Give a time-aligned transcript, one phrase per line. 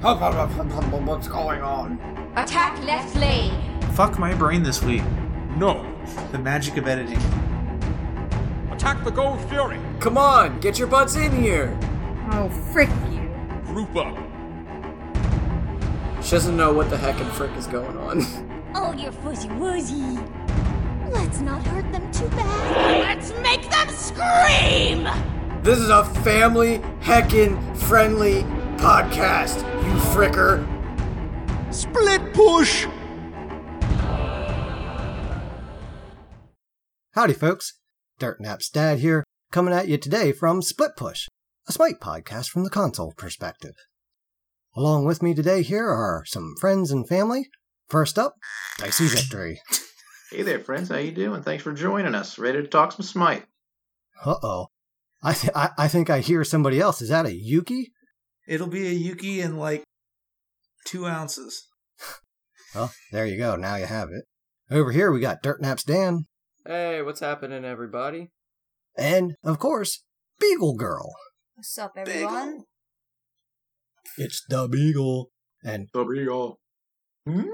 [0.00, 1.98] What's going on?
[2.36, 3.52] Attack left lane.
[3.92, 5.02] Fuck my brain this week.
[5.56, 5.86] No.
[6.32, 7.18] The magic of editing.
[8.72, 9.78] Attack the Gold Fury.
[9.98, 11.78] Come on, get your butts in here.
[12.32, 13.28] Oh, frick you.
[13.66, 14.16] Group up.
[16.24, 18.24] She doesn't know what the heck and frick is going on.
[18.72, 20.16] Oh, you fuzzy woozy.
[21.10, 23.00] Let's not hurt them too bad.
[23.00, 25.08] Let's make them scream!
[25.64, 28.44] this is a family heckin' friendly
[28.80, 30.64] podcast, you fricker.
[31.72, 32.86] Split push.
[37.12, 37.78] Howdy, folks.
[38.18, 41.28] Dirt Nap's dad here, coming at you today from Split Push,
[41.68, 43.74] a Smite podcast from the console perspective.
[44.74, 47.48] Along with me today here are some friends and family.
[47.88, 48.34] First up,
[48.78, 49.60] Dicey Victory.
[50.32, 50.90] Hey there, friends.
[50.90, 51.42] How you doing?
[51.42, 52.38] Thanks for joining us.
[52.38, 53.46] Ready to talk some Smite?
[54.24, 54.66] Uh oh.
[55.24, 57.02] I, th- I I think I hear somebody else.
[57.02, 57.90] Is that a Yuki?
[58.50, 59.84] It'll be a Yuki in like
[60.84, 61.68] two ounces.
[62.74, 63.54] Well, there you go.
[63.54, 64.24] Now you have it.
[64.74, 66.26] Over here we got Dirt Nap's Dan,
[66.66, 68.30] Hey, what's happening, everybody?
[68.98, 70.02] and of course,
[70.40, 71.14] Beagle Girl.
[71.54, 72.64] What's up, everyone?
[74.18, 75.30] It's the Beagle.
[75.62, 76.58] And the Beagle.
[77.26, 77.32] go.
[77.32, 77.48] Hmm?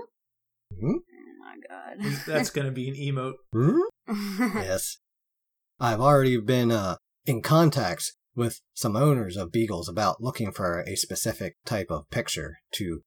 [0.82, 1.00] Oh
[1.40, 1.98] my god.
[2.26, 3.34] That's gonna be an emote.
[3.52, 3.80] hmm?
[4.58, 4.96] yes.
[5.78, 10.94] I've already been uh, in contacts with some owners of Beagles about looking for a
[10.96, 13.00] specific type of picture to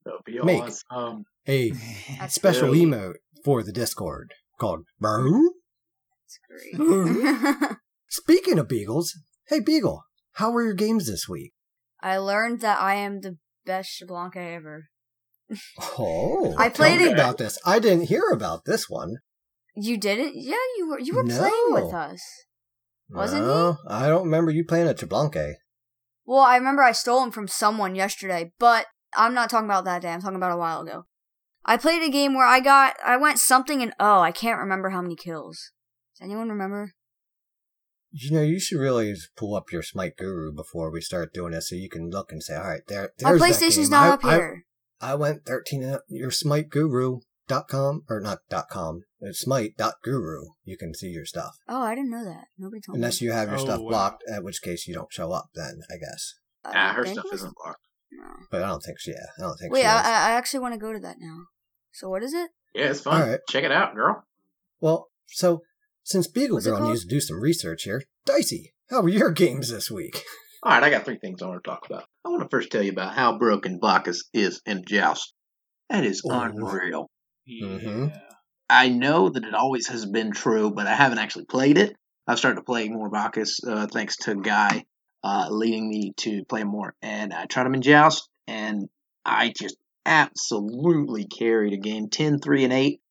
[0.44, 0.64] Make.
[0.92, 1.24] awesome.
[1.48, 1.72] a
[2.20, 2.86] That's special Really?
[2.86, 3.14] emote
[3.46, 5.54] for the Discord called Boo.
[8.10, 9.14] Speaking of Beagles,
[9.48, 11.54] hey Beagle, how were your games this week?
[12.02, 14.86] I learned that I am the best Xbalanque ever.
[15.98, 17.58] Oh, I tell played me it- about this.
[17.66, 19.18] I didn't hear about this one.
[19.76, 20.34] You did it?
[20.36, 21.00] Yeah, you were.
[21.00, 21.38] You were No.
[21.38, 22.20] playing with us.
[23.10, 23.78] Wasn't he?
[23.90, 25.56] I don't remember you playing at Xbalanque.
[26.26, 28.86] Well, I remember I stole him from someone yesterday, but
[29.16, 30.12] I'm not talking about that day.
[30.12, 31.06] I'm talking about a while ago.
[31.66, 34.90] I played a game where I got, I went something and oh, I can't remember
[34.90, 35.72] how many kills.
[36.18, 36.94] Does anyone remember?
[38.12, 41.70] You know, you should really pull up your Smite Guru before we start doing this,
[41.70, 44.66] so you can look and say, "All right, there." My PlayStation's not I- up here.
[45.00, 47.22] I went 13 uh, and up.
[47.48, 49.04] dot com or not dot .com.
[49.22, 50.44] It's smite.guru.
[50.64, 51.56] You can see your stuff.
[51.68, 52.46] oh, I didn't know that.
[52.58, 53.28] Nobody told Unless me.
[53.28, 53.90] Unless you have your Oh, stuff wow.
[53.90, 56.36] blocked, at which case you don't show up then, I guess.
[56.64, 57.82] I Ah, her stuff isn't blocked.
[58.12, 58.26] No.
[58.50, 59.98] But I don't think she, yeah, I don't think Wait, she I.
[60.02, 61.38] I I actually want to go to that now.
[61.92, 62.50] So what is it?
[62.74, 63.22] Yeah, it's fun.
[63.22, 63.40] All right.
[63.50, 64.24] Check it out, girl.
[64.80, 65.62] Well, so
[66.04, 66.90] since Beagle What's it Girl called?
[66.92, 70.24] needs to do some research here, Dicey, how were your games this week?
[70.64, 72.06] All right, I got three things I want to talk about.
[72.26, 75.34] I want to first tell you about how broken Bacchus is in Joust.
[75.90, 76.32] That is Oh.
[76.32, 77.10] unreal.
[77.50, 78.12] Mhm.
[78.70, 81.96] I know that it always has been true, but I haven't actually played it.
[82.28, 84.86] I've started to play more Bacchus uh, thanks to Guy
[85.24, 86.94] uh, leading me to play more.
[87.02, 88.88] And I tried him in Joust, and
[89.26, 93.02] I just absolutely carried a game 10 3 and 8.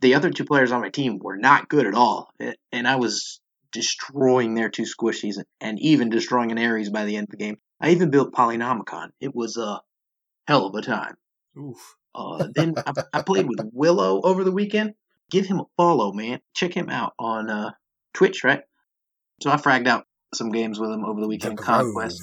[0.00, 2.32] The other two players on my team were not good at all,
[2.72, 3.40] and I was
[3.72, 7.58] destroying their two squishies and even destroying an Ares by the end of the game.
[7.80, 9.10] I even built Polynomicon.
[9.20, 9.80] It was a
[10.46, 11.16] hell of a time.
[11.58, 11.96] Oof.
[12.14, 14.94] Uh, then I, I played with Willow over the weekend.
[15.30, 16.40] Give him a follow, man.
[16.54, 17.70] Check him out on uh,
[18.14, 18.62] Twitch, right?
[19.42, 20.04] So I fragged out
[20.34, 21.58] some games with him over the weekend.
[21.58, 22.20] The Conquest.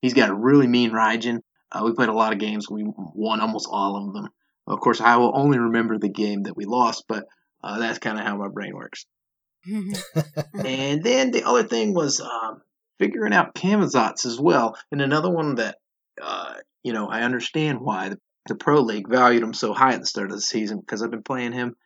[0.00, 1.40] He's got a really mean Raijin.
[1.70, 2.68] Uh, we played a lot of games.
[2.70, 4.28] We won almost all of them.
[4.66, 7.24] Of course, I will only remember the game that we lost, but
[7.64, 9.06] uh, that's kind of how my brain works.
[9.66, 12.62] and then the other thing was um,
[12.98, 14.76] figuring out Camazotz as well.
[14.90, 15.76] And another one that,
[16.20, 20.00] uh, you know, I understand why the, the Pro League valued him so high at
[20.00, 21.76] the start of the season because I've been playing him,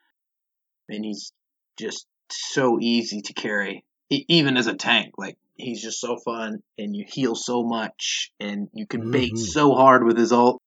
[0.88, 1.32] and he's
[1.78, 5.14] just so easy to carry, even as a tank.
[5.18, 9.38] Like he's just so fun, and you heal so much, and you can bait Mhm.
[9.38, 10.60] so hard with his ult.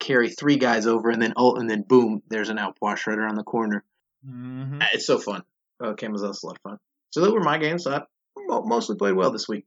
[0.00, 3.36] Carry three guys over, and then ult, and then boom, there's an outpost shredder on
[3.36, 3.84] the corner.
[4.24, 5.42] hmm Uh, It's so fun.
[5.80, 6.78] Uh, Camazotz's a lot of fun.
[7.10, 7.86] So those were my games.
[7.86, 8.02] I
[8.36, 9.66] mostly played well this week.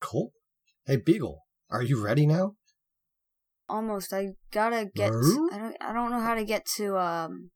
[0.00, 0.32] Cool.
[0.86, 2.56] Hey, Beagle, are you ready now?
[3.68, 4.12] Almost.
[4.12, 5.10] I gotta get.
[5.12, 5.50] Maru?
[5.52, 5.76] I don't.
[5.80, 7.50] I don't know how to get to um.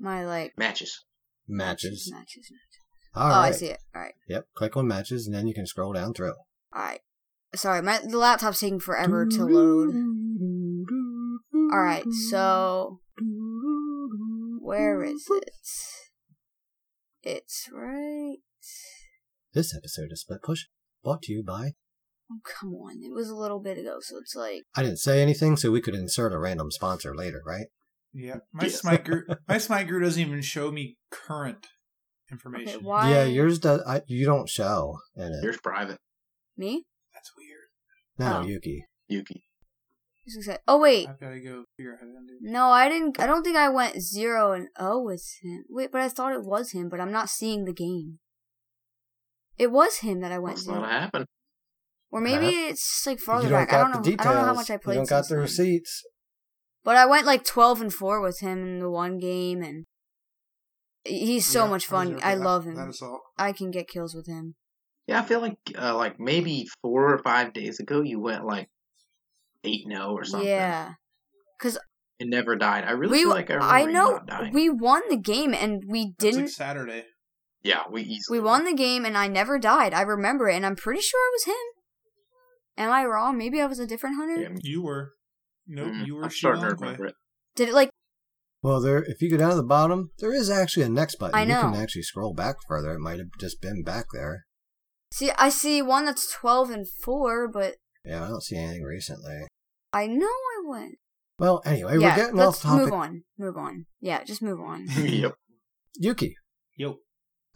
[0.00, 1.04] My like Matches.
[1.46, 2.10] Matches.
[2.12, 2.50] Matches.
[2.50, 2.80] matches.
[3.14, 3.48] All oh, right.
[3.48, 3.78] I see it.
[3.94, 4.14] All right.
[4.28, 4.46] Yep.
[4.54, 6.34] Click on matches, and then you can scroll down through.
[6.74, 7.00] All right.
[7.54, 9.94] Sorry, my the laptop's taking forever to load.
[11.72, 12.04] All right.
[12.30, 13.00] So
[14.60, 15.50] where is it?
[17.22, 18.38] It's right.
[19.52, 20.66] This episode of Split Push
[21.02, 21.72] brought to you by.
[22.30, 23.02] Oh, come on.
[23.02, 25.80] It was a little bit ago, so it's like I didn't say anything, so we
[25.80, 27.66] could insert a random sponsor later, right?
[28.12, 28.36] Yeah.
[28.52, 28.80] My Yes.
[28.80, 32.32] Smite Guru, my Smite Guru doesn't even show me current okay.
[32.32, 32.82] information.
[32.84, 33.10] Why?
[33.10, 33.82] Yeah, yours does.
[33.86, 35.42] I, you don't show in it.
[35.44, 35.98] Yours private.
[36.56, 36.84] me.
[37.14, 37.68] That's weird.
[38.18, 38.46] no, Oh.
[38.46, 38.84] Yuki.
[39.08, 39.44] Yuki.
[40.68, 42.34] Oh wait, I've got to go figure out how to undo.
[42.40, 43.18] no, I didn't.
[43.18, 45.64] I don't think I went zero and O with him.
[45.68, 48.20] Wait, but I thought it was him, but I'm not seeing the game.
[49.58, 51.26] It was him that I went That's zero, not happened.
[52.12, 53.72] or maybe Well, it's like farther don't back.
[53.72, 53.96] I don't know.
[54.02, 54.26] the details.
[54.26, 54.94] I don't know how much I played.
[54.94, 55.42] You don't got since the then.
[55.42, 56.04] receipts.
[56.84, 59.84] But I went like 12 and 4 with him in the one game, and
[61.04, 62.12] he's so Yeah, much fun.
[62.16, 62.92] there I love him.
[63.36, 64.54] I can get kills with him.
[65.06, 68.68] Yeah, I feel like uh, like maybe four or five days ago you went like
[69.64, 70.48] eight zero or something.
[70.48, 70.92] Yeah.
[71.58, 71.78] Because
[72.18, 72.84] It never died.
[72.84, 74.52] I really we, feel like I remember I you know not dying.
[74.54, 76.42] we won the game, and we didn't.
[76.42, 77.04] like Saturday.
[77.62, 79.92] yeah, we easily we won the game, and I never died.
[79.92, 82.84] I remember it, and I'm pretty sure it was him.
[82.84, 83.36] Am I wrong?
[83.36, 84.40] Maybe I was a different hunter.
[84.40, 85.12] Yeah, You were.
[85.72, 86.80] Nope, mm, you were I'm starting to Shilongwe.
[86.80, 87.14] remember it.
[87.54, 87.90] Did it like?
[88.62, 89.02] Well, there.
[89.04, 91.34] If you go down to the bottom, there is actually a next button.
[91.34, 91.78] I You can know.
[91.78, 92.92] actually scroll back further.
[92.92, 94.44] It might have just been back there.
[95.12, 99.46] See, I see one that's 12 and 4, but Yeah, I don't see anything recently.
[99.92, 100.96] I know I went.
[101.38, 102.84] Well, anyway, yeah, we're getting let's off topic.
[102.84, 103.22] move on.
[103.38, 103.86] Move on.
[104.00, 104.86] Yeah, just move on.
[104.98, 105.34] yep.
[105.96, 106.34] Yuki,
[106.76, 106.96] Yo.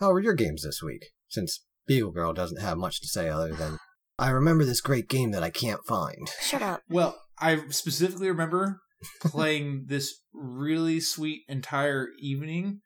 [0.00, 1.04] how were your games this week?
[1.28, 3.78] Since Beagle Girl doesn't have much to say other than,
[4.18, 6.30] I remember this great game that I can't find.
[6.40, 6.80] Shut up.
[6.88, 8.80] Well, I specifically remember
[9.20, 12.80] playing this really sweet entire evening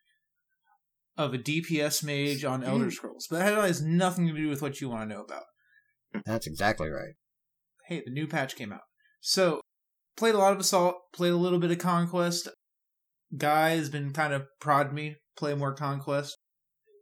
[1.17, 4.81] of a DPS mage on Elder Scrolls, but that has nothing to do with what
[4.81, 5.45] you want to know about.
[6.25, 7.15] That's exactly right.
[7.87, 8.83] Hey, the new patch came out.
[9.21, 9.61] So,
[10.17, 12.49] played a lot of Assault, played a little bit of Conquest.
[13.37, 16.37] Guy has been kind of prodding me play more Conquest.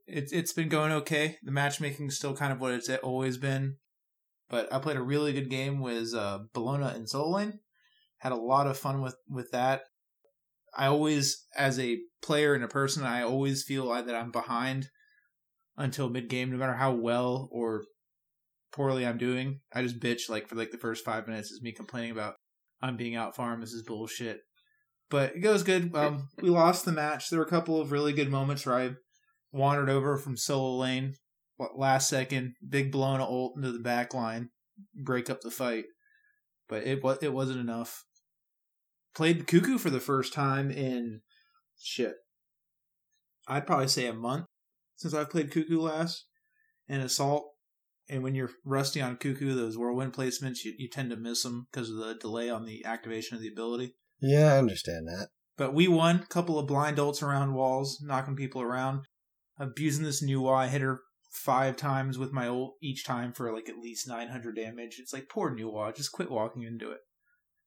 [0.06, 1.37] It's it's been going okay.
[1.42, 3.76] The matchmaking's still kind of what it's always been.
[4.48, 7.60] But I played a really good game with uh, Bellona and Solo Lane.
[8.19, 9.82] Had a lot of fun with, with that.
[10.76, 14.88] I always, as a player and a person, I always feel like that I'm behind
[15.76, 17.84] until mid game, no matter how well or
[18.72, 19.60] poorly I'm doing.
[19.72, 22.34] I just bitch like for like the first five minutes is me complaining about
[22.82, 23.62] I'm being out farmed.
[23.62, 24.40] This is bullshit.
[25.08, 25.94] But it goes good.
[25.94, 27.31] Um, we lost the match.
[27.31, 28.90] There were a couple of really good moments where I
[29.52, 31.14] wandered over from solo lane
[31.76, 34.50] last second, big blown ult into the back line,
[34.94, 35.84] break up the fight.
[36.68, 38.04] But it was it wasn't enough.
[39.14, 41.20] Played Cuckoo for the first time in
[41.80, 42.14] shit.
[43.48, 44.46] I'd probably say a month
[44.96, 46.26] since I've played Cuckoo last.
[46.88, 47.44] And Assault
[48.08, 51.66] and when you're rusty on Cuckoo, those whirlwind placements, you, you tend to miss them
[51.70, 53.94] because of the delay on the activation of the ability.
[54.20, 55.28] Yeah, I understand that.
[55.56, 56.20] But we won.
[56.20, 59.06] A couple of blind ults around walls, knocking people around.
[59.58, 60.54] Abusing this Nuwa.
[60.54, 61.00] I hit her
[61.31, 64.96] five times with my ult each time for like at least 900 damage.
[64.99, 65.94] It's like, poor Nuwa.
[65.94, 67.00] Just quit walking into it.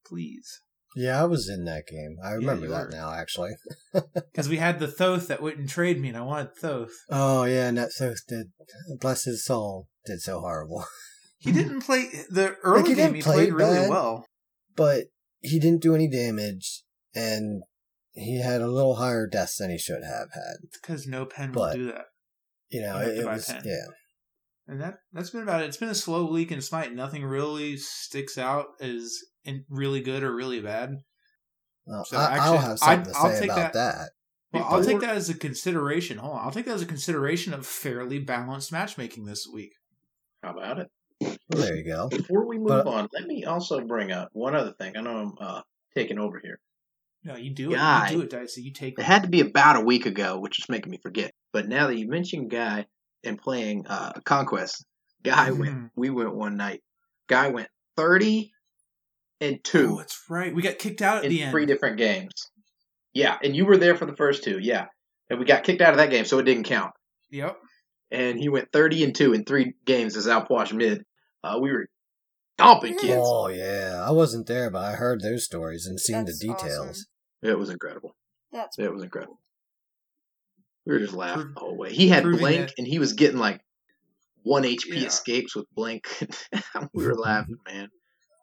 [0.05, 0.61] Please.
[0.95, 2.17] Yeah, I was in that game.
[2.23, 2.91] I remember you that were.
[2.91, 3.51] now, actually.
[4.13, 6.91] Because we had the Thoth that wouldn't trade me, and I wanted Thoth.
[7.09, 8.47] Oh, yeah, and that Thoth did,
[8.99, 10.85] bless his soul, did so horrible.
[11.41, 13.13] He didn't play the early he game.
[13.13, 13.89] He play played really bad.
[13.89, 14.25] well.
[14.75, 15.05] But
[15.39, 16.83] he didn't do any damage,
[17.15, 17.63] and
[18.11, 20.55] he had a little higher deaths than he should have had.
[20.63, 22.05] It's because no pen But- will do that.
[22.69, 23.61] You know, You it, it was, 10.
[23.65, 23.85] yeah.
[24.67, 25.65] And that that's been about it.
[25.67, 26.93] It's been a slow week in Smite.
[26.93, 30.97] Nothing really sticks out as in really good or really bad.
[31.87, 34.09] Well, So I, actually, I'll have something I'd- to I'll say take about that- that.
[34.51, 36.17] Well, I'll take that as a consideration.
[36.17, 39.73] Hold on, I'll take that as a consideration of fairly balanced matchmaking this week.
[40.43, 40.87] How about it?
[41.21, 42.07] Well, there you go.
[42.09, 44.95] Before we move But- on, let me also bring up one other thing.
[44.97, 45.61] I know I'm uh,
[45.95, 46.59] taking over here.
[47.23, 48.07] No, you do Guy.
[48.07, 48.11] it.
[48.11, 48.61] You do it, Dicey.
[48.61, 51.31] You take It had to be about a week ago, which is making me forget.
[51.51, 52.85] But now that you mentioned Guy
[53.23, 54.85] and playing uh, Conquest,
[55.23, 55.75] Guy went.
[55.75, 55.89] Mhm.
[55.95, 56.81] We went one night.
[57.27, 58.51] Guy went thirty
[59.41, 60.53] and Oh, two that's right.
[60.55, 61.51] We got kicked out at in the end.
[61.51, 62.31] three different games.
[63.13, 64.59] Yeah, and you were there for the first two.
[64.59, 64.85] Yeah,
[65.29, 66.91] and we got kicked out of that game, so it didn't count.
[67.31, 67.57] Yep.
[68.11, 71.03] And he went thirty and two in three games as Outwash mid.
[71.43, 71.87] Uh, we were
[72.59, 73.21] stomping kids.
[73.23, 74.03] Oh, yeah.
[74.05, 76.89] I wasn't there, but I heard those stories and seen That's the details.
[76.89, 77.05] awesome.
[77.41, 78.15] It was incredible.
[78.51, 79.39] That's It was incredible.
[80.85, 81.93] We were just laughing Prov- the whole way.
[81.93, 83.61] He had proving Blink, that- and he was getting like
[84.43, 85.07] one HP Yeah.
[85.07, 86.07] escapes with Blink.
[86.93, 87.19] we were mm-hmm.
[87.19, 87.89] laughing, man.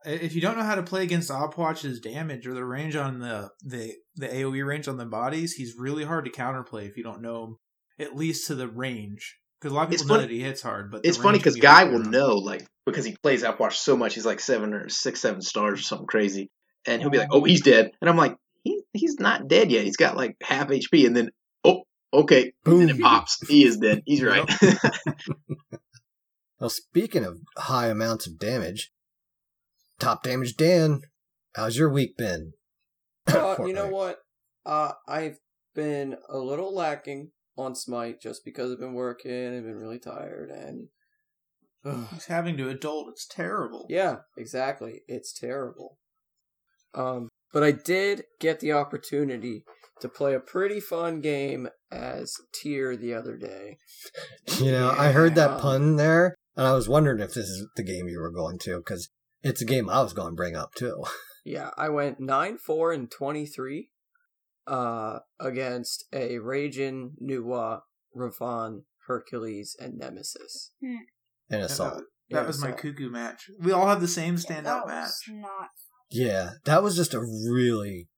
[0.04, 3.50] If you don't know how to play against Opwatch's damage or the range on the
[3.64, 7.22] the the AOE range on the bodies, he's really hard to counterplay if you don't
[7.22, 7.56] know him
[7.98, 9.36] at least to the range.
[9.60, 11.38] Because a lot of It's people know funny- that he hits hard, but It's funny
[11.38, 14.14] because Guy will know, like, because he plays Outwatch so much.
[14.14, 16.50] He's like seven or six, seven stars or something crazy,
[16.86, 19.84] and he'll be like, "Oh, he's dead," and I'm like, "He he's not dead yet.
[19.84, 21.30] He's got like half HP," and then,
[21.64, 21.82] "Oh,
[22.12, 23.38] okay," and it pops.
[23.48, 24.02] He is dead.
[24.06, 24.48] He's right.
[26.58, 28.90] Well, speaking of high amounts of damage,
[30.00, 31.02] top damage Dan,
[31.54, 32.54] how's your week been?
[33.28, 34.20] Uh, you know what?
[34.64, 35.38] Uh, I've
[35.74, 39.56] been a little lacking on Smite just because I've been working.
[39.56, 40.88] I've been really tired, and
[41.84, 42.06] Ugh.
[42.12, 43.08] He's having to adult.
[43.10, 43.86] It's terrible.
[43.88, 45.02] yeah, exactly.
[45.08, 45.98] It's terrible.
[46.94, 49.64] Um, but I did get the opportunity
[50.00, 53.78] to play a pretty fun game as Tyr the other day.
[54.60, 57.82] You know, I heard that pun there, and I was wondering if this is the
[57.82, 59.10] game you were going to, because
[59.42, 61.04] it's a game I was going to bring up too.
[61.44, 63.90] Yeah, I went 9 4 and 23
[64.66, 67.80] uh, against a Raijin, Nuwa,
[68.16, 70.72] Ravon, Hercules, and Nemesis.
[70.80, 71.00] In
[71.50, 72.02] That, assault.
[72.28, 73.50] Yeah, that was my cuckoo match.
[73.60, 75.10] We all have the same standout that match.
[75.28, 75.68] not.
[76.10, 78.08] Yeah, that was just a really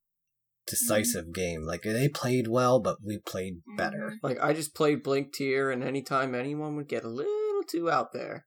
[0.67, 1.63] decisive game.
[1.63, 4.15] Like they played well, but we played better.
[4.23, 8.13] Like, I just played Blink Tyr, and anytime anyone would get a little too out
[8.13, 8.47] there,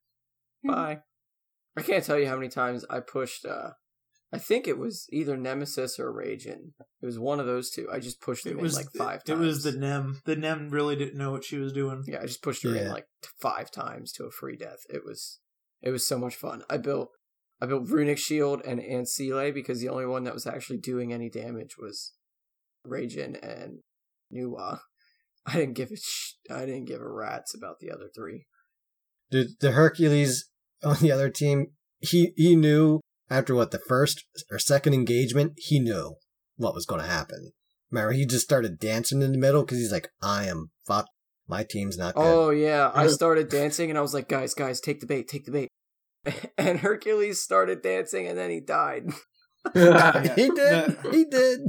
[0.64, 1.00] bye.
[1.78, 3.72] I can't tell you how many times I pushed, uh,
[4.34, 6.72] I think it was either Nemesis or Raijin.
[7.02, 7.90] It was one of those two.
[7.92, 9.42] I just pushed them It in was like five It times.
[9.42, 10.22] It was the Nem.
[10.26, 12.04] The Nem really didn't know what she was doing.
[12.08, 13.08] Yeah, I just pushed her in like
[13.42, 14.80] five times to a free death.
[14.90, 15.40] It was
[15.82, 16.64] it was so much fun.
[16.70, 17.10] I built
[17.62, 21.30] I built Runic Shield and Ancile because the only one that was actually doing any
[21.30, 22.14] damage was
[22.88, 23.80] Raijin and
[24.34, 24.80] Nuwa.
[25.46, 28.46] I didn't give a sh- I didn't give a rat's about the other three.
[29.30, 30.50] The the Hercules
[30.84, 35.80] on the other team, he he knew after what the first or second engagement, he
[35.80, 36.16] knew
[36.58, 37.54] what was going to happen.
[37.90, 41.10] Remember, he just started dancing in the middle because he's like, "I am fucked.
[41.48, 44.80] My team's not good." Oh yeah, I started dancing and I was like, guys, guys,
[44.80, 45.70] take the bait, take the bait.
[46.58, 49.08] And Hercules started dancing and then he died.
[49.74, 49.80] he
[50.52, 50.98] did.
[51.12, 51.62] he did.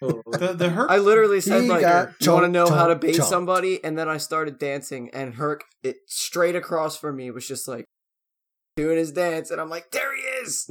[0.00, 0.90] The the Herc.
[0.90, 3.24] I literally said He like, "You want to chomped, know how to chomped, bait chomped.
[3.28, 7.68] somebody?" And then I started dancing, and Herc, it straight across from me, was just
[7.68, 7.84] like
[8.76, 10.66] doing his dance, and I'm like, "There he is!"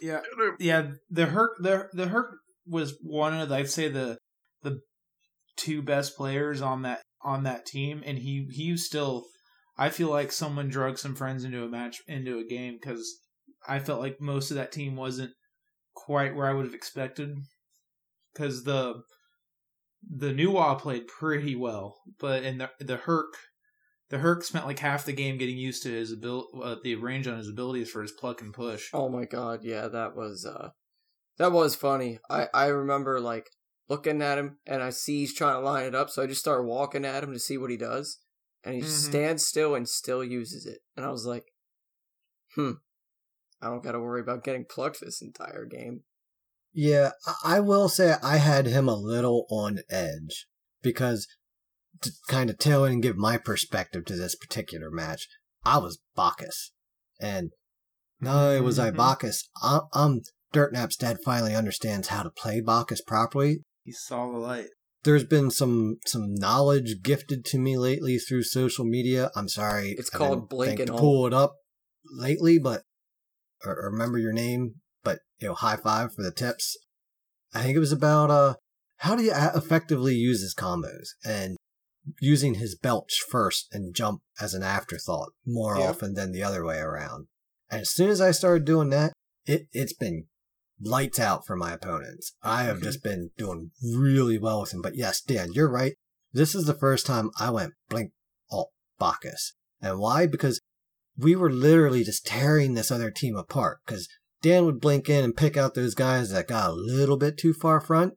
[0.00, 0.20] Yeah,
[0.58, 0.92] yeah.
[1.10, 4.18] The Herc, the the Herc was one of the, I'd say the
[4.62, 4.80] the
[5.56, 9.24] two best players on that on that team, and he he still.
[9.78, 13.18] I feel like someone drug some friends into a match into a game because
[13.66, 15.32] I felt like most of that team wasn't
[15.94, 17.30] quite where I would have expected.
[18.32, 19.02] Because the
[20.08, 23.34] the Nuwa played pretty well, but and the the Herc
[24.12, 27.26] the Herc spent like half the game getting used to his abil- uh, the range
[27.26, 28.90] on his abilities for his pluck and push.
[28.92, 30.72] Oh my god, yeah, that was uh,
[31.38, 32.18] that was funny.
[32.28, 33.48] I I remember like
[33.88, 36.42] looking at him, and I see he's trying to line it up, so I just
[36.42, 38.18] start walking at him to see what he does,
[38.62, 39.08] and he just Mhm.
[39.08, 41.46] stands still and still uses it, and I was like,
[42.54, 42.72] "Hmm,
[43.62, 46.04] I don't got to worry about getting plucked this entire game."
[46.74, 50.48] Yeah, I- I will say I had him a little on edge
[50.82, 51.26] because
[52.02, 55.28] to kind of tell and give my perspective to this particular match,
[55.64, 56.72] I was Bacchus.
[57.20, 57.50] And
[58.20, 58.96] not only was I Mhm.
[58.96, 60.20] Bacchus, I'm, I'm
[60.52, 63.62] Dirtnap's dad finally understands how to play Bacchus properly.
[63.84, 64.68] He saw the light.
[65.02, 69.30] There's been some some knowledge gifted to me lately through social media.
[69.34, 71.54] I'm sorry, It's I called didn't Blink and to pull it up
[72.04, 72.82] lately, but
[73.64, 74.74] or, or remember your name.
[75.02, 76.76] But you know, high five for the tips.
[77.52, 78.54] I think it was about uh
[78.98, 81.56] how do you effectively use his combos and
[82.20, 85.88] using his belch first and jump as an afterthought more Yep.
[85.88, 87.26] often than the other way around.
[87.70, 89.12] And as soon as I started doing that,
[89.44, 90.26] it it's been
[90.80, 92.32] lights out for my opponents.
[92.42, 92.84] I have mm-hmm.
[92.84, 94.82] just been doing really well with him.
[94.82, 95.94] But yes, Dan, you're right.
[96.32, 98.12] This is the first time I went blink
[98.50, 99.54] alt Bacchus.
[99.80, 100.26] And why?
[100.26, 100.60] Because
[101.16, 103.78] we were literally just tearing this other team apart.
[103.86, 104.08] Because
[104.40, 107.52] Dan would blink in and pick out those guys that got a little bit too
[107.52, 108.14] far front.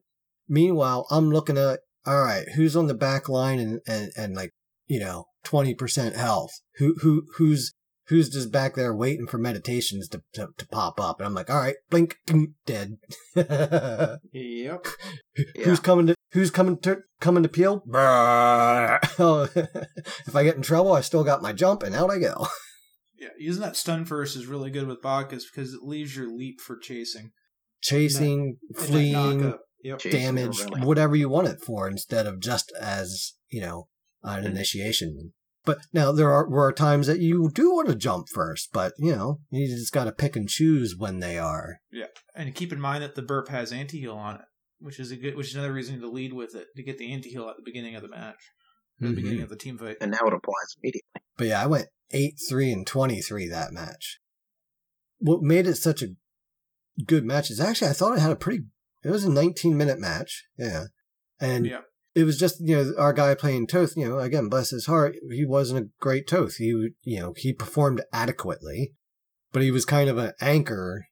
[0.48, 4.52] Meanwhile, I'm looking at, all right, who's on the back line and, and, and like,
[4.86, 6.52] you know, 20% health?
[6.76, 7.72] Who, who, who's,
[8.08, 11.18] who's just back there waiting for meditations to, to, to pop up?
[11.18, 12.16] And I'm like, all right, blink,
[12.66, 12.98] dead.
[14.32, 14.86] Yep.
[15.64, 17.82] Who's coming to, who's coming to, coming to peel?
[17.92, 22.46] Oh, if I get in trouble, I still got my jump and out I go.
[23.18, 26.60] Yeah, using that stun first is really good with Bacchus because it leaves your leap
[26.60, 27.32] for chasing.
[27.80, 29.54] Chasing, that fleeing.
[29.86, 29.98] Yep.
[30.00, 30.80] Chasing damage, really.
[30.82, 33.88] whatever you want it for, instead of just as you know
[34.22, 35.32] an initiation.
[35.64, 39.14] But now there are were times that you do want to jump first, but you
[39.14, 41.78] know you just got to pick and choose when they are.
[41.92, 44.42] Yeah, and keep in mind that the burp has anti-heal on it,
[44.80, 47.12] which is a good, which is another reason to lead with it to get the
[47.12, 48.50] anti-heal at the beginning of the match,
[49.00, 49.16] at the Mhm.
[49.16, 49.96] beginning of the team fight.
[50.00, 51.10] And now it applies immediately.
[51.36, 54.20] But yeah, I went eight three and twenty three that match.
[55.18, 56.08] What made it such a
[57.04, 58.64] good match is actually I thought it had a pretty.
[59.06, 60.84] It was a nineteen minute match, yeah,
[61.40, 61.82] and Yeah.
[62.14, 63.96] it was just you know our guy playing Thoth.
[63.96, 66.56] You know, again, bless his heart, he wasn't a great Thoth.
[66.56, 68.92] He you know he performed adequately,
[69.52, 71.06] but he was kind of an anchor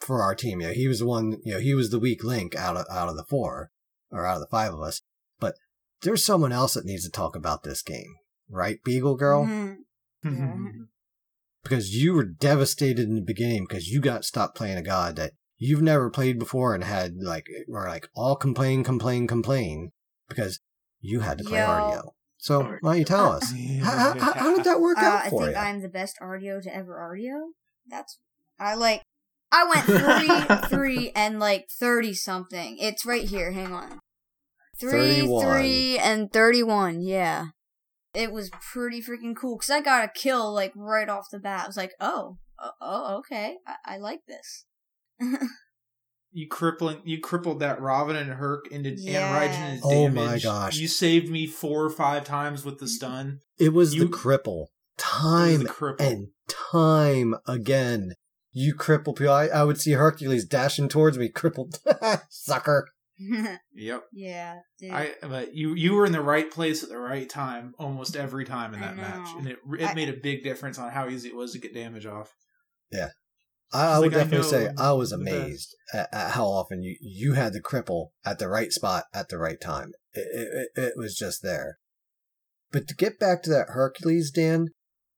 [0.00, 0.60] for our team.
[0.60, 1.36] You know, he was the one.
[1.44, 3.70] You know, he was the weak link out of out of the four
[4.10, 5.02] or out of the five of us.
[5.38, 5.54] But
[6.02, 8.14] there's someone else that needs to talk about this game,
[8.48, 9.44] right, Beagle Girl?
[9.44, 9.76] Mhm.
[10.24, 10.84] Yeah.
[11.62, 15.32] because you were devastated in the beginning because you got stopped playing a god that
[15.58, 19.92] you've never played before and had like or like all complain, complain, complain
[20.28, 20.60] because
[21.00, 21.66] you had to play Yo.
[21.66, 22.10] Artio.
[22.38, 25.28] So why don't you tell us how, how, how did that work Uh, out I
[25.30, 25.56] think you?
[25.56, 27.50] I'm the best Artio to ever Artio.
[27.86, 28.18] That's
[28.58, 29.02] I like.
[29.50, 29.86] I went
[30.68, 32.76] three, three, and like thirty something.
[32.78, 33.52] It's right here.
[33.52, 33.98] Hang on.
[34.78, 35.44] Three, 31.
[35.44, 37.00] three, and thirty-one.
[37.00, 37.46] Yeah,
[38.14, 41.64] it was pretty freaking cool because I got a kill like right off the bat.
[41.64, 44.66] I was like, oh, oh, oh okay, I, I like this.
[46.30, 49.34] You crippling, you crippled that Robin and Herc into Yeah.
[49.34, 50.14] and Raijin is Oh damage.
[50.14, 50.76] my gosh.
[50.76, 52.90] You saved me four or five times with the mm-hmm.
[52.90, 53.40] stun.
[53.58, 54.66] It was You- the cripple.
[54.98, 56.00] Time the cripple.
[56.00, 58.12] and time again.
[58.52, 59.32] You cripple people.
[59.32, 61.78] I, I would see Hercules dashing towards me, crippled.
[62.28, 62.88] Sucker.
[63.74, 64.02] Yep.
[64.12, 64.90] yeah, dude.
[64.92, 68.44] I but you you were in the right place at the right time almost every
[68.44, 71.28] time in that match, and it it I- made a big difference on how easy
[71.28, 72.32] it was to get damage off.
[73.72, 76.96] I, I would like, I definitely say I was amazed at, at how often you,
[77.00, 79.92] you had the cripple at the right spot at the right time.
[80.14, 81.78] It, it, it, it was just there.
[82.70, 84.68] But to get back to that Hercules, Dan,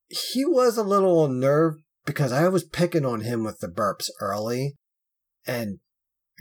[0.09, 4.77] he was a little unnerved because I was picking on him with the burps early
[5.47, 5.79] and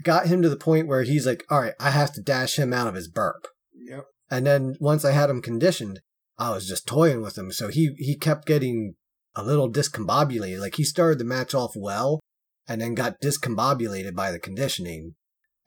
[0.02, 2.72] got him to the point where he's like, all right, I have to dash him
[2.72, 3.46] out of his burp.
[3.74, 4.04] Yep.
[4.30, 6.00] And then once I had him conditioned,
[6.38, 7.52] I was just toying with him.
[7.52, 8.94] So he, he kept getting
[9.34, 10.60] a little discombobulated.
[10.60, 12.20] Like he started the match off well
[12.68, 15.14] and then got discombobulated by the conditioning.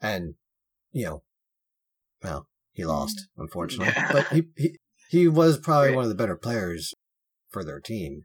[0.00, 0.34] And,
[0.92, 1.22] you know,
[2.22, 3.92] well, he lost, unfortunately.
[3.94, 4.12] Yeah.
[4.12, 4.78] But he, he,
[5.10, 5.96] he was probably Great.
[5.96, 6.94] one of the better players
[7.50, 8.22] for their team.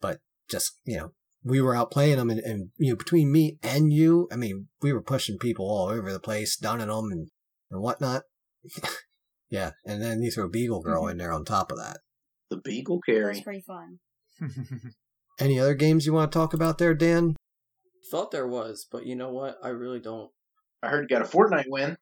[0.00, 1.12] But just, you know,
[1.44, 4.68] we were out playing them and, and, you know, between me and you, I mean,
[4.80, 7.28] we were pushing people all over the place, dunning them and,
[7.70, 8.22] and whatnot.
[9.50, 9.72] yeah.
[9.84, 11.12] And then you throw Beagle Girl mm-hmm.
[11.12, 11.98] in there on top of that.
[12.50, 13.40] The Beagle That's carry.
[13.40, 13.98] pretty fun.
[15.40, 17.36] Any other games you want to talk about there, Dan?
[18.10, 19.58] Thought there was, but you know what?
[19.62, 20.30] I really don't.
[20.82, 21.96] I heard you got a Fortnite win.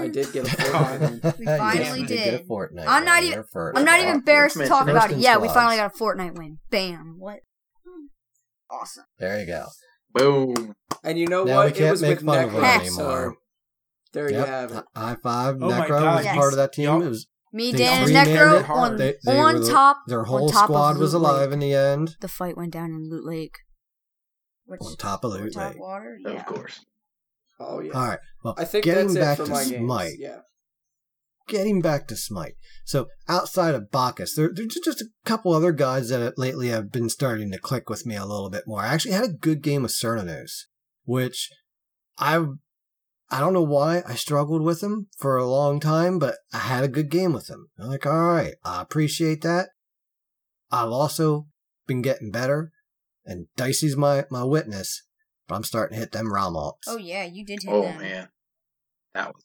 [0.00, 1.38] I did get a Fortnite.
[1.38, 2.24] We finally you did.
[2.24, 2.84] get a Fortnite.
[2.86, 3.78] I'm not even- You're first.
[3.78, 5.18] I'm not even embarrassed to talk about it.
[5.18, 6.58] Yeah, we finally got a Fortnite win.
[6.70, 7.16] Bam.
[7.18, 7.40] What?
[8.70, 9.04] Awesome.
[9.18, 9.66] There you go.
[10.14, 10.74] Boom.
[11.02, 11.66] And you know Now what?
[11.66, 13.32] we can't it was make with fun of Necro, her anymore.
[13.32, 13.36] so
[14.12, 14.84] there you have it.
[14.94, 15.56] High five.
[15.60, 16.36] Oh Necro was yes.
[16.36, 16.84] part of that team.
[16.84, 17.02] Yup.
[17.02, 19.98] It was Me, Dan, and Necro on, They- they on were the- top.
[20.06, 21.52] their whole top squad of was Loot alive Lake.
[21.54, 22.16] in the end.
[22.20, 23.56] The fight went down in Loot Lake.
[24.66, 25.80] Which, On top of Loot top Lake.
[25.80, 26.16] water?
[26.24, 26.30] Yeah.
[26.32, 26.84] Of course.
[27.58, 27.92] Oh yeah.
[27.92, 28.18] All right.
[28.44, 29.84] Well, I think getting that's back it for to my games.
[29.86, 30.14] Smite.
[30.18, 30.38] Yeah.
[31.48, 32.54] Getting back to Smite.
[32.84, 37.08] So outside of Bacchus, there, there's just a couple other guys that lately have been
[37.08, 38.80] starting to click with me a little bit more.
[38.82, 40.66] I actually had a good game with Cernunnos,
[41.04, 41.50] which
[42.16, 42.44] I
[43.30, 46.82] I don't know why I struggled with him for a long time, but I had
[46.84, 47.68] a good game with him.
[47.78, 49.68] I'm like, all right, I appreciate that.
[50.70, 51.46] I've also
[51.86, 52.72] been getting better,
[53.24, 55.04] and Dicey's my, my witness,
[55.46, 56.88] but I'm starting to hit them ROM ops.
[56.88, 57.74] Oh yeah, you did hit them.
[57.74, 57.98] Oh them.
[57.98, 58.28] man,
[59.14, 59.44] that was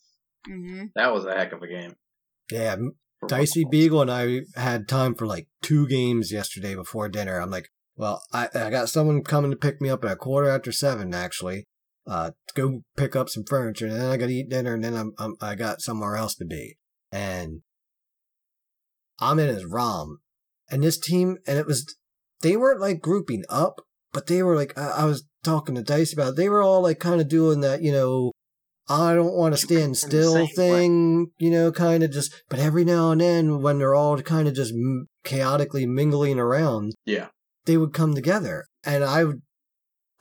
[0.50, 0.86] Mm-hmm.
[0.96, 1.96] that was a heck of a game.
[2.52, 2.76] Yeah,
[3.20, 3.72] for Dicey multiple.
[3.72, 7.40] Beagle and I had time for like two games yesterday before dinner.
[7.40, 10.50] I'm like, well, I, I got someone coming to pick me up at a quarter
[10.50, 11.66] after seven, actually,
[12.08, 14.84] uh, to go pick up some furniture, and then I got to eat dinner, and
[14.84, 16.78] then I'm, I'm I got somewhere else to be,
[17.12, 17.62] and
[19.20, 20.20] I'm in his ROM,
[20.70, 21.96] and this team, and it was
[22.42, 23.82] they weren't like grouping up,
[24.14, 26.30] but they were like I, I was talking to Dice about.
[26.30, 28.32] It, they were all like kind of doing that, you know.
[28.88, 32.44] I don't want to stand come from the still thing, you know, kind of just,
[32.50, 34.76] but every now and then when they're all kind of just
[35.24, 37.30] chaotically mingling around, Yeah.
[37.66, 38.66] they would come together.
[38.84, 39.42] And I would,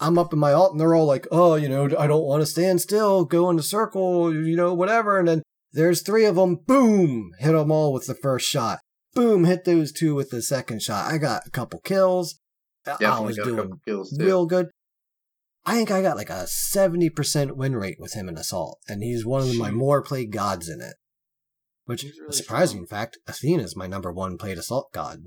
[0.06, 2.42] I'm up in my alt and they're all like, oh, you know, I don't want
[2.42, 5.18] to stand still, go in a circle, you know, whatever.
[5.18, 8.80] And then there's three of them, boom, hit them all with the first shot.
[9.14, 11.10] Boom, hit those two with the second shot.
[11.12, 12.38] I got a couple kills.
[12.86, 14.68] I- I was got doing kills real good.
[15.66, 19.24] I think I got like a 70% win rate with him in Assault, and he's
[19.24, 20.94] one of my more played gods in it.
[21.86, 23.00] Which, He's really a surprising strong.
[23.00, 25.20] fact, Athena's my number one played Assault god.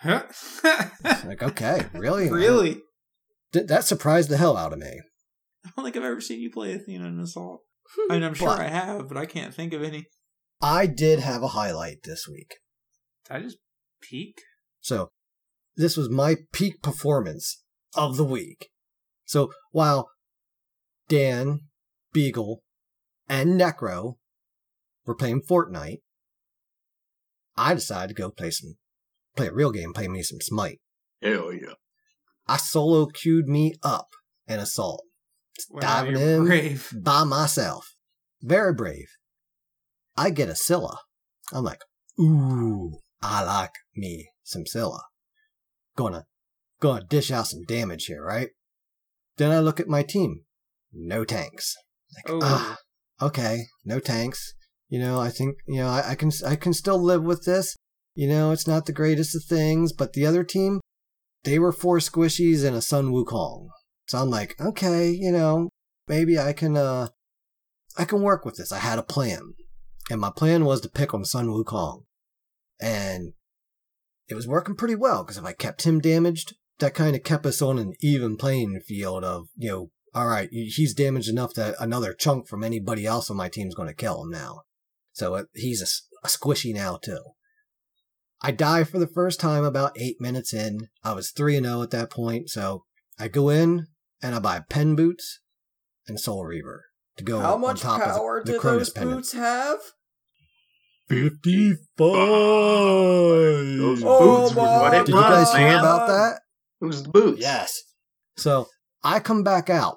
[0.00, 0.24] Huh?
[1.24, 2.30] Like, okay, really?
[2.30, 2.82] really?
[3.52, 5.00] Th- that surprised the hell out of me.
[5.64, 7.62] I don't think I've ever seen you play Athena in Assault.
[7.94, 10.06] Hmm, I mean, I'm sure But- I have, but I can't think of any.
[10.60, 12.56] I did have a highlight this week.
[13.26, 13.58] Did I just
[14.02, 14.40] peek?
[14.80, 15.10] So,
[15.76, 17.62] this was my peak performance
[17.94, 18.68] of the week.
[19.24, 20.10] So, while
[21.08, 21.60] Dan,
[22.12, 22.62] Beagle,
[23.28, 24.16] and Necro
[25.06, 25.98] were playing Fortnite,
[27.56, 28.76] I decided to go play some,
[29.36, 30.80] play a real game, play me some Smite.
[31.22, 31.74] Hell yeah.
[32.48, 34.08] I solo queued me up
[34.46, 35.04] an Assault,
[35.70, 36.90] Wow, diving in brave.
[36.94, 37.94] by myself.
[38.42, 39.08] Very brave.
[40.16, 40.98] I get a Scylla.
[41.52, 41.80] I'm like,
[42.20, 45.02] ooh, I like me some Scylla.
[45.96, 46.24] Gonna,
[46.80, 48.48] gonna dish out some damage here, right?
[49.36, 50.42] Then I look at my team.
[50.92, 51.74] no tanks.
[52.26, 52.76] Oh, Ah,
[53.20, 54.54] okay, no tanks.
[54.88, 57.76] You know, I think you know I, I can I can still live with this.
[58.14, 60.80] You know, it's not the greatest of things, but the other team,
[61.48, 63.68] they were four squishies and a Sun Wukong.
[64.06, 65.70] So I'm like, okay, you know,
[66.06, 67.08] maybe I can uh
[67.96, 68.72] I can work with this.
[68.72, 69.54] I had a plan.
[70.10, 72.04] And my plan was to pick on Sun Wukong.
[72.80, 73.32] And
[74.28, 77.46] it was working pretty well because if I kept him damaged, that kind of kept
[77.46, 81.74] us on an even playing field of, you know, all right, he's damaged enough that
[81.78, 84.62] another chunk from anybody else on my team's going to kill him now.
[85.12, 87.20] So uh, he's a squishy now too.
[88.40, 90.88] I die for the first time about eight minutes in.
[91.02, 92.84] I was 3 and 0 at that point, so
[93.18, 93.86] I go in
[94.22, 95.40] and I buy pen boots
[96.06, 96.84] and Soul Reaver
[97.16, 99.16] to go How on much top power of the, the do Cronus those pendant.
[99.18, 99.78] boots have?
[101.08, 101.78] 55.
[103.78, 105.78] Those Oh boots were my what it Did you guys hear man.
[105.80, 106.40] about that?
[106.80, 107.40] It was the boots.
[107.40, 107.82] Yes.
[108.36, 108.66] So
[109.02, 109.96] I come back out.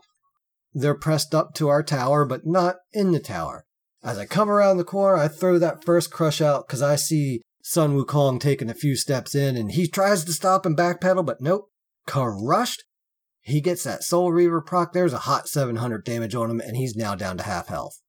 [0.73, 3.65] They're pressed up to our tower, but not in the tower.
[4.04, 7.41] As I come around the corner, I throw that first crush out because I see
[7.63, 11.41] Sun Wukong taking a few steps in and he tries to stop and backpedal, but
[11.41, 11.69] nope.
[12.08, 12.84] Crushed.
[13.41, 14.93] He gets that Soul Reaver proc.
[14.93, 18.02] There's a hot 700 damage on him and he's now down to half health.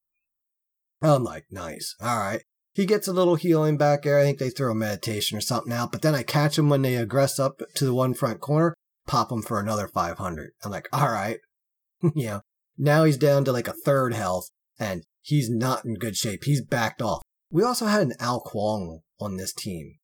[1.01, 1.95] I'm like, nice.
[2.01, 2.43] All right.
[2.75, 4.19] He gets a little healing back there.
[4.19, 6.83] I think they throw a meditation or something out, but then I catch him when
[6.83, 8.75] they aggress up to the one front corner,
[9.07, 10.53] pop him for another 500.
[10.65, 11.39] I'm like, all right.
[12.15, 12.41] you know,
[12.79, 16.45] now he's down to like a third health and he's not in good shape.
[16.45, 17.23] He's backed off.
[17.53, 19.99] We also had an Ao Kuang on this team.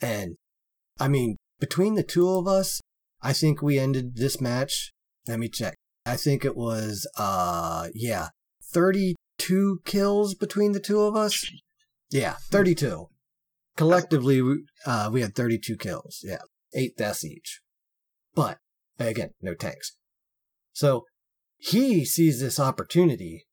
[0.00, 0.36] And
[0.98, 2.80] I mean, between the two of us,
[3.20, 4.92] I think we ended this match.
[5.26, 5.74] Let me check.
[6.06, 8.28] I think it was, uh, yeah,
[8.72, 11.44] 32 kills between the two of us.
[12.10, 13.08] Yeah, 32.
[13.76, 14.42] Collectively,
[14.86, 16.20] uh, we had 32 kills.
[16.22, 16.42] Yeah,
[16.74, 17.60] eight deaths each.
[18.34, 18.58] But,
[18.98, 19.96] again, no tanks.
[20.72, 21.06] So,
[21.58, 23.46] he sees this opportunity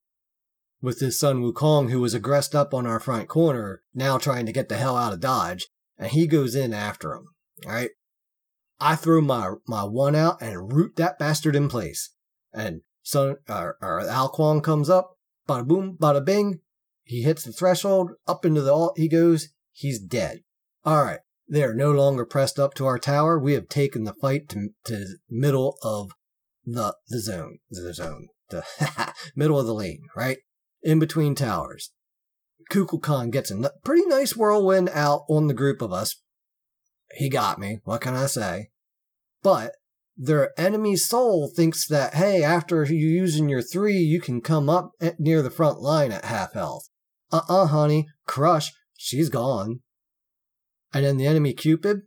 [0.81, 4.51] with his Sun Wukong, who was aggressed up on our front corner, now trying to
[4.51, 7.27] get the hell out of Dodge, and he goes in after him.
[7.65, 7.91] Alright?
[8.79, 12.13] I throw my, my one out and root that bastard in place.
[12.53, 16.59] And son, or, or Ao Kuang comes up, bada boom, bada bing.
[17.03, 20.41] He hits the threshold, up into the alt he goes, he's dead.
[20.85, 23.37] Alright, they are no longer pressed up to our tower.
[23.37, 26.11] We have taken the fight to, to middle of
[26.65, 28.63] the, the zone, the zone, the
[29.35, 30.37] middle of the lane, right?
[30.81, 31.91] In between towers.
[32.71, 36.21] Kukulkan gets a pretty nice whirlwind out on the group of us.
[37.15, 37.79] He got me.
[37.83, 38.69] What can I say?
[39.41, 39.73] But
[40.15, 44.91] their enemy Sol thinks that, hey, after you using your three, you can come up
[45.01, 46.89] at, near the front line at half health.
[47.31, 48.07] Uh-uh, honey.
[48.27, 48.71] Crush.
[48.97, 49.79] She's gone.
[50.93, 52.01] And then the enemy Cupid,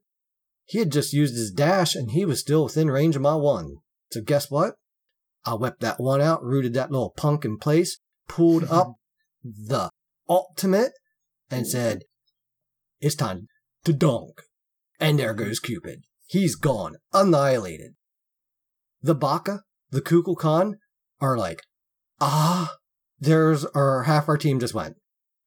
[0.64, 3.76] he had just used his dash and he was still within range of my one.
[4.11, 4.74] So guess what?
[5.44, 8.94] I whipped that one out, rooted that little punk in place, pulled up
[9.44, 9.90] the
[10.28, 10.92] ultimate,
[11.50, 12.02] and said,
[13.00, 13.46] It's time
[13.85, 14.42] to dunk.
[14.98, 16.04] And there goes Cupid.
[16.26, 17.92] He's gone, annihilated.
[19.02, 20.74] The Baka, the Kukulkan,
[21.20, 21.61] are like,
[22.20, 22.76] ah,
[23.20, 24.96] there's, our half our team just went.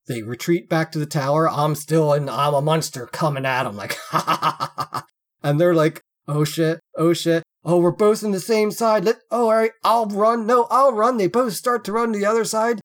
[0.08, 1.50] They retreat back to the tower.
[1.50, 5.06] I'm still and I'm a monster coming at them, like, ha ha ha ha ha.
[5.42, 7.44] And they're like, oh shit, oh shit.
[7.68, 9.06] Oh, we're both in the same side.
[9.06, 10.46] Let, oh, all right, I'll run.
[10.46, 11.18] No, I'll run.
[11.18, 12.80] They both start to run to the other side.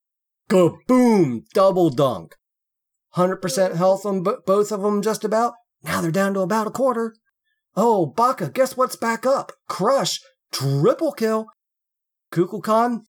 [0.48, 2.34] Go boom, double dunk.
[3.14, 5.52] 100% health on bo- both of them just about.
[5.82, 7.14] Now they're down to about a quarter.
[7.76, 9.52] Oh, Baka, guess what's back up?
[9.68, 11.46] Crush, triple kill.
[12.32, 13.00] Kukulkan,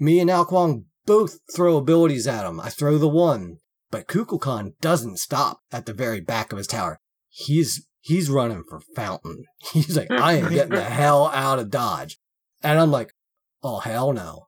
[0.00, 2.60] me and Ao Kuang both throw abilities at him.
[2.60, 3.58] I throw the one,
[3.90, 6.98] but Kukulkan doesn't stop at the very back of his tower.
[7.28, 9.44] He's he's running for fountain.
[9.72, 12.18] He's like, I am getting the hell out of Dodge.
[12.62, 13.14] And I'm like,
[13.62, 14.46] oh hell no.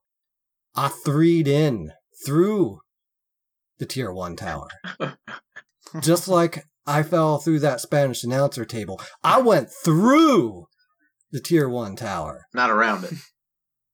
[0.74, 1.92] I threed in
[2.26, 2.80] through
[3.78, 4.68] the tier one tower.
[6.00, 9.00] Just like I fell through that Spanish announcer table.
[9.22, 10.66] I went through
[11.30, 12.46] the tier one tower.
[12.52, 13.14] Not around it.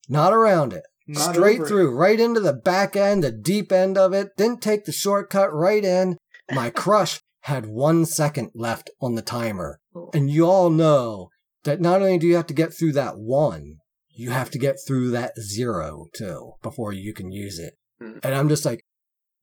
[0.09, 0.83] Not around it.
[1.07, 1.69] Not Straight over it.
[1.69, 4.29] through, right into the back end, the deep end of it.
[4.37, 6.17] Didn't take the shortcut right in.
[6.53, 9.81] My crush had one second left on the timer.
[10.13, 11.29] And you all know
[11.65, 13.77] that not only do you have to get through that one,
[14.13, 17.75] you have to get through that zero too before you can use it.
[18.03, 18.21] Mhm.
[18.23, 18.85] And I'm just like,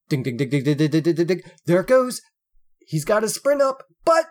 [0.09, 1.41] ding, ding, ding, ding, ding, ding, ding, ding, ding, ding.
[1.65, 2.21] There it goes.
[2.79, 4.25] He's got a sprint up, but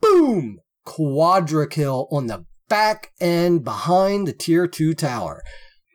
[0.00, 0.58] boom!
[0.86, 5.42] Quadra kill on the back end behind the tier two tower.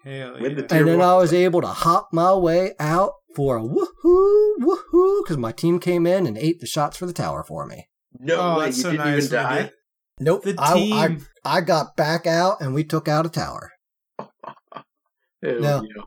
[0.03, 0.47] Hell yeah.
[0.47, 1.01] And then.
[1.01, 5.79] I was able to hop my way out for a woohoo, woohoo, because my team
[5.79, 7.87] came in and ate the shots for the tower for me.
[8.19, 9.61] No oh, way, you so didn't nice even die.
[9.63, 9.71] did.
[10.19, 10.43] Nope.
[10.43, 11.27] The I, I, team.
[11.43, 13.71] I got back out and we took out a tower.
[14.19, 15.83] Hell No.
[15.83, 16.03] yeah.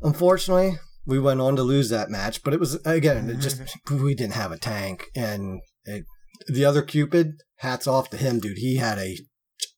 [0.00, 3.60] Unfortunately, we went on to lose that match, but it was again, it just
[3.90, 6.04] we didn't have a tank, and it,
[6.46, 8.58] the other Cupid, hats off to him, dude.
[8.58, 9.18] He had a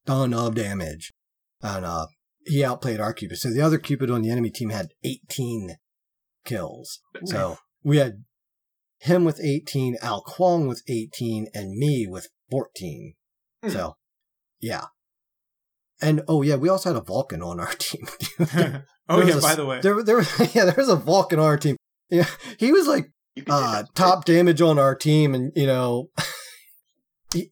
[0.07, 1.13] ton of damage,
[1.63, 2.07] and uh,
[2.45, 3.39] he outplayed our Cupid.
[3.39, 5.77] So the other Cupid on the enemy team had 18
[6.45, 7.01] kills.
[7.25, 8.25] So we had
[8.99, 13.15] him with 18, Ao Kuang with 18, and me with 14.
[13.69, 13.97] So,
[14.61, 14.87] yeah.
[16.03, 18.07] And oh yeah, we also had a Vulcan on our team.
[18.41, 19.81] oh There yeah, a- by the way.
[19.81, 20.21] there, there,
[20.55, 21.77] yeah, there was a Vulcan on our team.
[22.11, 22.27] Yeah,
[22.59, 26.09] he was like You can take uh, top damage on our team, and you know,
[27.33, 27.51] he,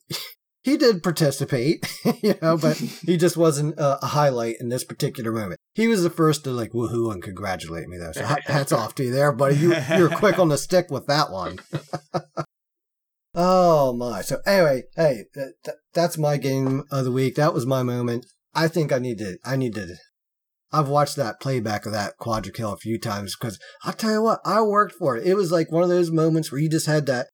[0.62, 1.86] he did participate,
[2.22, 5.57] you know, but he just wasn't uh, a highlight in this particular moment.
[5.78, 8.10] He was the first to like woohoo and congratulate me though.
[8.10, 9.54] So hats off to you there, buddy.
[9.54, 11.60] You you were quick on the stick with that one.
[13.36, 14.22] oh my!
[14.22, 17.36] So anyway, hey, that, that, that's my game of the week.
[17.36, 18.26] That was my moment.
[18.52, 19.38] I think I need to.
[19.44, 19.94] I need to.
[20.72, 24.22] I've watched that playback of that quadra kill a few times because I'll tell you
[24.22, 25.28] what, I worked for it.
[25.28, 27.28] It was like one of those moments where you just had that.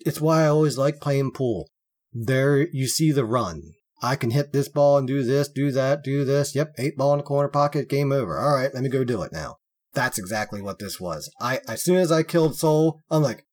[0.00, 1.68] It's why I always like playing pool.
[2.12, 3.62] There you see the run.
[4.02, 6.54] I can hit this ball and do this, do that, do this.
[6.54, 8.38] Yep, eight ball in the corner pocket, game over.
[8.38, 9.56] All right, let me go do it now.
[9.92, 11.30] That's exactly what this was.
[11.40, 13.44] I as soon as I killed Sol, I'm like,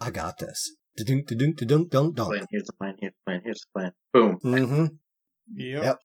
[0.00, 0.76] I got this.
[0.96, 2.28] Da-dunk, da-dunk, da-dunk, dunk, dunk.
[2.28, 3.92] Plan, here's the plan, here's the plan, here's the plan.
[4.12, 4.38] Boom.
[4.44, 4.86] Mm-hmm.
[5.56, 5.82] Yep.
[5.82, 5.98] Yep.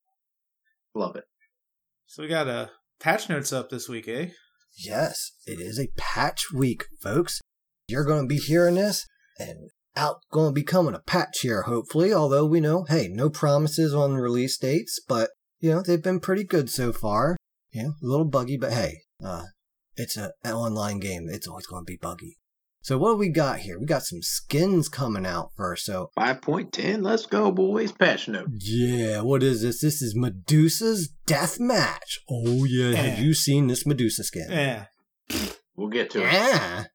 [0.96, 1.26] Love it.
[2.08, 2.68] So we got uh,
[3.00, 4.30] patch notes up this week, eh?
[4.84, 7.40] Yes, it is a patch week, folks.
[7.88, 9.06] You're going to be hearing this,
[9.38, 12.14] and out going to be coming a patch here, hopefully.
[12.14, 16.44] Although we know, hey, no promises on release dates, but you know they've been pretty
[16.44, 17.36] good so far.
[17.72, 19.44] You know, a little buggy, but hey, uh,
[19.96, 21.28] it's a, an online game.
[21.30, 22.38] It's always going to be buggy.
[22.82, 23.78] So what do we got here?
[23.78, 25.86] We got some skins coming out first.
[25.86, 27.92] So 5.10, let's go, boys.
[27.92, 28.48] Patch note.
[28.58, 29.82] yeah, what is this?
[29.82, 32.20] This is Medusa's Death Match.
[32.30, 33.22] Oh yeah, have Eh.
[33.22, 34.48] you seen this Medusa skin?
[34.50, 34.86] Yeah.
[35.76, 36.32] We'll get to it.
[36.34, 36.86] Yeah.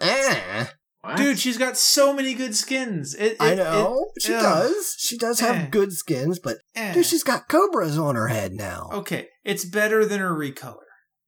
[0.00, 0.72] ah.
[1.02, 1.16] What?
[1.16, 3.14] Dude, she's got so many good skins.
[3.14, 4.42] It, I know it- she ugh.
[4.42, 4.94] does.
[4.98, 5.66] She does have Eh.
[5.68, 6.92] good skins, but Eh.
[6.92, 8.90] dude, she's got cobras on her head now.
[8.92, 10.76] Okay, it's better than her recolor.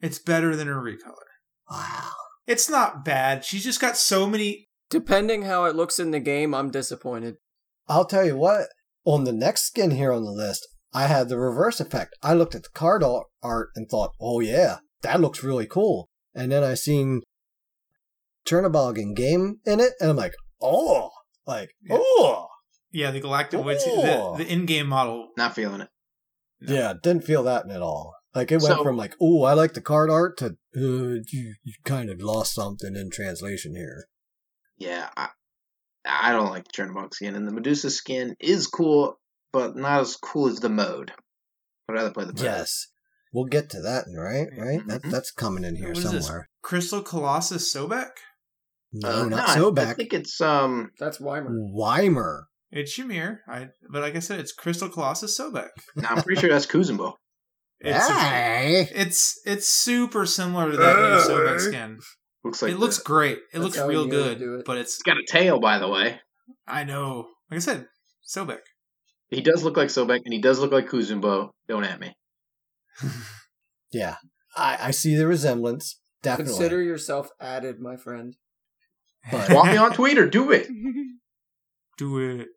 [0.00, 1.16] It's better than her recolor.
[1.70, 2.11] Wow.
[2.46, 3.44] It's not bad.
[3.44, 4.68] She's just got so many.
[4.90, 7.37] Depending how it looks in the game, I'm disappointed.
[7.88, 8.66] I'll tell you what.
[9.06, 12.14] On the next skin here on the list, I had the reverse effect.
[12.22, 13.02] I looked at the card
[13.42, 17.22] art and thought, "Oh yeah, that looks really cool." And then I seen
[18.46, 21.11] Chernobog in game in it, and I'm like, "Oh,
[21.46, 21.96] like Yeah.
[22.00, 22.48] oh."
[22.90, 24.37] Yeah, the Galactic Witch, Oh.
[24.37, 25.31] the, the in-game model.
[25.38, 25.88] Not feeling it.
[26.61, 28.14] Yeah, didn't feel that at all.
[28.35, 31.55] Like it went So- from like, "Oh, I like the card art" to uh, you,
[31.62, 34.07] you kind of lost something in translation here.
[34.76, 35.28] Yeah, I,
[36.05, 39.18] I don't like the Chernobog skin, and the Medusa skin is cool,
[39.52, 41.12] but not as cool as the mode.
[41.88, 42.42] I'd rather play the mode.
[42.42, 42.88] Yes.
[43.35, 44.48] We'll get to that, right?
[44.59, 44.87] Right?
[44.87, 45.11] That, Mhm.
[45.11, 46.26] that's coming in here What is this?
[46.26, 46.48] somewhere.
[46.62, 48.11] Crystal Colossus Sobek?
[48.92, 50.90] No, Uh, not I- so I think it's um.
[50.98, 51.50] That's Weimer.
[51.52, 52.48] Weimer.
[52.70, 53.38] It's Shamir.
[53.48, 55.68] I, but like I said, it's Crystal Colossus Sobek.
[55.96, 57.14] No, I'm pretty sure that's Kuzenbo.
[57.85, 58.88] It's, hey!
[58.94, 61.98] it's it's super similar to that new Sobek skin.
[62.44, 63.38] Looks like it looks the- great.
[63.38, 64.40] It That's looks real good.
[64.40, 64.64] it.
[64.64, 66.20] But it's It's got a tail, by the way.
[66.68, 67.26] I know.
[67.50, 67.87] Like I said,
[68.24, 68.61] Sobek.
[69.31, 71.50] He does look like Sobek, and he does look like Kuzenbo.
[71.68, 72.14] Don't at me.
[73.92, 74.16] Yeah.
[74.57, 76.00] I, I see the resemblance.
[76.22, 76.52] Definitely.
[76.55, 78.37] Consider yourself added, my friend.
[79.30, 80.28] But Walk me on Twitter.
[80.28, 80.66] Do it.
[81.98, 82.48] Do it.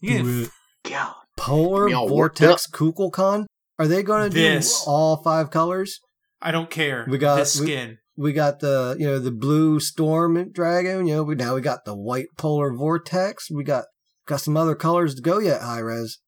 [0.00, 0.50] You Do can- it.
[0.90, 1.14] God.
[1.36, 3.46] Polar Me all worked Vortex Kukulkan?
[3.78, 4.84] Are they going to do This.
[4.86, 5.98] all five colors?
[6.40, 7.06] I don't care.
[7.08, 7.98] We got- this we- skin.
[8.14, 11.06] We got the, you know, the blue storm dragon.
[11.06, 13.50] You know, we now we got the white polar vortex.
[13.50, 13.86] We got
[14.26, 16.18] got some other colors to go yet, high res.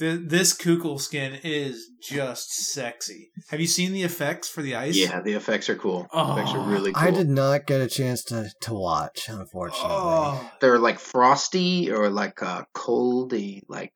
[0.00, 3.30] Th this Kukul skin is just sexy.
[3.50, 4.96] Have you seen the effects for the ice?
[4.96, 6.08] Yeah, the effects are cool.
[6.12, 7.02] The effects Oh, are really cool.
[7.02, 9.88] I did not get a chance to to watch, unfortunately.
[9.90, 13.92] Oh, They're like frosty or like uh, coldy, like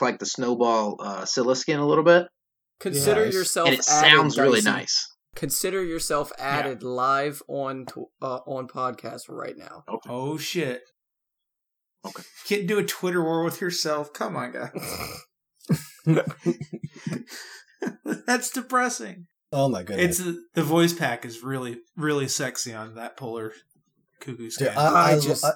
[0.00, 2.28] like the snowball uh, Scylla skin a little bit,
[2.78, 3.34] Consider Nice.
[3.34, 5.06] yourself and it added, sounds really nice.
[5.34, 9.84] Consider yourself added live on to, uh, on podcast right now.
[10.08, 10.82] oh shit.
[12.06, 12.22] Okay.
[12.46, 14.12] Can't do a Twitter war with yourself.
[14.12, 14.70] Come on, guys.
[18.26, 19.26] That's depressing.
[19.52, 20.20] Oh my goodness!
[20.20, 23.52] It's the voice pack is really really sexy on that polar
[24.20, 24.68] cuckoo skin.
[24.68, 25.52] Dude, I, I, I just- I,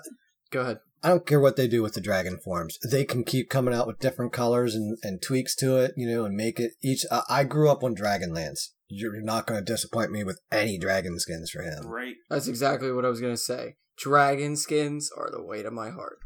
[0.51, 0.79] Go ahead.
[1.03, 2.79] I don't care what they do with the dragon forms.
[2.91, 6.25] They can keep coming out with different colors and, and tweaks to it, you know,
[6.25, 7.05] and make it each.
[7.11, 8.69] I, I grew up on Dragonlance.
[8.89, 11.87] You're not going to disappoint me with any dragon skins for him.
[11.87, 12.15] right.
[12.31, 13.75] That's exactly what I was gonna say.
[13.99, 16.19] Dragon skins are the weight of my heart.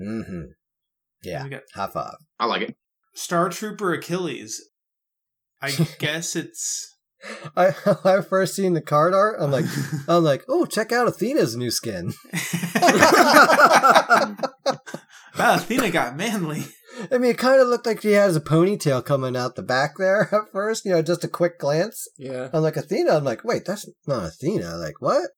[0.00, 0.42] Mm-hmm.
[1.22, 1.48] Yeah.
[1.48, 2.14] Got High five.
[2.40, 2.76] I like it.
[3.14, 4.62] Star Trooper Achilles.
[5.62, 6.94] I guess it's
[7.56, 7.68] I
[8.04, 9.36] I first seen the card art.
[9.40, 9.64] I'm like,
[10.08, 12.12] I'm like, oh, check out Athena's new skin.
[15.38, 16.64] wow, Athena got manly.
[17.10, 19.94] I mean, it kind of looked like she has a ponytail coming out the back
[19.98, 20.84] there at first.
[20.84, 22.06] You know, just a quick glance.
[22.16, 22.50] Yeah.
[22.52, 23.16] I'm like Athena.
[23.16, 24.76] I'm like, wait, that's not Athena.
[24.76, 25.30] Like what?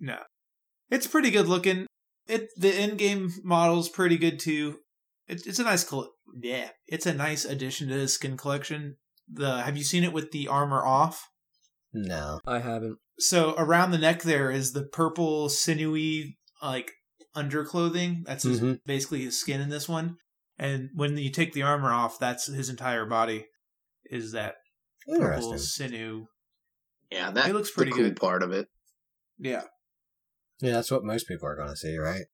[0.00, 0.18] No,
[0.90, 1.86] it's pretty good looking.
[2.26, 4.78] It the in game model's pretty good too.
[5.28, 6.12] It, it's a nice coll-
[6.42, 8.96] yeah, it's a nice addition to the skin collection.
[9.32, 11.28] The have you seen it with the armor off?
[11.92, 12.40] No.
[12.46, 12.98] I haven't.
[13.18, 16.92] So around the neck there is the purple sinewy like
[17.36, 18.24] underclothing.
[18.24, 18.80] That's his, Mhm.
[18.86, 20.16] basically his skin in this one.
[20.58, 23.46] And when you take the armor off, that's his entire body.
[24.10, 24.56] Is that
[25.06, 25.58] purple Interesting.
[25.90, 26.26] sinew?
[27.10, 28.16] Yeah, that It looks the pretty cool good.
[28.20, 28.68] part of it.
[29.38, 29.64] Yeah,
[30.60, 32.24] Yeah, that's what most people are going to see, right?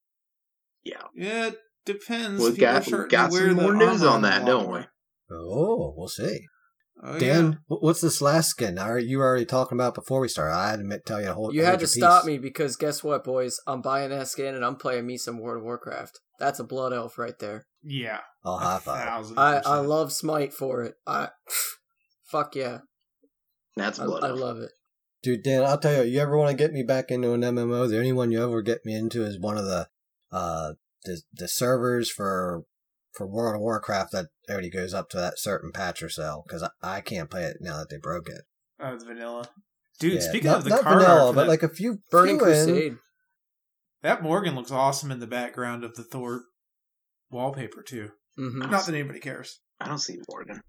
[0.83, 1.51] Yeah, yeah.
[1.87, 2.43] It depends.
[2.43, 4.81] we've People got, we've got some more news on that, a don't we?
[5.31, 6.47] Oh, we'll see.
[7.03, 7.77] Oh, Dan, yeah.
[7.81, 8.79] what's this last skin?
[8.79, 10.53] Are you were already talking about before we start?
[10.53, 11.53] I had to tell you a whole.
[11.53, 13.59] You had major to stop me because guess what, boys?
[13.67, 16.21] I'm buying that skin and I'm playing me some World of Warcraft.
[16.39, 17.67] That's a blood elf right there.
[17.83, 18.21] Yeah.
[18.45, 19.33] Oh, a high five.
[19.37, 20.95] I, I love Smite for it.
[21.07, 21.29] I
[22.25, 22.79] fuck yeah.
[23.77, 24.25] That's I, blood.
[24.25, 24.41] I elf.
[24.41, 24.71] love it.
[25.23, 27.89] Dude, Dan, I'll tell you, you ever want to get me back into an MMO?
[27.89, 29.89] The only one you ever get me into is one of the
[30.33, 30.73] uh
[31.05, 32.63] the the servers for
[33.13, 36.63] for World of Warcraft that already goes up to that certain patch or so because
[36.63, 38.43] I, I can't play it now that they broke it.
[38.81, 39.49] Oh, the vanilla.
[40.01, 42.39] Dude, Yeah, speaking not, of the not card vanilla, but that, like a few Burning
[42.39, 42.65] few in.
[42.67, 42.97] Crusade.
[44.03, 46.43] that Morgan looks awesome in the background of the Thor
[47.31, 48.11] wallpaper too.
[48.37, 49.61] hmm Not that anybody cares.
[49.81, 50.61] I don't see Morgan.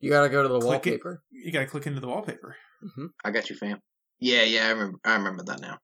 [0.00, 0.90] You gotta go to the Click it.
[0.90, 1.22] wallpaper.
[1.30, 2.56] You gotta click into the wallpaper.
[3.24, 3.78] I got you, fam.
[4.18, 4.98] Yeah, yeah, I remember.
[5.04, 5.78] I remember that now.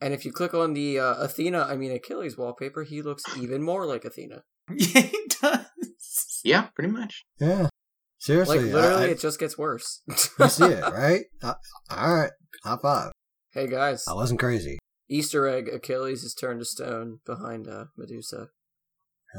[0.00, 3.62] And if you click on the uh, Athena, I mean Achilles wallpaper, he looks even
[3.62, 4.42] more like Athena.
[4.76, 6.40] Yeah, he does.
[6.44, 7.24] Yeah, pretty much.
[7.40, 7.68] Yeah,
[8.18, 10.02] seriously, Like literally, I, it just gets worse.
[10.10, 11.24] I, you see it, right?
[11.42, 11.54] Uh,
[11.90, 12.30] all right,
[12.64, 13.12] high five.
[13.52, 14.78] hey guys, I wasn't crazy.
[15.08, 18.48] Easter egg: Achilles is turned to stone behind uh, Medusa.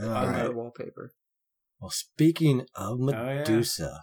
[0.02, 0.42] All Okay.
[0.44, 0.54] Right.
[0.56, 1.12] wallpaper.
[1.80, 3.36] Well, speaking of Oh, yeah.
[3.36, 4.02] Medusa,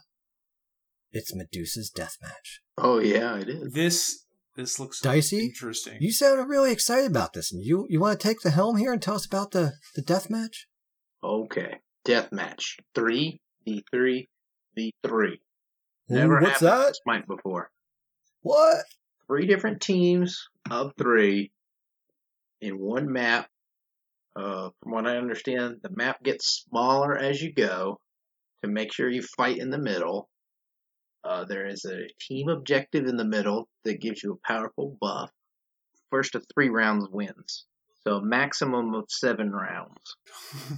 [1.12, 2.60] it's Medusa's death match.
[2.78, 3.72] Oh yeah, it is.
[3.72, 4.24] This
[4.56, 5.46] this looks Dicey?
[5.46, 5.98] interesting.
[6.00, 8.92] You sound really excited about this, and you you want to take the helm here
[8.92, 10.66] and tell us about the the death match?
[11.22, 14.28] Okay, death match three v three
[14.74, 15.40] v three.
[16.10, 16.96] Ooh, Never what's happened in that?
[16.96, 17.70] Smite before.
[18.42, 18.84] What?
[19.26, 21.50] Three different teams of three
[22.60, 23.48] in one map.
[24.36, 27.98] Uh, from what I understand, the map gets smaller as you go
[28.62, 30.28] to make sure you fight in the middle.
[31.26, 35.30] Uh, there is a team objective in the middle that gives you a powerful buff.
[36.10, 37.64] First of three rounds wins.
[38.04, 40.16] So a maximum of seven rounds.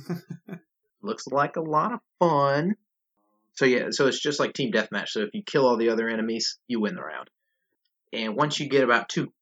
[1.02, 2.76] Looks like a lot of fun.
[3.54, 5.08] So yeah, so it's just like team deathmatch.
[5.08, 7.28] So if you kill all the other enemies, you win the round.
[8.12, 9.32] And once you get about two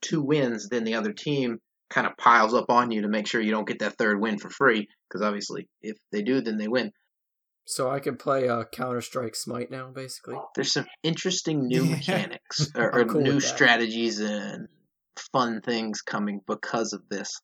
[0.00, 3.40] two wins, then the other team kind of piles up on you to make sure
[3.40, 4.88] you don't get that third win for free.
[5.08, 6.92] Because obviously, if they do, then they win.
[7.66, 10.38] So I can play uh, Counter Strike Smite now, basically.
[10.54, 11.96] There's some interesting new Yeah.
[11.96, 14.68] mechanics or, or cool new strategies and
[15.32, 17.40] fun things coming because of this.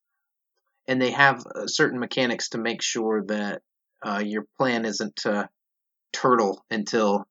[0.86, 3.62] And they have uh, certain mechanics to make sure that
[4.06, 5.48] uh, your plan isn't to
[6.12, 7.24] turtle until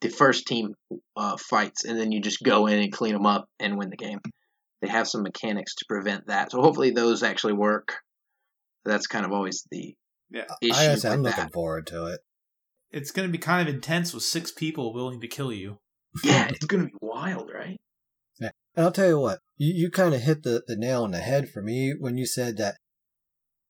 [0.00, 0.74] the first team
[1.16, 3.96] uh, fights, and then you just go in and clean them up and win the
[3.96, 4.18] game.
[4.80, 7.94] They have some mechanics to prevent that, so hopefully those actually work.
[8.84, 9.94] That's kind of always the
[10.30, 10.46] Yeah.
[10.60, 12.20] issue I with guess I'm looking forward to it.
[12.92, 15.78] It's going to be kind of intense with six people willing to kill you.
[16.24, 17.80] Yeah, it's gonna be wild, right?
[18.38, 18.50] Yeah.
[18.76, 21.20] And I'll tell you what, you, you kind of hit the, the nail on the
[21.20, 22.76] head for me when you said that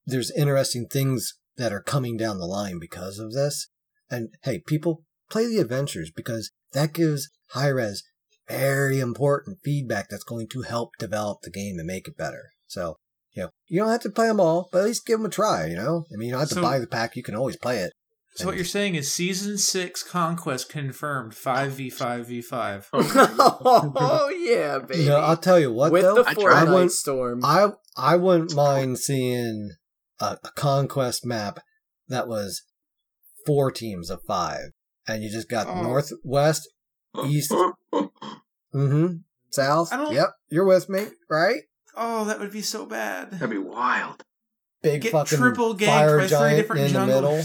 [0.06, 3.68] there's interesting things that are coming down the line because of this.
[4.10, 8.02] And hey, people, play the adventures because that gives Hi-Rez
[8.48, 12.50] very important feedback that's going to help develop the game and make it better.
[12.66, 12.96] So,
[13.32, 15.30] you know, you don't have to play them all, but at least give them a
[15.30, 16.04] try, you know?
[16.12, 17.92] I mean, you don't have to So- buy the pack, you can always play it.
[18.34, 22.88] So what you're saying is season six conquest confirmed five v five v five.
[22.94, 25.02] oh yeah, baby.
[25.02, 26.22] You know, I'll tell you what, With though.
[26.22, 26.34] the I.
[26.34, 27.44] Fortnite wouldn't- storm.
[27.44, 29.72] I I wouldn't mind seeing
[30.18, 31.60] a, a conquest map
[32.08, 32.62] that was
[33.46, 34.70] four teams of five,
[35.06, 35.82] and you just got Oh.
[35.82, 36.66] northwest,
[37.26, 37.52] east,
[38.74, 39.14] mm-hmm,
[39.50, 39.92] south.
[39.92, 41.60] Yep, you're with me, right?
[41.94, 43.32] Oh, that would be so bad.
[43.32, 44.22] That'd be wild.
[44.82, 47.42] Big Get fucking triple ganked fire by three giant different in the middle.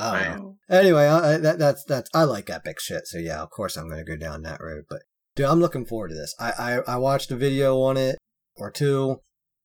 [0.00, 0.14] Jungles.
[0.22, 0.56] I don't know.
[0.70, 0.76] Oh.
[0.76, 3.06] Anyway, I, I- that, that's that's I like epic shit.
[3.06, 4.84] So yeah, of course I'm gonna go down that road.
[4.88, 5.02] But
[5.36, 6.34] dude, I'm looking forward to this.
[6.38, 6.52] I
[6.86, 8.16] I, I watched a video on it
[8.56, 9.16] or two,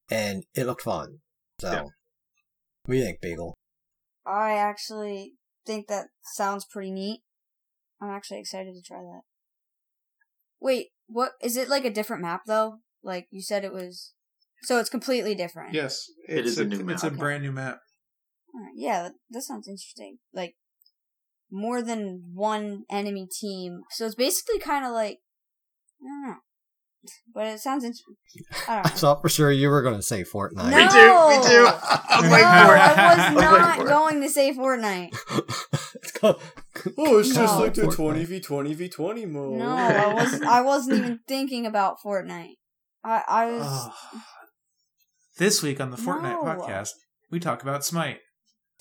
[0.09, 1.19] and it looked fun.
[1.59, 1.81] So, Yeah.
[1.81, 1.91] what
[2.91, 3.53] do you think, Beagle?
[4.25, 5.33] I actually
[5.65, 7.21] think that sounds pretty neat.
[8.01, 9.21] I'm actually excited to try that.
[10.59, 12.79] Wait, what is it like a different map though?
[13.03, 14.13] Like you said it was
[14.63, 15.73] so it's completely different.
[15.73, 17.19] Yes, It it's is a new It's a map.
[17.19, 17.79] brand new map.
[18.55, 20.17] Alright, Yeah, that, that sounds interesting.
[20.33, 20.55] Like
[21.51, 23.81] more than one enemy team.
[23.91, 25.19] So it's basically kind of like
[26.01, 26.35] I don't know.
[27.33, 28.15] But it sounds interesting.
[28.67, 28.97] I I don't know.
[28.97, 30.71] thought for sure you were going to say Fortnite.
[30.71, 30.77] No.
[30.77, 31.09] Me too.
[31.29, 31.67] Me too.
[31.67, 32.77] I was No, waiting for.
[32.77, 35.09] I was I was waiting not for going to say Fortnite.
[35.95, 36.41] it's called,
[36.97, 37.95] Oh, it's just like the Fortnite.
[37.95, 39.57] 20 v 20 v 20 mode.
[39.59, 40.43] No, I wasn't.
[40.45, 42.53] I wasn't even thinking about Fortnite.
[43.03, 43.65] I, I was.
[43.67, 43.93] Oh.
[45.37, 46.43] This week on the Fortnite No.
[46.43, 46.91] podcast,
[47.31, 48.19] we talk about Smite.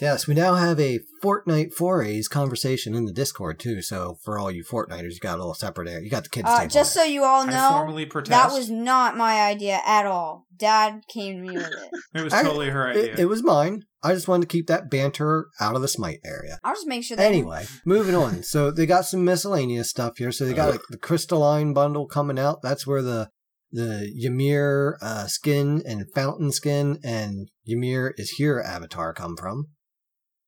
[0.01, 3.83] Yes, we now have a Fortnite forays conversation in the Discord too.
[3.83, 6.03] So for all you Fortniters, you got a little separate area.
[6.03, 7.87] You got the kids Uh, just so you all know,
[8.25, 10.47] that was not my idea at all.
[10.57, 11.91] Dad came to me with it.
[12.15, 13.13] it was I- totally her idea.
[13.13, 13.85] it, it was mine.
[14.03, 16.59] I just wanted to keep that banter out of the Smite area.
[16.65, 17.25] I'll just make sure that.
[17.25, 18.43] Anyway, moving on.
[18.43, 20.33] So they got some miscellaneous stuff here.
[20.33, 22.63] So they got like the crystalline bundle coming out.
[22.63, 23.29] That's where the
[23.71, 29.69] the Ymir uh, skin and fountain skin and Ymir is here avatar come from.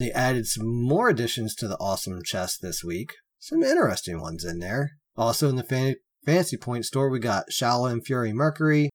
[0.00, 3.12] They added some more additions to the awesome chest this week.
[3.38, 4.92] Some interesting ones in there.
[5.16, 8.90] Also in the fan- Fantasy Point store, we got Shala and Fury Mercury,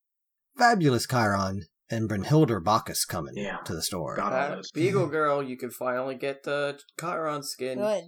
[0.58, 3.58] Fabulous Chiron, and Brynhildr Bacchus coming Yeah.
[3.66, 4.16] to the store.
[4.16, 4.72] Got all those.
[4.72, 7.78] Beagle Girl, you can finally get the Chiron skin.
[7.80, 8.04] Good.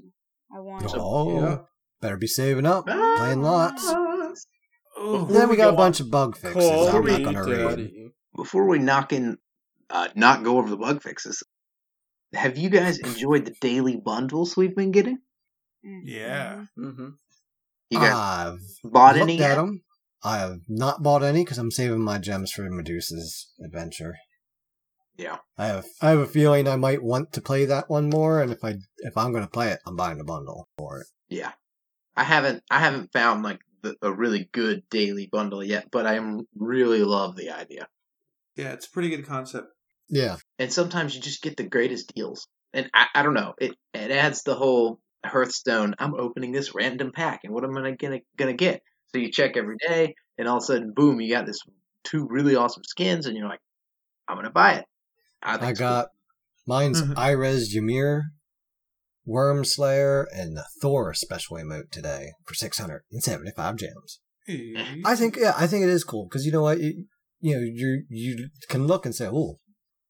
[0.54, 0.86] I want.
[0.86, 0.92] it.
[0.96, 1.58] Oh, Yeah.
[2.02, 3.88] better be saving up, playing lots.
[5.00, 5.26] Ooh.
[5.30, 6.62] Then we got a go bunch of bug fixes.
[6.62, 7.92] Call I'm not going to read.
[8.36, 9.38] Before we knock in,
[9.90, 11.42] uh, not go over the bug fixes.
[12.34, 15.20] Have you guys enjoyed the daily bundles we've been getting?
[15.84, 16.66] Yeah.
[16.78, 17.10] Mm-hmm.
[17.90, 19.42] You guys I've bought any?
[19.44, 19.82] at them.
[20.24, 24.16] I have not bought any because I'm saving my gems for Medusa's adventure.
[25.18, 25.38] Yeah.
[25.58, 28.52] I have I have a feeling I might want to play that one more, and
[28.52, 31.08] if I if I'm going to play it, I'm buying a bundle for it.
[31.30, 31.52] Yeah,
[32.16, 36.20] I haven't I haven't found like the, a really good daily bundle yet, but I
[36.56, 37.88] really love the idea.
[38.56, 39.68] Yeah, it's a pretty good concept.
[40.10, 43.76] Yeah, And sometimes you just get the greatest deals, and I, I don't know it
[43.94, 45.96] it adds the whole Hearthstone.
[46.00, 48.82] I'm opening this random pack, and what am I gonna gonna get?
[49.08, 51.60] So you check every day, and all of a sudden, boom, you got this
[52.04, 53.62] two really awesome skins, and you're like,
[54.28, 54.86] I'm gonna buy it.
[55.44, 55.88] I, I it's cool.
[55.88, 56.08] got
[56.68, 57.16] mine's Mhm.
[57.16, 58.32] Irez Ymir,
[59.26, 64.20] Worm Slayer, and the Thor special emote today for 675 gems.
[65.06, 67.06] I think yeah, I think it is cool because you know what, you,
[67.40, 69.60] you know you you can look and say, oh,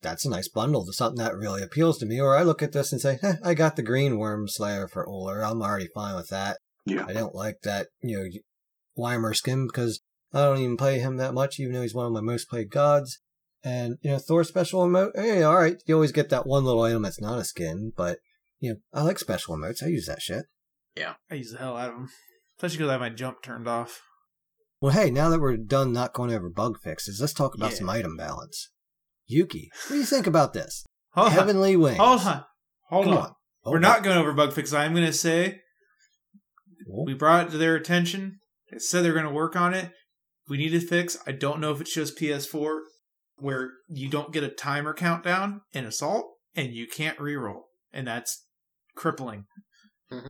[0.01, 2.19] that's a nice bundle to something that really appeals to me.
[2.19, 5.07] Or I look at this and say, eh, I got the Green Worm Slayer for
[5.07, 5.43] Uller.
[5.43, 6.57] I'm already fine with that.
[6.85, 7.05] Yeah.
[7.07, 8.17] I don't like that you
[8.97, 10.01] know Ymir skin because
[10.33, 12.71] I don't even play him that much, even though he's one of my most played
[12.71, 13.19] gods.
[13.63, 16.81] And you know Thor special emote, hey, all right, you always get that one little
[16.81, 18.17] item that's not a skin, but
[18.59, 19.83] you know I like special emotes.
[19.83, 20.45] I use that shit.
[20.97, 22.09] Yeah, I use the hell out of them,
[22.57, 24.01] especially because I have my jump turned off.
[24.81, 27.77] Well, hey, now that we're done not going over bug fixes, let's talk about Yeah.
[27.77, 28.71] some item balance.
[29.31, 30.85] Yuki, what do you think about this?
[31.13, 31.33] Hold on.
[31.33, 31.97] Heavenly Wings.
[31.97, 32.43] Hold on.
[32.89, 33.19] Hold Come on.
[33.19, 33.33] on.
[33.65, 34.73] We're Hold not going over bug fixes.
[34.73, 35.61] I'm going to say
[37.05, 38.39] we brought it to their attention.
[38.71, 39.91] They said they're going to work on it.
[40.47, 41.17] We need a fix.
[41.25, 42.79] I don't know if it's just PS4
[43.37, 46.25] where you don't get a timer countdown in Assault
[46.55, 47.61] and you can't reroll.
[47.93, 48.45] And that's
[48.95, 49.45] crippling.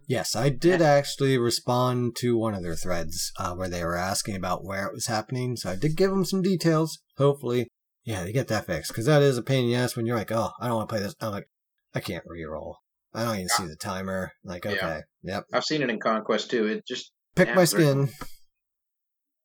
[0.07, 4.35] Yes, I did actually respond to one of their threads uh, where they were asking
[4.35, 5.55] about where it was happening.
[5.55, 6.99] So I did give them some details.
[7.17, 7.67] Hopefully,
[8.03, 10.17] yeah, they get that fixed because that is a pain in the ass when you're
[10.17, 11.15] like, oh, I don't want to play this.
[11.21, 11.49] I'm like,
[11.93, 12.77] I can't re-roll.
[13.13, 14.31] I don't even see the timer.
[14.43, 14.71] Like, Yeah.
[14.71, 16.67] okay, yep, I've seen it in Conquest too.
[16.67, 18.09] It just pick Yeah, my very skin.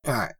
[0.05, 0.33] All right,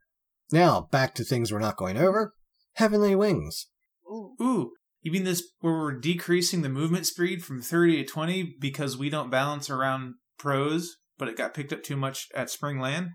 [0.50, 2.34] now back to things we're not going over.
[2.74, 3.66] Heavenly Wings.
[4.10, 4.34] Ooh.
[4.40, 4.70] Ooh,
[5.02, 9.10] you mean this where we're decreasing the movement speed from 30 to 20 because we
[9.10, 13.10] don't balance around pros, but it got picked up too much at Springland?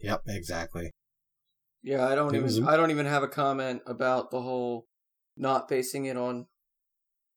[0.00, 0.92] Yep, exactly.
[1.82, 4.86] Yeah, I don't It even was- I don't even have a comment about the whole
[5.36, 6.46] not basing it on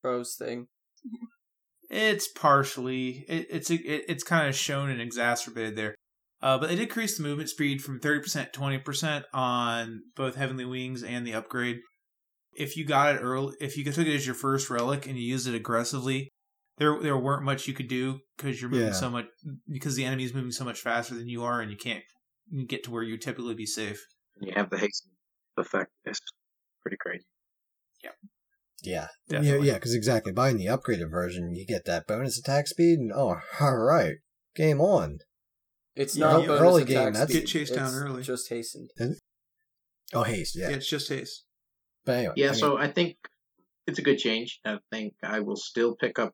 [0.01, 0.67] pros thing.
[1.89, 5.95] It's partially it, it's it, it's kind of shown and exacerbated there,
[6.41, 10.35] uh, but they decreased the movement speed from thirty percent to twenty percent on both
[10.35, 11.79] Heavenly Wings and the upgrade.
[12.53, 15.23] If you got it early, if you took it as your first relic and you
[15.23, 16.29] used it aggressively,
[16.77, 18.93] there there weren't much you could do because you're moving Yeah.
[18.93, 19.25] so much
[19.69, 22.03] because the enemy's moving so much faster than you are, and you can't
[22.67, 24.01] get to where you typically be safe.
[24.41, 25.07] You have the haste
[25.57, 25.91] effect.
[26.05, 26.19] It's
[26.81, 27.25] pretty crazy.
[28.83, 29.67] Yeah, Definitely.
[29.67, 29.77] yeah, yeah.
[29.77, 33.77] Because exactly, buying the upgraded version, you get that bonus attack speed, and oh, all
[33.77, 34.15] right,
[34.55, 35.19] game on.
[35.95, 38.23] It's Yeah, not you- bonus early attack game, that's- Get chased down early.
[38.23, 38.89] Just hastened.
[40.13, 40.69] Oh, haste, yeah.
[40.69, 41.45] Yeah, it's just haste.
[42.05, 43.17] But anyway, Yeah, I mean, so I think
[43.85, 44.59] it's a good change.
[44.65, 46.33] I think I will still pick up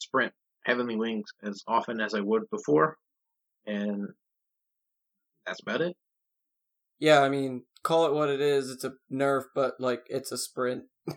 [0.00, 0.32] sprint
[0.64, 2.96] Heavenly Wings as often as I would before,
[3.64, 4.08] and
[5.46, 5.96] that's about it.
[7.02, 8.70] Yeah, I mean, call it what it is.
[8.70, 10.84] It's a nerf, but like it's a sprint.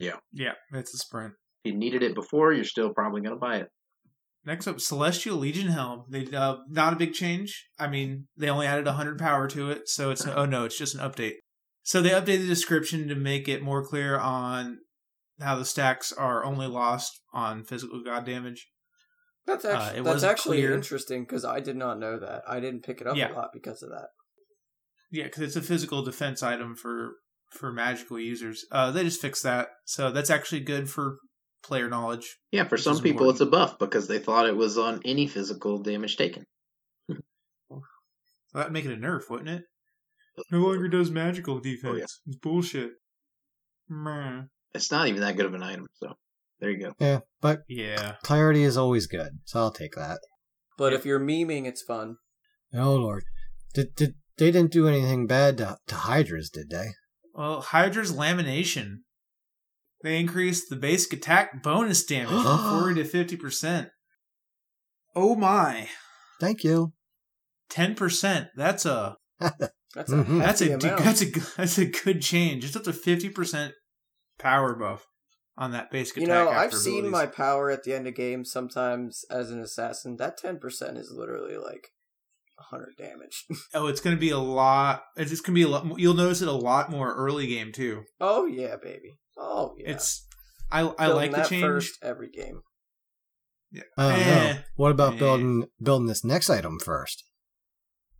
[0.00, 0.18] Yeah.
[0.32, 1.32] Yeah, it's a sprint.
[1.64, 3.68] If you needed it before, you're still probably going to buy it.
[4.44, 6.04] Next up, Celestial Legion Helm.
[6.08, 7.66] They uh, not a big change.
[7.80, 10.94] I mean, they only added 100 power to it, so it's oh no, it's just
[10.94, 11.34] an update.
[11.82, 14.78] So they updated the description to make it more clear on
[15.40, 18.68] how the stacks are only lost on physical god damage.
[19.48, 20.74] That's Uh, actually it that's actually clear.
[20.74, 22.42] interesting because I did not know that.
[22.46, 23.32] I didn't pick it up Yeah.
[23.32, 24.10] a lot because of that.
[25.10, 27.12] Yeah, because it's a physical defense item for
[27.52, 28.64] for magical users.
[28.70, 31.16] Uh, they just fixed that, so that's actually good for
[31.62, 32.36] player knowledge.
[32.52, 35.26] Yeah, for some is people it's a buff because they thought it was on any
[35.26, 36.44] physical damage taken.
[38.54, 39.62] That'd make it a nerf, wouldn't it?
[40.50, 42.20] No longer does magical defense.
[42.26, 42.92] It's bullshit.
[43.88, 44.42] Meh.
[44.74, 46.14] It's not even that good of an item, so
[46.60, 46.92] there you go.
[47.00, 48.16] Yeah, but Yeah.
[48.22, 50.20] clarity is always good, so I'll take that.
[50.76, 52.16] But if you're memeing, it's fun.
[52.74, 53.24] Oh lord,
[53.74, 56.88] did did they didn't do anything bad to, to hydras, did they?
[57.34, 58.98] Well, Hydra's lamination.
[60.02, 63.90] They increased the basic attack bonus damage from 40 to 50%.
[65.14, 65.88] Oh my.
[66.40, 66.92] Thank you.
[67.70, 68.48] 10%.
[68.56, 69.16] That's a
[69.94, 70.38] That's a Mhm.
[70.40, 71.02] that's a amount.
[71.02, 72.64] that's a that's a good change.
[72.64, 73.72] It's up to 50%
[74.38, 75.06] power buff
[75.56, 76.44] on that basic you attack.
[76.44, 80.16] know, I've after seen my power at the end of games sometimes as an assassin.
[80.16, 81.88] That ten percent is literally like
[82.58, 83.44] hundred damage.
[83.74, 85.02] Oh, it's going to be a lot.
[85.16, 85.98] It's just going to be a lot.
[85.98, 88.04] You'll notice it a lot more early game too.
[88.20, 89.18] oh yeah, baby.
[89.36, 89.90] Oh yeah.
[89.92, 90.26] It's
[90.70, 91.62] I I Building like the that change.
[91.62, 92.60] first every game.
[93.70, 93.82] Yeah.
[93.96, 94.52] I don't Eh.
[94.54, 94.58] know.
[94.76, 95.18] What about Eh.
[95.18, 97.24] building building this next item first?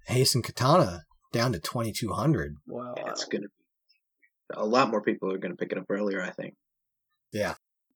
[0.07, 2.55] Hasten Katana down to twenty two hundred.
[2.67, 3.55] Well, Yeah, it's going to be.
[4.57, 6.55] a lot more people are going to pick it up earlier, I think.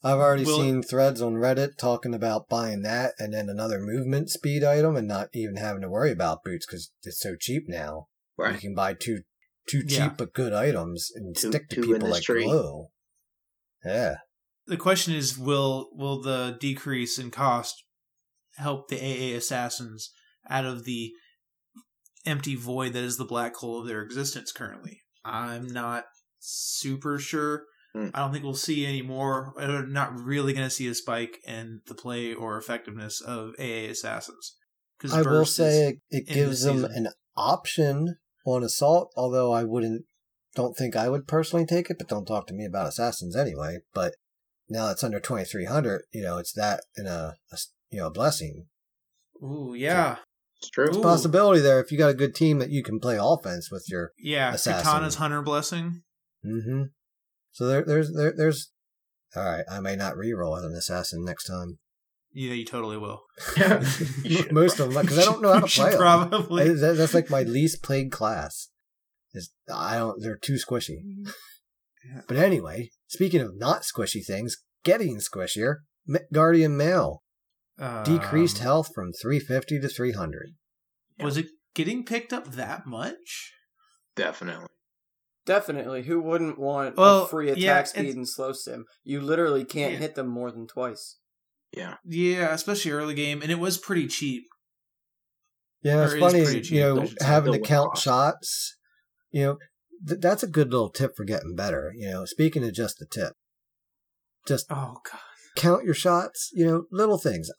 [0.05, 4.31] I've already Will- seen threads on Reddit talking about buying that and then another movement
[4.31, 8.09] speed item and not even having to worry about boots because it's so cheap now.
[8.39, 9.23] You can buy two
[9.69, 10.15] two cheap Yeah.
[10.19, 12.89] but good items and Two- stick to people like glue.
[13.85, 14.17] Yeah.
[14.67, 17.85] the question is will will the decrease in cost
[18.57, 20.11] help the AA assassins
[20.49, 21.13] out of the
[22.27, 25.03] empty void that is the black hole of their existence currently?
[25.25, 26.07] I'm not
[26.41, 27.65] super sure.
[27.95, 28.09] Hmm.
[28.15, 29.53] I don't think we'll see any more.
[29.57, 33.91] We're not really going to see a spike in the play or effectiveness of AA
[33.91, 34.57] assassins.
[34.99, 38.17] Because I will say it, it gives the them an option
[38.47, 40.05] on assault, although I wouldn't
[40.55, 43.79] don't think I would personally take it, but don't talk to me about assassins anyway.
[43.95, 44.15] But
[44.69, 47.99] now it's under twenty three hundred, you know, it's that and a, a s- you
[47.99, 48.67] know a blessing.
[49.43, 50.17] Ooh, yeah,
[50.59, 50.91] It's true.
[50.95, 51.03] Ooh.
[51.03, 54.13] Possibility there if you got a good team that you can play offense with your
[54.19, 54.53] yeah.
[54.53, 54.85] Assassin.
[54.85, 56.03] Katana's hunter blessing.
[56.47, 56.85] Mm-hmm.
[57.53, 58.71] So there, there's, there, there's.
[59.35, 61.79] All right, I may not re-roll as an assassin next time.
[62.35, 63.23] Yeah, you totally will.
[64.51, 65.99] Most of them, because I don't know how to You should play them.
[66.01, 66.63] Probably.
[66.71, 68.69] I- that's like my least played class.
[69.35, 70.21] Is I don't.
[70.23, 70.99] They're too squishy.
[72.05, 72.21] Yeah.
[72.29, 75.77] But anyway, speaking of not squishy things, getting squishier,
[76.33, 77.23] Guardian Mail
[78.05, 80.55] decreased Um, health from 350 to 300.
[81.21, 83.53] Was it getting picked up that much?
[84.17, 84.67] Definitely.
[85.45, 86.05] Definitely.
[86.05, 88.85] Who wouldn't want Well, a free attack yeah, speed and slow sim?
[89.03, 89.99] You literally can't Yeah.
[89.99, 91.17] hit them more than twice.
[91.73, 91.97] Yeah.
[92.05, 94.45] Yeah, especially early game, and it was pretty cheap.
[95.83, 97.27] Yeah, it's funny, cheap, you know, I should say.
[97.27, 98.05] having to count cost.
[98.05, 98.77] shots.
[99.33, 99.59] You know,
[100.07, 101.93] th- that's a good little tip for getting better.
[101.97, 103.33] You know, speaking of just the tip,
[104.47, 105.21] just Oh god.
[105.57, 106.51] count your shots.
[106.53, 107.51] You know, little things.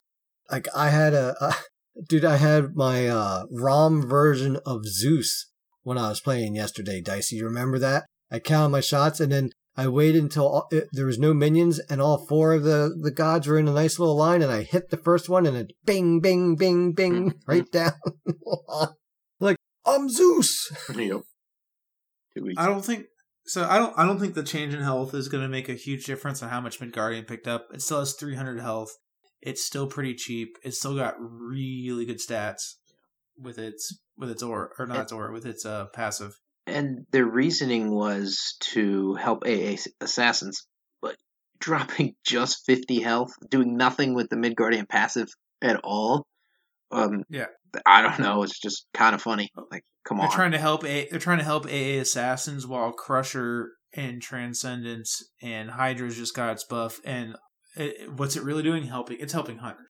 [0.50, 1.54] Like I had a, uh,
[2.08, 5.50] dude, I had my uh, ROM version of Zeus
[5.84, 7.02] when I was playing yesterday.
[7.02, 8.06] Dicey, you remember that?
[8.32, 11.80] I counted my shots and then I waited until all, it, there was no minions
[11.90, 14.64] and all four of the, the gods were in a nice little line and I
[14.64, 17.38] hit the first one and it bing, bing, bing, bing, mm-hmm.
[17.48, 17.94] right down.
[19.40, 20.72] like, I'm Zeus.
[20.96, 21.22] Yep.
[22.58, 23.06] I don't think
[23.46, 23.68] so.
[23.70, 23.94] I don't.
[23.96, 26.50] I don't think the change in health is going to make a huge difference on
[26.50, 27.68] how much Midgardian picked up.
[27.72, 28.90] It still has 300 health.
[29.40, 30.58] It's still pretty cheap.
[30.64, 32.78] It's still got really good stats
[33.38, 36.34] with its with its aura or not its aura with its uh passive.
[36.66, 40.66] And their reasoning was to help AA assassins,
[41.02, 41.18] but
[41.60, 45.28] dropping just 50 health, doing nothing with the Midgardian passive
[45.62, 46.26] at all.
[46.92, 47.48] Um, Yeah.
[47.86, 48.44] I don't know.
[48.44, 49.50] It's just kind of funny.
[49.72, 50.32] Like, come They're on.
[50.34, 50.86] trying to help.
[50.86, 56.52] A, they're trying to help AA assassins while Crusher and Transcendence and Hydra's just got
[56.52, 57.00] its buff.
[57.04, 57.36] And
[57.76, 58.84] it, it- what's it really doing?
[58.84, 59.18] Helping.
[59.20, 59.88] It's helping hunters.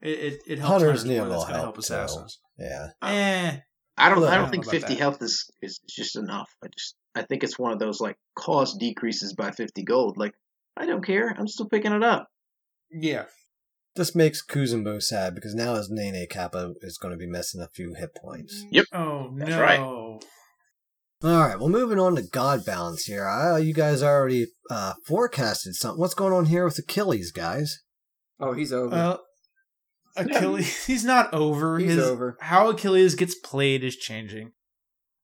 [0.00, 1.20] It it, it helps Hunters hunters need a.
[1.20, 1.80] That's little going help, help too.
[1.80, 2.38] assassins.
[2.58, 2.86] Yeah.
[3.02, 3.56] Eh.
[4.00, 4.22] I don't.
[4.22, 4.98] I I don't don't think 50 that.
[4.98, 6.48] health is is just enough.
[6.62, 6.94] I just.
[7.14, 10.16] I think it's one of those like cost decreases by 50 gold.
[10.16, 10.34] Like,
[10.76, 11.34] I don't care.
[11.36, 12.28] I'm still picking it up.
[12.92, 13.24] Yeah.
[13.96, 17.68] This makes Kuzenbo sad because now his Nene Kappa is going to be missing a
[17.74, 18.64] few hit points.
[18.70, 18.84] Yep.
[18.92, 19.60] Oh That's no!
[19.60, 19.80] right.
[19.80, 23.26] All right, well, moving on to God Balance here.
[23.26, 25.98] Uh, you guys already uh, forecasted something.
[25.98, 27.80] What's going on here with Achilles, guys?
[28.38, 28.90] Oh, he's over.
[28.90, 29.20] Well,
[30.18, 31.78] Achilles, he's not over.
[31.78, 32.36] He's His over.
[32.40, 34.52] how Achilles gets played is changing.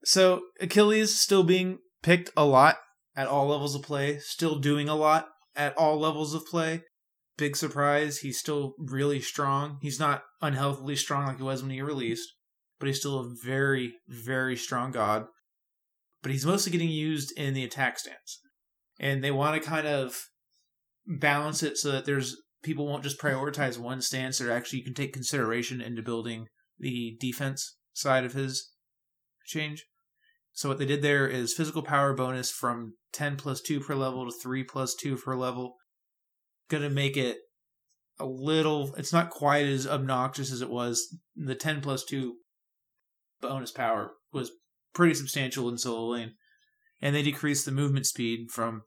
[0.05, 2.79] So Achilles still being picked a lot
[3.17, 6.83] at all levels of play, still doing a lot at all levels of play.
[7.37, 9.79] Big surprise, he's still really strong.
[9.81, 12.33] He's not unhealthily strong like he was when he released,
[12.79, 15.27] but he's still a very, very strong god.
[16.23, 18.41] But he's mostly getting used in the attack stance.
[19.01, 20.29] And they want to kind of
[21.07, 24.95] balance it so that there's people won't just prioritize one stance or actually you can
[24.95, 26.49] take consideration into building
[26.79, 28.73] the defense side of his
[29.47, 29.87] change.
[30.53, 34.25] So what they did there is physical power bonus from 10 plus 2 per level
[34.25, 35.77] to 3 plus 2 per level.
[36.69, 37.39] Gonna make it
[38.19, 41.19] a little it's not quite as obnoxious as it was.
[41.37, 42.35] The 10 plus 2
[43.41, 44.53] bonus power was
[44.95, 46.35] pretty substantial in solo lane.
[47.03, 48.83] And they decreased the movement speed from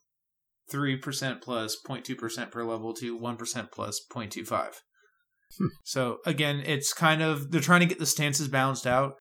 [0.72, 4.74] 3% plus 0.2% per level to 1% plus 0.25.
[5.84, 9.16] So again, it's kind of they're trying to get the stances balanced out.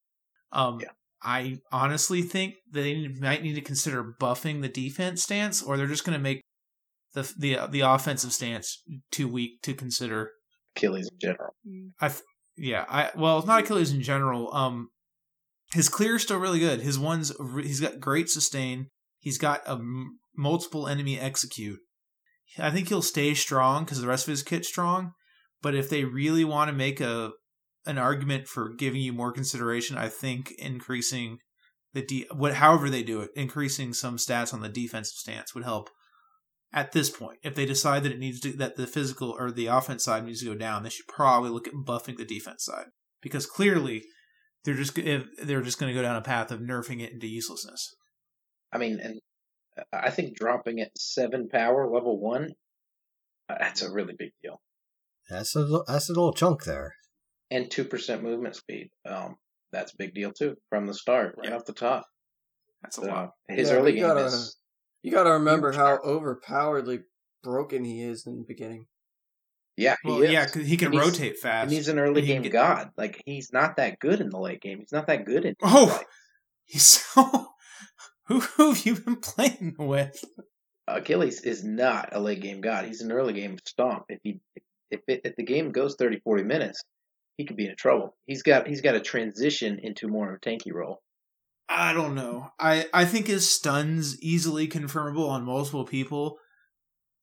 [0.52, 0.90] Um Yeah.
[1.22, 6.04] I honestly think they might need to consider buffing the defense stance or they're just
[6.04, 6.42] going to make
[7.14, 10.32] the the the offensive stance too weak to consider.
[10.76, 11.54] Achilles in general.
[12.00, 12.22] I th-
[12.56, 14.52] yeah, I well, it's not Achilles in general.
[14.54, 14.88] Um
[15.72, 16.80] his clear is still really good.
[16.80, 17.32] His one's
[17.62, 18.88] he's got great sustain.
[19.18, 19.80] He's got a
[20.36, 21.80] multiple enemy execute.
[22.58, 25.12] I think he'll stay strong because the rest of his kit's strong.
[25.62, 27.32] But if they really want to make a
[27.86, 31.38] an argument for giving you more consideration, I think increasing
[31.92, 35.64] the de- what however they do it, increasing some stats on the defensive stance would
[35.64, 35.90] help.
[36.72, 39.66] At this point, if they decide that it needs to that the physical or the
[39.66, 42.86] offense side needs to go down, they should probably look at buffing the defense side
[43.22, 44.02] because clearly
[44.64, 47.94] they're just they're just going to go down a path of nerfing it into uselessness.
[48.72, 49.20] I mean, and
[49.92, 52.54] I think dropping it seven power level one,
[53.48, 54.60] uh, that's a really big deal.
[55.28, 56.94] That's a that's a little chunk there.
[57.50, 59.36] And two percent movement speed, um,
[59.72, 61.56] that's a big deal too from the start, right Yeah.
[61.56, 62.06] off the top.
[62.82, 63.30] That's a lot.
[63.48, 64.56] his Yeah, early we game gotta- is
[65.02, 67.04] You got to remember how overpoweredly
[67.42, 68.86] broken he is in the beginning.
[69.76, 70.30] yeah, he Well, is.
[70.30, 71.64] yeah, 'cause he can And rotate fast.
[71.64, 72.90] and he's an early game god.
[72.96, 74.78] Like he's not that good in the late game.
[74.80, 75.54] He's not that good in.
[75.62, 75.94] Oh!
[75.96, 76.06] like,
[76.64, 77.52] He's so.
[78.26, 80.24] Who, who have you been playing with?
[80.88, 82.84] Achilles is not a late game god.
[82.84, 84.04] He's an early game stomp.
[84.08, 84.40] If he
[84.90, 86.82] if it, if the game goes 30, 40 minutes,
[87.36, 88.16] he could be in trouble.
[88.26, 91.02] He's got he's got to transition into more of a tanky role.
[91.68, 92.50] I don't know.
[92.60, 96.38] I, I think his stuns easily confirmable on multiple people.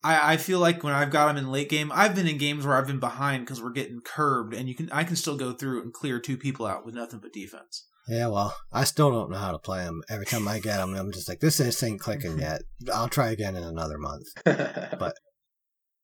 [0.04, 2.66] I, I feel like when I've got him in late game, I've been in games
[2.66, 5.54] where I've been behind because we're getting curbed, and you can I can still go
[5.54, 7.86] through and clear two people out with nothing but defense.
[8.08, 10.02] Yeah, well, I still don't know how to play them.
[10.10, 12.64] Every time I get them, I'm just like, this, this ain't clicking yet.
[12.94, 14.26] I'll try again in another month.
[14.44, 15.16] but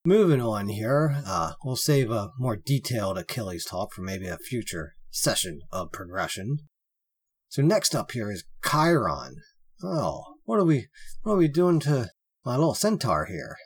[0.06, 4.94] Moving on here, uh, we'll save a more detailed Achilles talk for maybe a future
[5.10, 6.60] session of progression.
[7.50, 9.36] So next up here is Chiron.
[9.84, 10.88] Oh, what are we,
[11.24, 12.08] what are we doing to
[12.46, 13.58] my little centaur here?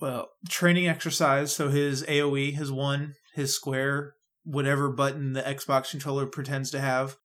[0.00, 1.54] Well, training exercise.
[1.54, 4.14] So his AOE, his one, his square,
[4.44, 7.18] whatever button the Xbox controller pretends to have.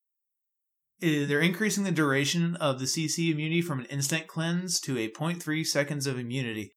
[0.99, 5.65] They're increasing the duration of the CC immunity from an instant cleanse to a 0.3
[5.65, 6.75] seconds of immunity.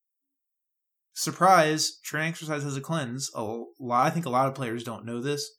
[1.13, 1.99] Surprise!
[2.05, 3.31] Training exercise has a cleanse.
[3.35, 5.51] A lot, I think a lot of players don't know this,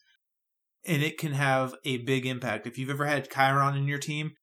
[0.85, 2.67] and it can have a big impact.
[2.67, 4.33] If you've ever had Chiron in your team,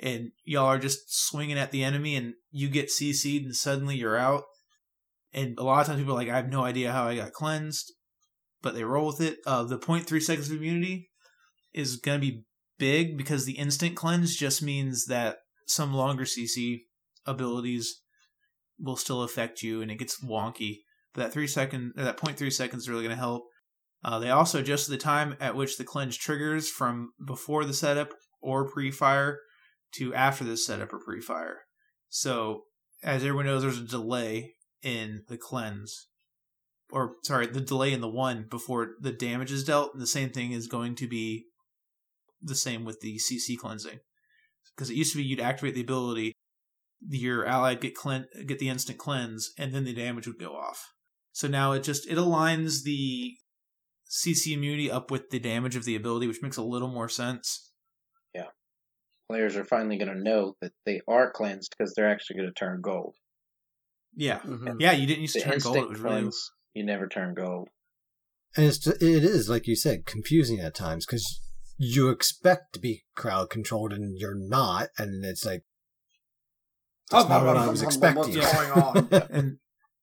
[0.00, 4.16] and y'all are just swinging at the enemy, and you get CC'd, and suddenly you're
[4.16, 4.44] out,
[5.34, 7.32] and a lot of times people are like, I have no idea how I got
[7.32, 7.92] cleansed,
[8.62, 9.38] but they roll with it.
[9.44, 11.10] Uh, the 0.3 seconds of immunity
[11.74, 12.44] is going to be
[12.78, 16.82] big because the instant cleanse just means that some longer CC
[17.26, 18.02] abilities
[18.78, 20.80] will still affect you and it gets wonky.
[21.12, 23.44] But that three second, that 0.3 seconds is really going to help.
[24.04, 28.12] Uh, they also adjust the time at which the cleanse triggers from before the setup
[28.42, 29.38] or pre-fire
[29.94, 31.60] to after the setup or pre-fire.
[32.10, 32.64] So,
[33.02, 36.08] as everyone knows, there's a delay in the cleanse,
[36.90, 39.94] or sorry, the delay in the one before the damage is dealt.
[39.94, 41.46] And the same thing is going to be
[42.44, 44.00] the same with the CC cleansing,
[44.76, 46.32] because it used to be you'd activate the ability,
[47.08, 50.92] your ally get clean, get the instant cleanse, and then the damage would go off.
[51.32, 53.36] So now it just it aligns the
[54.08, 57.72] CC immunity up with the damage of the ability, which makes a little more sense.
[58.34, 58.48] Yeah,
[59.28, 62.54] players are finally going to know that they are cleansed because they're actually going to
[62.54, 63.16] turn gold.
[64.14, 64.76] Yeah, Mhm.
[64.78, 64.92] yeah.
[64.92, 66.30] You didn't used to The turn gold; it was really
[66.74, 67.68] you never turn gold.
[68.56, 71.40] And it's it is like you said, confusing at times because
[71.76, 75.62] you expect to be crowd controlled and you're not, and it's like
[77.10, 78.34] that's not what I was expecting.
[78.34, 79.08] What's going on?
[79.30, 79.58] and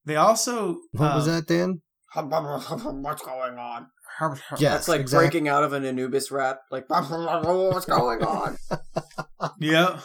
[0.05, 1.82] they also What was uh, that, Dan?
[2.13, 3.88] What's going on?
[4.19, 5.28] Yes, That's like exactly.
[5.28, 6.59] breaking out of an Anubis wrap.
[6.69, 8.57] Like, what's going on?
[9.59, 9.99] Yep.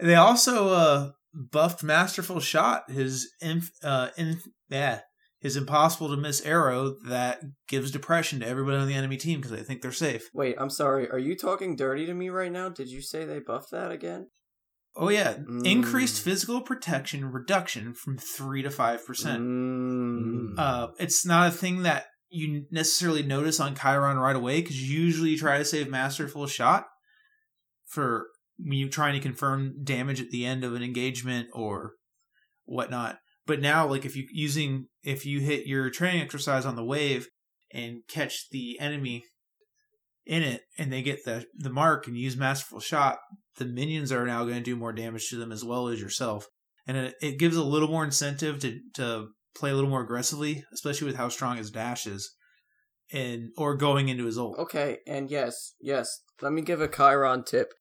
[0.00, 4.40] They also uh buffed Masterful Shot, his inf- uh in
[4.70, 5.00] yeah,
[5.46, 9.52] his impossible to miss arrow that gives depression to everybody on the enemy team because
[9.56, 10.28] they think they're safe.
[10.34, 11.08] Wait, I'm sorry.
[11.08, 12.68] Are you talking dirty to me right now?
[12.68, 14.28] Did you say they buffed that again?
[14.96, 15.66] Oh yeah, Mm.
[15.66, 19.42] increased physical protection reduction from three to five percent.
[19.42, 20.54] Mm.
[20.58, 25.30] Uh, it's not a thing that you necessarily notice on Chiron right away because usually
[25.30, 26.86] you try to save Masterful Shot
[27.86, 28.26] for
[28.58, 31.92] when you're trying to confirm damage at the end of an engagement or
[32.64, 33.18] whatnot.
[33.46, 37.28] But now, like if you using if you hit your training exercise on the wave
[37.72, 39.24] and catch the enemy
[40.24, 43.18] in it, and they get the the mark and use Masterful Shot,
[43.56, 46.48] the minions are now going to do more damage to them as well as yourself,
[46.86, 50.64] and it, it gives a little more incentive to to play a little more aggressively,
[50.72, 52.34] especially with how strong his dash is,
[53.12, 54.58] and or going into his ult.
[54.58, 56.08] Okay, and yes, yes.
[56.42, 57.72] Let me give a Chiron tip.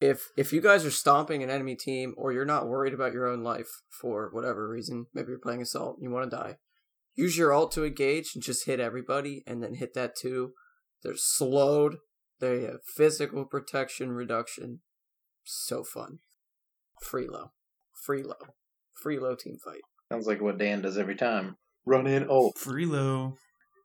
[0.00, 3.26] If if you guys are stomping an enemy team or you're not worried about your
[3.26, 6.56] own life for whatever reason, maybe you're playing assault and you want to die,
[7.14, 10.52] use your ult to engage and just hit everybody and then hit that too.
[11.02, 11.96] They're slowed.
[12.40, 14.80] They have physical protection reduction.
[15.44, 16.18] So fun.
[17.00, 17.52] Free low.
[18.04, 18.34] Free low.
[19.02, 19.82] Free low team fight.
[20.12, 21.56] Sounds like what Dan does every time.
[21.86, 22.58] Run in ult.
[22.58, 23.34] Free low.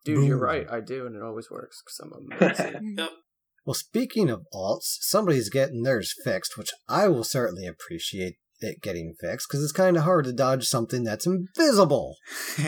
[0.04, 0.68] Dude, you're right.
[0.70, 2.98] I do, and it always works because I'm amazing.
[3.66, 9.14] Well, speaking of alts, somebody's getting theirs fixed, which I will certainly appreciate it getting
[9.20, 12.16] fixed because it's kind of hard to dodge something that's invisible.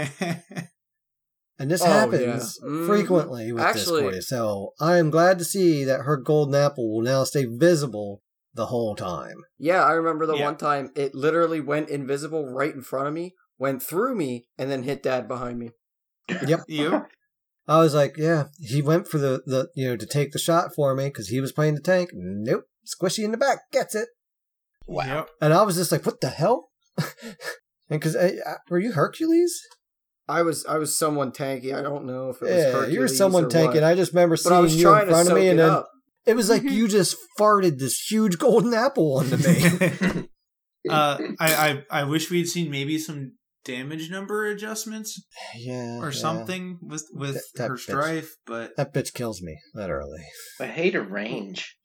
[1.60, 2.68] And this Oh, happens yeah.
[2.68, 2.88] Mhm.
[2.88, 4.22] frequently with Actually- Discordia.
[4.24, 8.22] So I am glad to see that her golden apple will now stay visible
[8.56, 9.38] the whole time.
[9.60, 10.46] Yeah, I remember the Yeah.
[10.46, 14.72] one time it literally went invisible right in front of me, went through me, and
[14.72, 15.70] then hit dad behind me.
[16.28, 16.62] Yep.
[16.68, 17.08] yep.
[17.68, 20.72] I was like, yeah, he went for the, the you know, to take the shot
[20.76, 22.10] for me because he was playing the tank.
[22.14, 22.66] Nope.
[22.86, 24.10] Squishy in the back gets it.
[24.86, 25.06] Wow.
[25.06, 25.30] Yep.
[25.42, 26.70] And I was just like, what the hell?
[26.98, 27.06] and
[27.90, 29.62] because, eh, uh, were you Hercules?
[30.28, 31.74] I was I was someone tanky.
[31.74, 33.82] I don't know if it was Yeah, Hercules you were someone or tanking.
[33.82, 33.92] what.
[33.92, 35.90] I just remember but seeing you in front of soak me, and it then up.
[36.26, 36.74] it was like mm-hmm.
[36.74, 40.28] you just farted this huge golden apple onto me.
[40.90, 43.34] uh, I, I I wish we'd seen maybe some
[43.66, 45.22] damage number adjustments
[45.58, 46.18] yeah, or yeah.
[46.20, 47.80] something with with That- that her bitch.
[47.80, 50.24] strife, but That bitch kills me literally.
[50.60, 51.78] I hate her range.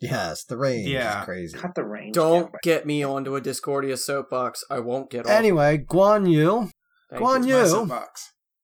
[0.00, 1.20] Yes, the range Yeah.
[1.20, 1.58] is crazy.
[1.58, 2.14] Cut the range.
[2.14, 2.60] Don't down.
[2.62, 4.64] get me onto a Discordia soapbox.
[4.70, 5.32] I won't get off.
[5.32, 6.70] Anyway, Guan Yu
[7.10, 7.98] Thank Guan Yu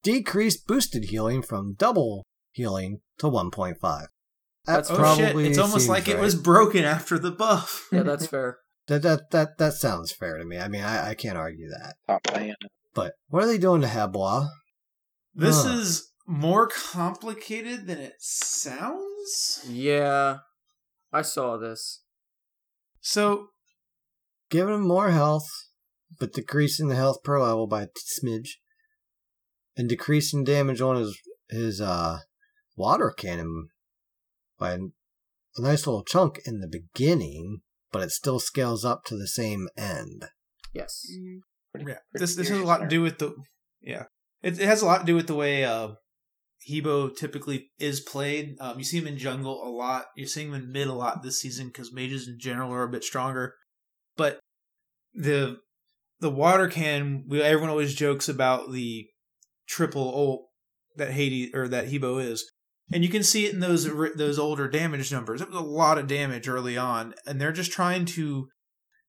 [0.03, 4.07] decreased boosted healing from double healing to 1.5.
[4.65, 5.51] That's- Oh probably shit!
[5.51, 7.87] It's almost seems like it was broken after the buff.
[7.93, 8.59] Yeah, that's fair.
[8.89, 10.59] That, that that that sounds fair to me.
[10.59, 11.95] I mean, I, I can't argue that.
[12.07, 12.55] Top fan.
[12.95, 14.49] But what are they doing to Hebo's?
[15.35, 15.73] This Huh.
[15.73, 19.65] is more complicated than it sounds.
[19.69, 20.39] Yeah,
[21.13, 22.03] I saw this.
[23.01, 23.49] So
[24.49, 25.49] Giving him more health,
[26.21, 28.51] but decreasing the health per level by a smidge,
[29.77, 31.19] and decreasing damage on his
[31.51, 32.21] his uh
[32.77, 33.69] water cannon
[34.59, 34.79] by a
[35.59, 37.63] nice little chunk in the beginning,
[37.93, 40.27] but it still scales up to the same end.
[40.73, 41.07] Yes.
[41.73, 43.35] Pretty- yeah, pretty this this has a serious lot to do with the
[43.81, 44.05] yeah.
[44.43, 45.91] It, it has a lot to do with the way uh,
[46.69, 48.57] Hebo typically is played.
[48.61, 50.07] Um, you see him in jungle a lot.
[50.17, 52.91] You're seeing him in mid a lot this season because mages in general are a
[52.91, 53.55] bit stronger.
[54.17, 54.41] But
[55.15, 55.59] the
[56.21, 59.07] the water can we, everyone always jokes about the
[59.69, 60.47] triple ult
[60.97, 62.51] that Hades or that Hebo is,
[62.93, 65.41] and you can see it in those those older damage numbers.
[65.41, 68.49] It was a lot of damage early on, and they're just trying to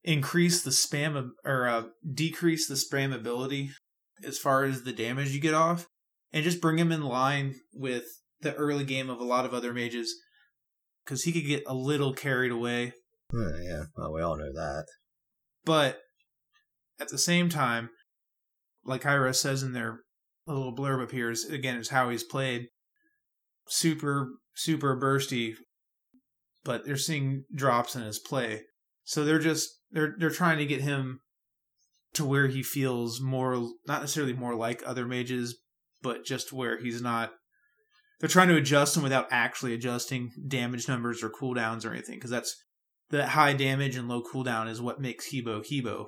[0.03, 3.71] increase the spam or uh, decrease the spam ability
[4.23, 5.87] as far as the damage you get off,
[6.31, 8.05] and just bring him in line with
[8.41, 10.15] the early game of a lot of other mages,
[11.03, 12.93] because he could get a little carried away.
[13.33, 14.85] Uh, yeah, well, we all know that.
[15.65, 15.99] But
[16.99, 17.89] at the same time,
[18.85, 19.99] like Ira says in their
[20.47, 22.67] little blurb appears again, is how he's played.
[23.69, 25.55] Super, super bursty,
[26.63, 28.63] but they're seeing drops in his play.
[29.03, 31.21] So they're just they're they're trying to get him
[32.13, 33.55] to where he feels more
[33.87, 35.57] not necessarily more like other mages,
[36.01, 37.31] but just where he's not
[38.19, 42.31] they're trying to adjust him without actually adjusting damage numbers or cooldowns or anything, because
[42.31, 42.55] that's
[43.11, 46.07] that high damage and low cooldown is what makes Hebo Hebo.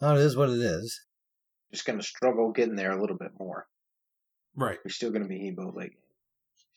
[0.00, 1.00] Oh, it is what it is.
[1.72, 3.66] Just gonna struggle getting there a little bit more.
[4.58, 4.78] Right.
[4.84, 6.00] You're still going to be Hebo late game.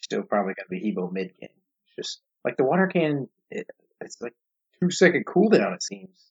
[0.02, 1.50] Still probably going to be Hebo mid game.
[1.86, 3.30] It's just like the water cannon.
[3.50, 3.68] It,
[4.02, 4.34] it's like
[4.82, 5.74] two second cooldown.
[5.76, 6.28] It seems.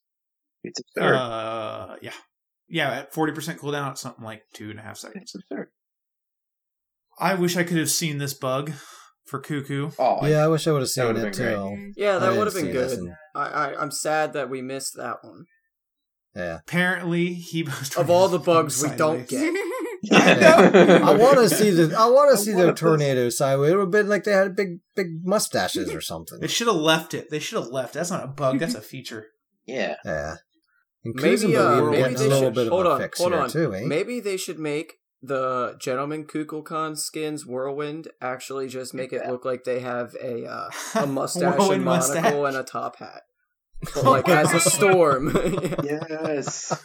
[0.64, 1.14] It's absurd.
[1.14, 2.12] Uh, yeah,
[2.68, 2.90] yeah.
[2.90, 5.22] At forty percent cooldown, it's something like two and a half seconds.
[5.22, 5.68] it's absurd.
[7.18, 8.72] I wish I could have seen this bug
[9.24, 9.90] for Cuckoo.
[9.98, 11.54] Oh yeah, I wish I would have seen it been great.
[11.54, 11.92] too.
[11.96, 12.98] Yeah, that would have been good.
[12.98, 15.46] and- I, I I'm sad that we missed that one.
[16.34, 16.58] Yeah.
[16.58, 17.62] Apparently, he
[17.96, 19.54] Of all the bugs we don't get.
[20.12, 23.70] I want to see the I want to see wanna their tornado sideways.
[23.72, 26.40] It would have been like they had big big mustaches or something.
[26.40, 27.28] They should have left it.
[27.30, 27.94] They should have left.
[27.94, 28.58] That's not a bug.
[28.58, 29.26] That's a feature.
[29.66, 29.96] yeah.
[30.04, 30.36] Yeah.
[31.04, 33.48] Maybe uh, maybe they a little should bit of hold a on, fix hold on.
[33.48, 33.84] too, eh?
[33.86, 39.64] Maybe they should make the gentleman Kukulkan skins whirlwind actually just make it look like
[39.64, 42.48] they have a uh, a mustache Whirlwind and monocle mustache.
[42.48, 43.22] and a top hat.
[43.94, 45.34] But like as a storm.
[45.82, 46.78] Yes.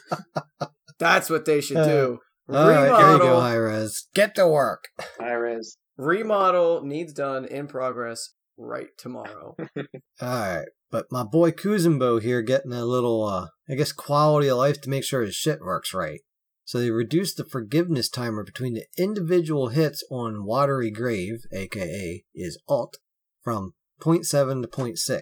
[0.97, 2.19] That's what they should Uh, do.
[2.47, 4.07] All right, there you go, remodel, Hi-Rez.
[4.13, 4.89] Get to work.
[5.19, 5.77] Iris.
[5.97, 9.55] remodel needs done in progress right tomorrow.
[9.77, 9.85] All
[10.21, 14.79] right, but my boy Kuzenbo here getting a little, uh, I guess, quality of life
[14.81, 16.21] to make sure his shit works right.
[16.65, 22.59] So they reduced the forgiveness timer between the individual hits on Watery Grave, aka is
[22.67, 22.97] alt,
[23.43, 25.21] from 0.7 to 0.6.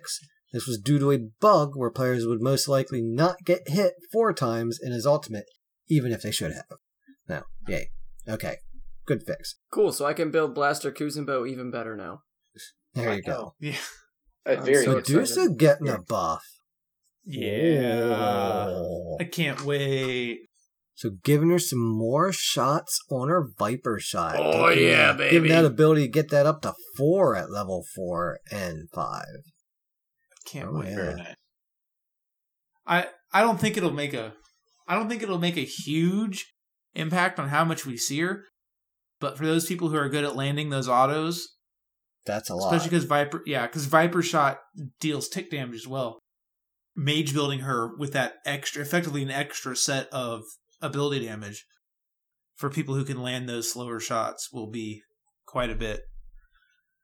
[0.51, 4.33] This was due to a bug where players would most likely not get hit four
[4.33, 5.45] times in his ultimate,
[5.89, 6.79] even if they should have.
[7.27, 7.89] Now, yay.
[8.27, 8.57] Okay,
[9.05, 9.55] good fix.
[9.71, 12.21] Cool, so I can build Blaster Kuzenbo even better now.
[12.93, 13.53] There you go.
[13.59, 13.75] Yeah.
[14.45, 14.99] Uh, I'm very so good.
[14.99, 15.15] excited.
[15.15, 16.43] Medusa getting a buff.
[17.25, 18.13] Yeah.
[18.19, 19.15] Oh.
[19.17, 20.49] I can't wait.
[20.95, 24.35] So giving her some more shots on her Viper shot.
[24.37, 27.85] Oh, Taking yeah, that- Giving that ability to get that up to four at level
[27.95, 29.23] four and five.
[30.45, 30.89] Can't Oh, wait.
[30.89, 30.95] yeah.
[30.95, 31.35] Very nice.
[32.85, 34.33] I I don't think it'll make a
[34.89, 36.52] I don't think it'll make a huge
[36.95, 38.45] impact on how much we see her.
[39.19, 41.47] But for those people who are good at landing those autos,
[42.25, 42.73] That's a lot.
[42.73, 44.59] especially because Viper, yeah, because Viper shot
[44.99, 46.19] deals tick damage as well.
[46.95, 50.43] Mage building her with that extra, effectively an extra set of
[50.81, 51.65] ability damage
[52.55, 55.01] for people who can land those slower shots will be
[55.45, 56.01] quite a bit.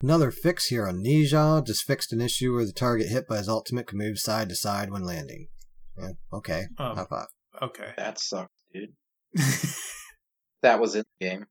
[0.01, 3.37] Another fix here on Ne Zha just fixed an issue where the target hit by
[3.37, 5.47] his ultimate can move side to side when landing.
[5.97, 6.63] Yeah, okay.
[6.77, 7.27] Um, High five.
[7.61, 7.91] Okay.
[7.97, 8.93] That sucks, dude.
[10.61, 11.45] That was in the game.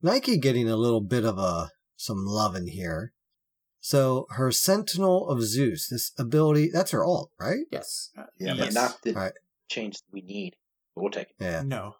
[0.00, 3.12] Nike getting a little bit of a some love in here.
[3.80, 7.66] So her Sentinel of Zeus, this ability, that's her alt, right?
[7.70, 8.10] Yes.
[8.16, 8.66] Uh, uh, yeah, Yes.
[8.66, 9.32] but not the Right.
[9.68, 10.56] change that we need.
[10.94, 11.36] But we'll take it.
[11.38, 11.62] Yeah.
[11.62, 11.96] no.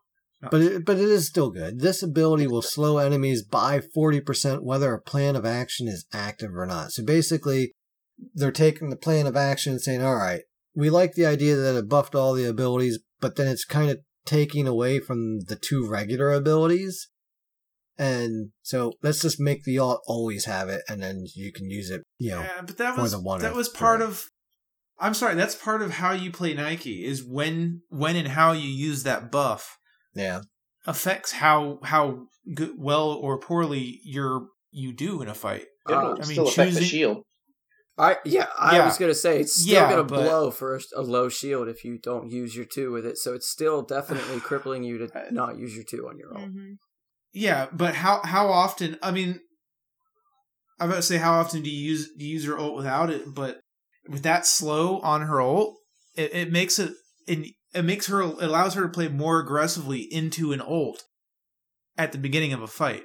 [0.50, 1.80] But it, but it is still good.
[1.80, 6.66] This ability will slow enemies by 40% whether a plan of action is active or
[6.66, 6.92] not.
[6.92, 7.72] So basically,
[8.34, 10.42] they're taking the plan of action and saying, all right,
[10.74, 14.00] we like the idea that it buffed all the abilities, but then it's kind of
[14.24, 17.08] taking away from the two regular abilities.
[17.96, 21.90] And so let's just make the alt always have it, and then you can use
[21.90, 22.40] it, you know.
[22.40, 24.08] Yeah, but that was one that was part three.
[24.08, 24.24] of.
[24.98, 27.04] I'm sorry, that's part of how you play Nike.
[27.04, 29.76] Is when when and how you use that buff
[30.14, 30.40] Yeah.
[30.86, 35.66] affects how how good, well or poorly you're you do in a fight.
[35.88, 37.22] It'll Uh, I mean, still affect the choosing- shield.
[37.96, 38.86] I yeah, I Yeah.
[38.86, 41.84] was gonna say it's still Yeah, gonna but- blow for a, a low shield if
[41.84, 43.18] you don't use your two with it.
[43.18, 46.52] So it's still definitely crippling you to not use your two on your own.
[46.52, 46.76] Mhm.
[47.32, 48.96] Yeah, but how how often?
[49.02, 49.40] I mean,
[50.80, 53.10] I'm about to say how often do you use do you use your ult without
[53.10, 53.32] it?
[53.34, 53.60] But
[54.08, 55.76] with that slow on her ult,
[56.16, 56.92] it, it makes it
[57.26, 61.04] it, it makes her it allows her to play more aggressively into an ult
[61.96, 63.04] at the beginning of a fight,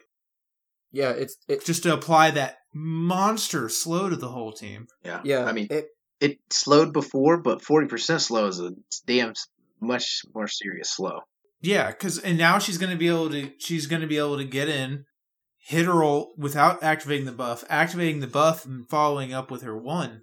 [0.91, 1.63] Yeah, it's it.
[1.63, 4.87] just to apply that monster slow to the whole team.
[5.03, 5.21] Yeah.
[5.23, 5.87] Yeah, I mean, it,
[6.19, 8.71] it slowed before, but 40% slow is a
[9.07, 9.33] damn
[9.81, 11.21] much more serious slow.
[11.61, 14.37] Yeah, because and now she's going to be able to she's going to be able
[14.37, 15.03] to get in,
[15.57, 19.77] hit her ult without activating the buff, activating the buff and following up with her
[19.77, 20.21] one.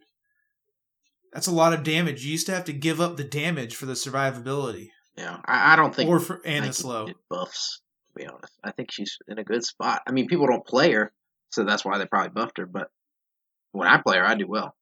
[1.33, 2.25] That's a lot of damage.
[2.25, 4.89] You used to have to give up the damage for the survivability
[5.19, 5.37] Yeah.
[5.45, 7.01] I, I don't think or for and the slow.
[7.05, 8.53] needed buffs, to be honest.
[8.65, 10.01] I think she's in a good spot.
[10.07, 11.13] I mean, people don't play her,
[11.51, 12.89] so that's why they probably buffed her, but
[13.73, 14.75] when I play her, I do well.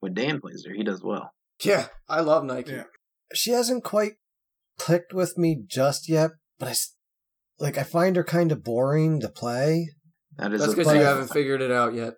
[0.00, 1.30] When Dan plays her, he does well.
[1.62, 2.72] yeah, I love Nike.
[2.72, 2.84] Yeah.
[3.34, 4.12] she hasn't quite
[4.78, 6.94] clicked with me just yet, but I s-
[7.58, 9.88] like I find her kind of boring to play.
[10.38, 12.14] That is That's because you haven't figured it out yet.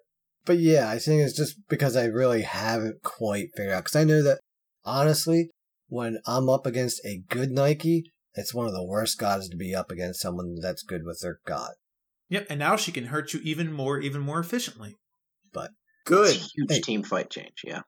[0.47, 3.85] But yeah, I think it's just because I really haven't quite figured out.
[3.85, 4.39] Because I know that
[4.85, 5.51] honestly,
[5.89, 9.75] when I'm up against a good Nike, it's one of the worst gods to be
[9.75, 11.73] up against someone that's good with their god.
[12.35, 14.97] Yep, and now she can hurt you even more, even more efficiently.
[15.53, 15.71] But
[16.05, 16.35] good.
[16.35, 16.81] It's a huge Hey.
[16.81, 17.83] team fight change, yeah.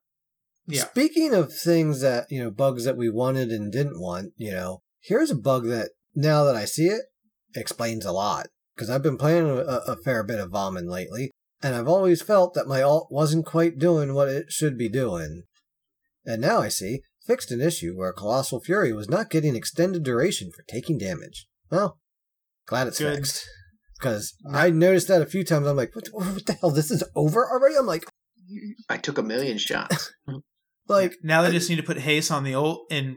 [0.69, 0.85] Yeah.
[0.85, 4.83] Speaking of things that you know, bugs that we wanted and didn't want, you know,
[5.01, 7.03] here's a bug that now that I see it
[7.55, 8.47] explains a lot.
[8.75, 11.31] because I've been playing a, a fair bit of Vamana lately,
[11.63, 15.45] and I've always felt that my alt wasn't quite doing what it should be doing.
[16.27, 20.51] And now I see, fixed an issue where Colossal Fury was not getting extended duration
[20.55, 21.47] for taking damage.
[21.71, 21.99] Well,
[22.67, 23.17] glad it's Good.
[23.17, 23.49] fixed.
[23.99, 24.59] Because uh-huh.
[24.59, 25.67] I noticed that a few times.
[25.67, 26.71] I'm like, what, what the hell?
[26.71, 27.77] This is over already?
[27.77, 28.05] I'm like,
[28.89, 30.13] I took a million shots.
[30.89, 33.17] like Now they just need to put haste on the ult, and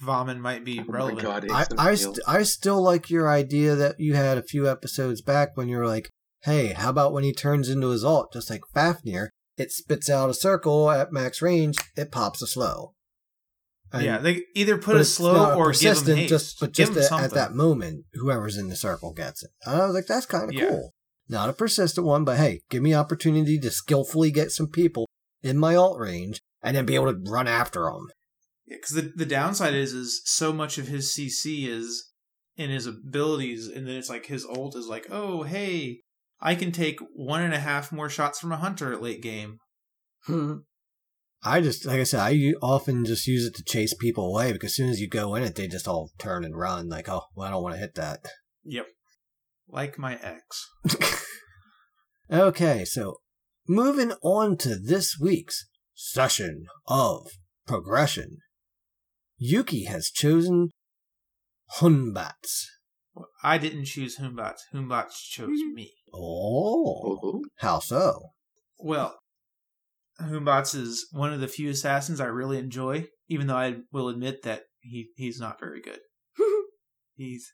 [0.00, 1.22] Vomit might be Oh relevant.
[1.22, 5.20] god, I I, st- I still like your idea that you had a few episodes
[5.20, 6.10] back when you were like,
[6.42, 10.30] hey, how about when he turns into his alt, just like Fafnir, it spits out
[10.30, 12.94] a circle at max range, it pops a slow.
[13.92, 16.28] And- yeah, they either put a slow or give them haste.
[16.28, 19.50] just but just 'em at, that moment, whoever's in the circle gets it.
[19.66, 20.68] And I was like, that's kind of Yeah.
[20.68, 20.92] cool.
[21.28, 25.06] Not a persistent one, but hey, give me opportunity to skillfully get some people
[25.42, 28.08] in my alt range and then be able to run after them.
[28.68, 32.12] because the the downside is is so much of his CC is
[32.56, 36.02] in his abilities, and then it's like his ult is like, oh hey,
[36.40, 39.58] I can take one and a half more shots from a hunter at late game.
[40.26, 40.58] Hmm.
[41.42, 44.70] I just, like I said, I often just use it to chase people away because
[44.72, 46.88] as soon as you go in it, they just all turn and run.
[46.88, 48.20] Like, oh, well, I don't want to hit that.
[48.64, 48.86] Yep,
[49.68, 50.68] like my ex.
[52.32, 53.16] Okay, so
[53.66, 57.26] moving on to this week's session of
[57.66, 58.36] progression.
[59.36, 60.68] Yuki has chosen
[61.78, 62.68] Hun Batz.
[63.42, 64.62] I didn't choose Hun Batz.
[64.72, 65.74] Humbats chose Mm-hmm.
[65.74, 65.90] me.
[66.14, 68.30] Oh, how so?
[68.78, 69.18] Well,
[70.20, 74.08] Hun Batz is one of the few assassins I really enjoy, even though I will
[74.08, 76.00] admit that he he's not very good.
[77.14, 77.52] he's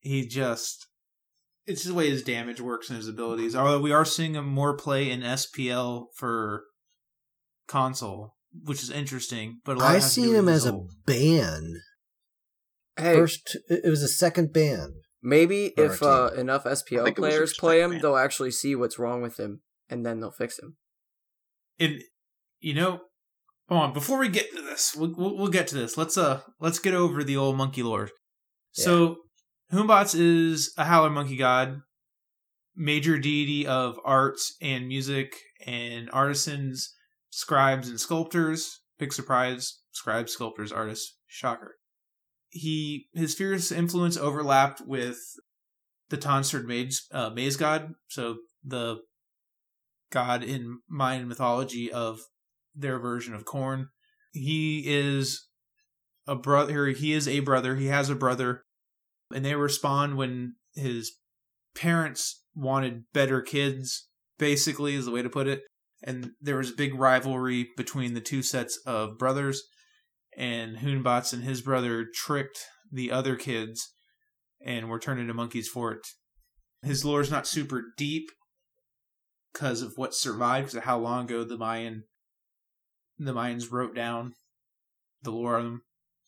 [0.00, 0.86] he just
[1.66, 3.56] it's the way his damage works and his abilities.
[3.56, 6.64] Although we are seeing him more play in SPL for
[7.66, 9.60] console, which is interesting.
[9.64, 11.74] But a lot I has to do seen with him his as a ban.
[12.96, 14.94] Hey, First, it was a second ban.
[15.22, 18.00] maybe if uh, enough SPL think it was players play him, man.
[18.00, 20.76] they'll actually see what's wrong with him, and then they'll fix him.
[21.78, 22.02] And
[22.60, 23.00] you know,
[23.68, 23.92] hold on.
[23.92, 25.96] Before we get to this, we'll, we'll, we'll get to this.
[25.96, 28.10] Let's uh, let's get over the old monkey lore.
[28.72, 29.18] So,
[29.70, 31.82] Hun Batz is a howler monkey god,
[32.74, 36.92] major deity of arts and music and artisans,
[37.30, 38.80] scribes and sculptors.
[38.98, 41.16] Big surprise: scribes, sculptors, artists.
[41.34, 41.74] Shocker.
[42.50, 45.18] He his fierce influence overlapped with
[46.10, 46.70] the tonsured
[47.10, 47.94] uh, maize god.
[48.08, 48.98] So the
[50.14, 52.20] god in Mayan mythology of
[52.74, 53.88] their version of corn.
[54.32, 55.46] He is
[56.26, 56.86] a brother.
[56.88, 57.76] He is a brother.
[57.76, 58.62] He has a brother,
[59.34, 61.12] and they respond when his
[61.74, 64.08] parents wanted better kids.
[64.38, 65.62] Basically, is the way to put it.
[66.02, 69.62] And there was a big rivalry between the two sets of brothers.
[70.36, 72.58] And Hun Batz and his brother tricked
[72.90, 73.94] the other kids,
[74.64, 76.06] and were turned into monkeys for it.
[76.82, 78.30] His lore is not super deep,
[79.54, 82.04] because of what survived, because of how long ago the Mayan,
[83.18, 84.34] the Mayans wrote down
[85.22, 85.82] the lore of them.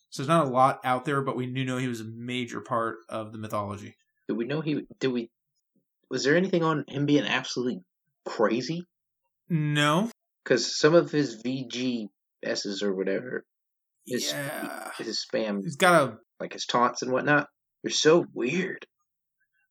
[0.09, 2.61] So there's not a lot out there, but we do know he was a major
[2.61, 3.95] part of the mythology.
[4.27, 4.87] Did we know he?
[4.99, 5.29] Did we?
[6.09, 7.81] Was there anything on him being absolutely
[8.25, 8.83] crazy?
[9.49, 10.09] No,
[10.43, 13.45] Because some of his VGSs or whatever,
[14.05, 17.47] his yeah, his spam, he's got a like his taunts and whatnot,
[17.83, 18.85] they're so weird.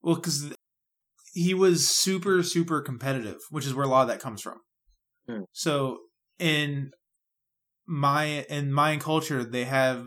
[0.03, 0.51] well because
[1.37, 4.59] he was super super competitive, which is where a lot of that comes from.
[5.29, 5.43] Hmm.
[5.53, 5.99] So
[6.39, 6.91] in
[7.87, 10.07] Maya in Mayan culture, they have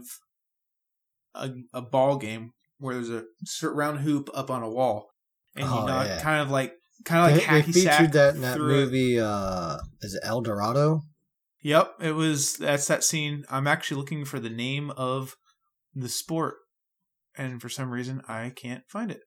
[1.36, 5.10] a a ball game where there's a round hoop up on a wall,
[5.56, 6.22] and you Oh, knock yeah.
[6.22, 6.74] kind of like
[7.06, 8.62] kind of like they, they featured that in that it.
[8.62, 9.20] movie.
[9.20, 11.02] Uh, is it El Dorado?
[11.62, 12.56] Yep, it was.
[12.58, 13.44] That's that scene.
[13.50, 15.36] I'm actually looking for the name of
[15.94, 16.56] the sport,
[17.38, 19.22] and for some reason I can't find it.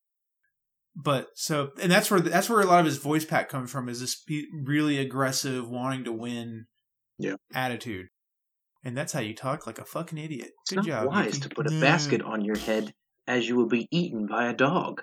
[0.95, 3.88] But so, and that's where that's where a lot of his voice pack comes from.
[3.88, 4.22] Is this
[4.53, 6.66] really aggressive, wanting to win,
[7.18, 7.36] Yeah.
[7.55, 8.09] attitude,
[8.84, 10.51] and that's how you talk like a fucking idiot.
[10.62, 11.07] It's Good not job.
[11.07, 11.40] wise Yuki.
[11.49, 12.93] to put a basket on your head
[13.26, 15.03] as you will be eaten by a dog.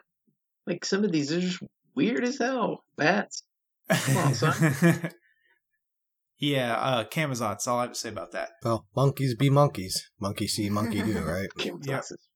[0.67, 1.63] Like some of these are just
[1.95, 2.83] weird as hell.
[2.95, 3.41] Bats.
[3.89, 4.53] Come on, son.
[6.37, 8.49] yeah, uh, Camazotz all I have to say about that.
[8.63, 10.09] Well, monkeys be monkeys.
[10.19, 11.49] Monkey see, monkey do, right?
[11.57, 11.95] Kim Yep.
[11.95, 12.27] Foxes.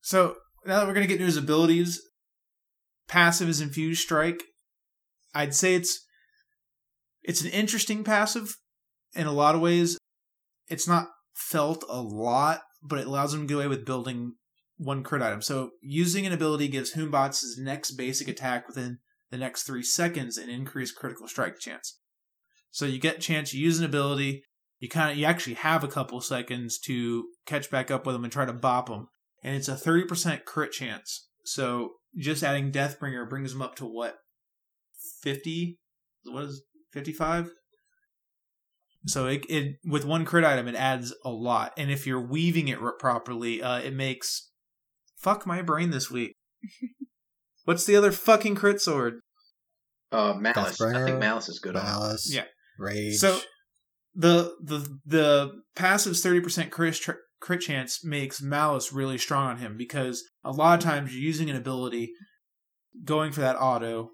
[0.00, 2.00] So now that we're gonna get into his abilities,
[3.10, 4.42] passive is infused strike.
[5.34, 6.06] I'd say it's
[7.22, 8.56] it's an interesting passive
[9.14, 9.98] in a lot of ways.
[10.68, 14.34] It's not felt a lot, but it allows him to get away with building
[14.76, 15.42] one crit item.
[15.42, 18.98] So using an ability gives Hun Batz his next basic attack within
[19.30, 21.98] the next three seconds and increased critical strike chance.
[22.70, 24.44] So you get chance, you use an ability,
[24.78, 28.24] you kind of you actually have a couple seconds to catch back up with them
[28.24, 29.08] and try to bop them
[29.42, 31.28] and it's a 30% crit chance.
[31.44, 34.16] So just adding Deathbringer brings him up to what?
[35.22, 35.78] 50?
[36.24, 37.50] What is 55?
[39.06, 42.68] So it, it with one crit item it adds a lot, and if you're weaving
[42.68, 44.50] it properly, uh, it makes
[45.16, 46.36] fuck my brain this week.
[47.64, 49.20] What's the other fucking crit sword?
[50.12, 50.80] Uh, Malice.
[50.82, 51.84] I think Malice is good on.
[51.84, 52.44] Malice, Yeah.
[52.78, 53.16] Rage.
[53.16, 53.38] So
[54.14, 59.58] the the the passive's thirty percent crit tr- crit chance makes Malice really strong on
[59.58, 62.12] him because a lot of times you're using an ability,
[63.04, 64.10] going for that auto,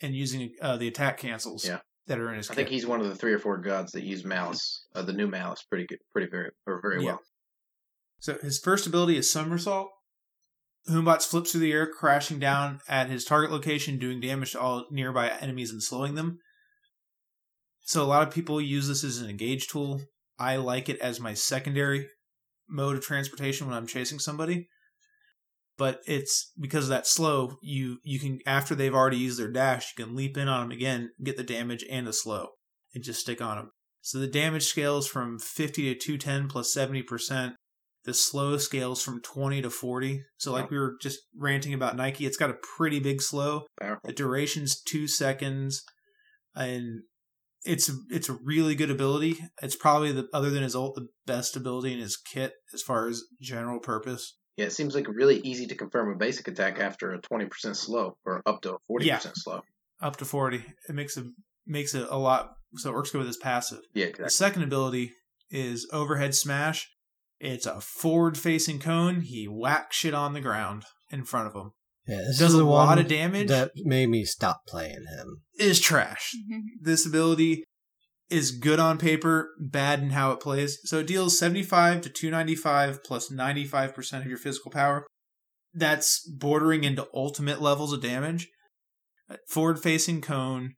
[0.00, 1.80] and using uh, the attack cancels Yeah.
[2.06, 2.50] that are in his.
[2.50, 5.12] I think he's one of the three or four gods that use Malice, uh, the
[5.12, 7.12] new Malice, pretty good, pretty very, or very Yeah.
[7.12, 7.20] well.
[8.18, 9.90] So his first ability is Somersault.
[10.88, 14.60] Hun Batz flips through the air, crashing down at his target location, doing damage to
[14.60, 16.38] all nearby enemies and slowing them.
[17.82, 20.02] So a lot of people use this as an engage tool.
[20.38, 22.08] I like it as my secondary
[22.70, 24.68] mode of transportation when I'm chasing somebody.
[25.76, 29.94] But it's because of that slow, you you can after they've already used their dash,
[29.96, 32.48] you can leap in on them again, get the damage and the slow,
[32.94, 33.70] and just stick on them.
[34.02, 37.54] So the damage scales from 50 to 210 plus 70%.
[38.04, 40.22] The slow scales from 20 to 40.
[40.38, 43.66] So, like we were just ranting about Nike, it's got a pretty big slow.
[43.78, 44.00] Powerful.
[44.04, 45.82] The duration's two seconds,
[46.54, 47.02] and
[47.64, 49.38] it's it's a really good ability.
[49.62, 53.08] It's probably the other than his ult, the best ability in his kit as far
[53.08, 54.36] as general purpose.
[54.56, 57.76] Yeah, it seems like really easy to confirm a basic attack after a twenty percent
[57.76, 59.16] slow or up to a forty Yeah.
[59.16, 59.62] percent slow.
[60.02, 61.26] Up to 40, it makes it
[61.66, 62.52] makes it a lot.
[62.76, 63.80] So it works good with his passive.
[63.94, 64.30] Yeah, The exactly.
[64.30, 65.12] second ability
[65.50, 66.88] is overhead smash.
[67.38, 69.20] It's a forward facing cone.
[69.22, 71.72] He whacks shit on the ground in front of him.
[72.10, 73.48] Yeah, this does is the a lot of damage.
[73.48, 75.42] that made me stop playing him.
[75.58, 76.34] Is trash.
[76.80, 77.64] this ability
[78.28, 80.78] is good on paper, bad in how it plays.
[80.84, 85.06] So it deals 75 to 295 plus 95% of your physical power.
[85.72, 88.48] That's bordering into ultimate levels of damage.
[89.48, 90.74] Forward facing cone.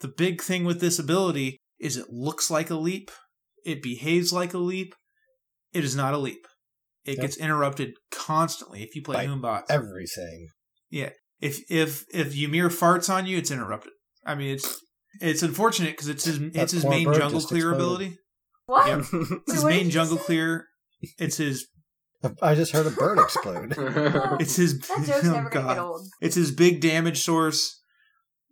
[0.00, 3.10] The big thing with this ability is it looks like a leap,
[3.64, 4.94] it behaves like a leap.
[5.72, 6.46] It is not a leap.
[7.06, 7.20] It Yep.
[7.20, 9.64] gets interrupted constantly if you play By Moonbots.
[9.70, 10.48] Everything.
[10.90, 11.10] Yeah.
[11.40, 13.92] If if if Ymir farts on you, it's interrupted.
[14.24, 14.80] I mean, it's
[15.20, 17.74] it's unfortunate because it's his it's his main jungle clear exploded.
[17.74, 18.18] ability.
[18.66, 18.86] What?
[18.88, 18.98] Yep.
[18.98, 20.24] It's his Wait, what did main jungle say?
[20.24, 20.66] clear.
[21.18, 21.66] It's his
[22.42, 23.74] I just heard a bird explode.
[24.40, 26.08] it's his That joke's oh never gonna get old.
[26.20, 27.80] It's his big damage source.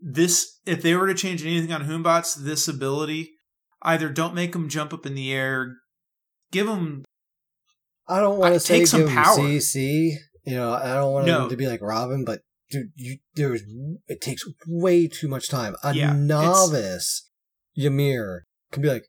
[0.00, 3.32] This if they were to change anything on Hun Batz, this ability
[3.82, 5.74] either don't make him jump up in the air,
[6.52, 7.04] give him
[8.08, 9.36] I don't want to say take some power.
[9.38, 10.14] CC.
[10.44, 11.44] You know, I don't want No.
[11.44, 12.40] him to be like Robin, but
[12.70, 13.62] dude, you, there's
[14.08, 15.74] it takes way too much time.
[15.82, 17.30] A Yeah, it's- novice
[17.76, 19.06] Ymir can be like,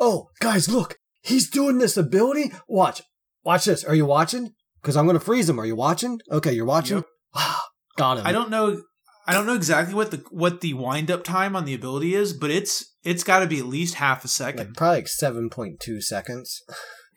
[0.00, 2.52] "Oh, guys, look, he's doing this ability.
[2.68, 3.02] Watch,
[3.44, 3.84] watch this.
[3.84, 4.54] Are you watching?
[4.80, 5.60] Because I'm gonna freeze him.
[5.60, 6.18] Are you watching?
[6.30, 7.04] Okay, you're watching.
[7.96, 8.26] Got him.
[8.26, 8.82] I don't know.
[9.26, 12.32] I don't know exactly what the what the wind up time on the ability is,
[12.32, 14.74] but it's it's got to be at least half a like second.
[14.76, 16.60] probably like seven point two seconds.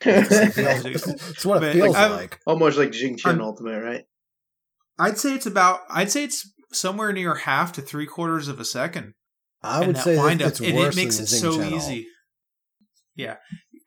[0.01, 2.39] It's It's what it But, feels like, like.
[2.45, 4.05] Almost like Xing Tian I'm- Ultimate, right?
[4.97, 5.81] I'd say it's about.
[5.89, 9.13] I'd say it's somewhere near half to three quarters of a second.
[9.61, 11.29] I and would that say wind that up, it's and worse it makes than it
[11.29, 11.77] the so Zing channel.
[11.77, 12.07] easy.
[13.15, 13.35] Yeah,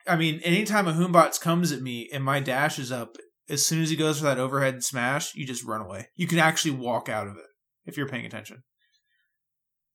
[0.07, 3.17] I mean, anytime a Hun Batz comes at me and my dash is up,
[3.49, 6.09] as soon as he goes for that overhead smash, you just run away.
[6.17, 7.47] You can actually walk out of it
[7.87, 8.63] if you're paying attention.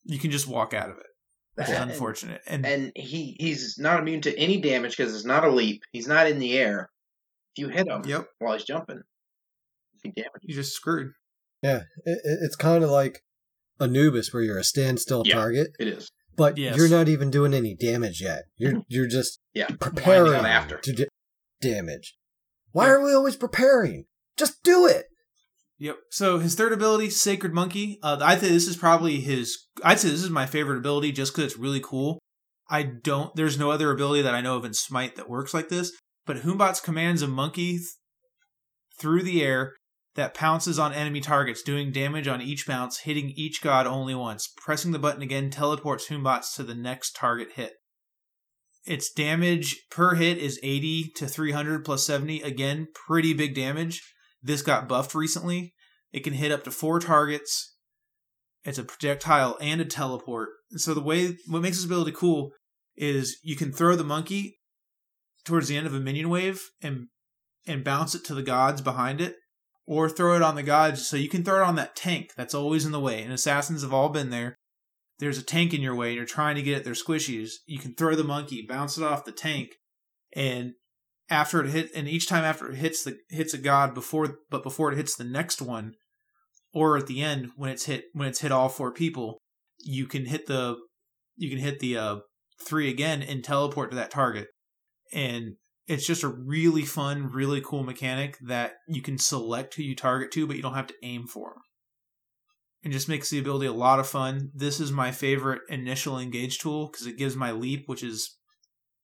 [0.06, 1.06] You can just walk out of it.
[1.56, 2.42] Which is And- unfortunate.
[2.48, 5.84] And, And he he's not immune to any damage because it's not a leap.
[5.92, 6.90] He's not in the air.
[7.56, 9.02] If you hit him yep, while he's jumping,
[10.02, 10.40] he damages.
[10.42, 11.12] you just screwed.
[11.62, 13.24] Yeah, it, it- it's kind of like
[13.80, 15.36] Anubis, where you're a standstill Yeah.
[15.36, 16.10] target, It is.
[16.36, 16.76] but Yes.
[16.78, 18.44] you're not even doing any damage yet.
[18.58, 18.80] You're mm-hmm.
[18.88, 19.68] you're just Yeah.
[19.80, 20.78] preparing after.
[20.80, 21.08] to da-
[21.62, 22.16] damage.
[22.72, 24.06] Why are we always preparing?
[24.38, 25.06] Just do it.
[25.80, 25.98] Yep.
[26.12, 28.00] So his third ability, Sacred Monkey.
[28.02, 29.58] Uh, I think this is probably his.
[29.84, 32.20] I'd say this is my favorite ability just because it's really cool.
[32.70, 33.36] I don't.
[33.36, 35.92] There's no other ability that I know of in Smite that works like this.
[36.26, 37.88] But Hun Batz commands a monkey th-
[38.98, 39.74] through the air
[40.16, 44.48] that pounces on enemy targets, doing damage on each bounce, hitting each god only once.
[44.56, 47.74] Pressing the button again teleports Hun Batz to the next target hit.
[48.86, 52.42] Its damage per hit is 80 to 300 plus 70.
[52.42, 54.02] Again, pretty big damage.
[54.44, 55.74] This got buffed recently.
[56.12, 57.76] It can hit up to four targets.
[58.66, 60.50] It's a projectile and a teleport.
[60.70, 62.52] And so the way what makes this ability cool
[62.96, 64.60] is you can throw the monkey
[65.44, 67.08] towards the end of a minion wave and
[67.66, 69.38] and bounce it to the gods behind it,
[69.86, 71.08] or throw it on the gods.
[71.08, 73.24] So you can throw it on that tank that's always in the way.
[73.24, 74.58] And assassins have all been there.
[75.20, 77.52] There's a tank in your way, and you're trying to get at their squishies.
[77.66, 79.76] You can throw the monkey, bounce it off the tank,
[80.36, 80.74] and
[81.30, 84.64] after it hit, and each time after it hits the hits a god before, but
[84.64, 85.94] before it hits the next one,
[86.74, 89.38] or at the end when it's hit when it's hit all four people,
[89.80, 90.78] you can hit the
[91.36, 92.18] you can hit the uh,
[92.62, 94.48] three again and teleport to that target,
[95.14, 95.56] and
[95.88, 100.32] it's just a really fun, really cool mechanic that you can select who you target
[100.32, 101.56] to, but you don't have to aim for.
[102.84, 104.52] It just makes the ability a lot of fun.
[104.54, 108.38] This is my favorite initial engage tool because it gives my leap, which is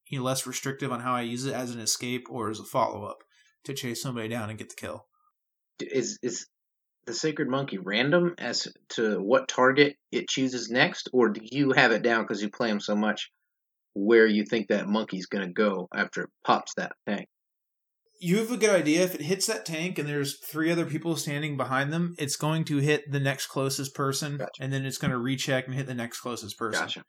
[0.10, 2.64] you know, less restrictive on how I use it as an escape or as a
[2.64, 3.24] follow up
[3.66, 5.06] to chase somebody down and get the kill.
[5.80, 6.48] Is is
[7.06, 11.92] the sacred monkey random as to what target it chooses next, or do you have
[11.92, 13.32] it down because you play him so much
[13.94, 17.28] where you think that monkey's going to go after it pops that tank?
[18.22, 19.04] You have a good idea.
[19.04, 22.66] If it hits that tank and there's three other people standing behind them, it's going
[22.66, 24.52] to hit the next closest person, Gotcha.
[24.60, 26.82] and then it's going to recheck and hit the next closest person.
[26.82, 27.04] Gotcha.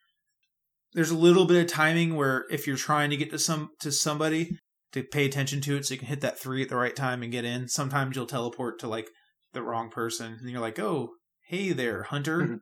[0.92, 3.92] There's a little bit of timing where if you're trying to get to some to
[3.92, 4.58] somebody
[4.92, 7.22] to pay attention to it so you can hit that three at the right time
[7.22, 9.08] and get in sometimes you'll teleport to like
[9.52, 11.10] the wrong person and you're like oh
[11.48, 12.38] hey there hunter.
[12.38, 12.58] Mhm.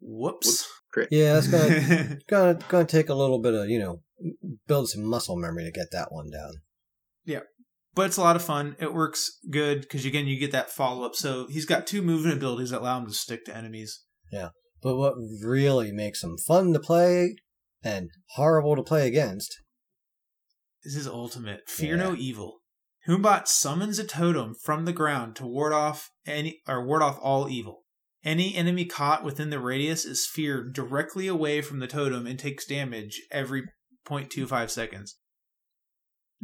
[0.00, 0.66] whoops.
[0.92, 1.08] Crit.
[1.10, 4.00] Yeah, that's gonna gonna gonna take a little bit of you know
[4.66, 6.52] build some muscle memory to get that one down.
[7.24, 7.40] Yeah,
[7.94, 8.74] but it's a lot of fun.
[8.80, 11.14] It works good because again you get that follow-up.
[11.14, 14.02] So he's got two movement abilities that allow him to stick to enemies.
[14.32, 14.48] Yeah,
[14.82, 17.36] But what really makes him fun to play
[17.82, 19.54] and horrible to play against
[20.84, 21.68] This is ultimate.
[21.68, 22.02] Fear Yeah.
[22.04, 22.60] no evil.
[23.06, 27.48] Humbot summons a totem from the ground to ward off any or ward off all
[27.48, 27.84] evil.
[28.24, 32.66] Any enemy caught within the radius is feared directly away from the totem and takes
[32.66, 33.62] damage every
[34.06, 35.16] 0.25 seconds.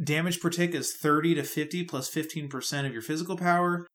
[0.03, 3.87] Damage per tick is 30 to 50 plus 15% of your physical power.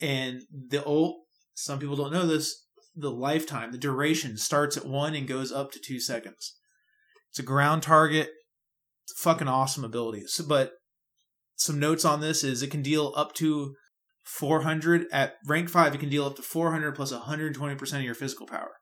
[0.00, 1.24] And the old,
[1.54, 5.72] some people don't know this, the lifetime, the duration starts at one and goes up
[5.72, 6.56] to two seconds.
[7.36, 8.30] It's a ground target.
[9.04, 10.22] It's a fucking awesome ability.
[10.26, 10.72] So, but
[11.54, 13.74] some notes on this is it can deal up to
[14.24, 18.44] 400 at rank 5 it can deal up to 400 plus 120% of your physical
[18.44, 18.72] power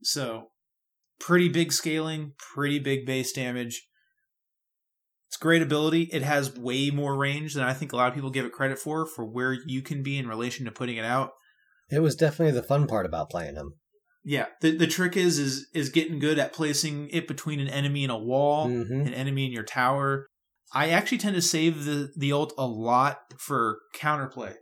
[0.00, 0.44] so
[1.18, 3.88] pretty big scaling pretty big base damage
[5.26, 8.30] it's great ability it has way more range than i think a lot of people
[8.30, 11.32] give it credit for for where you can be in relation to putting it out
[11.90, 13.74] it was definitely the fun part about playing them.
[14.24, 18.04] Yeah the, the trick is is is getting good at placing it between an enemy
[18.04, 19.06] and a wall Mhm.
[19.06, 20.26] an enemy in your tower.
[20.72, 24.54] I actually tend to save the the ult a lot for counterplay.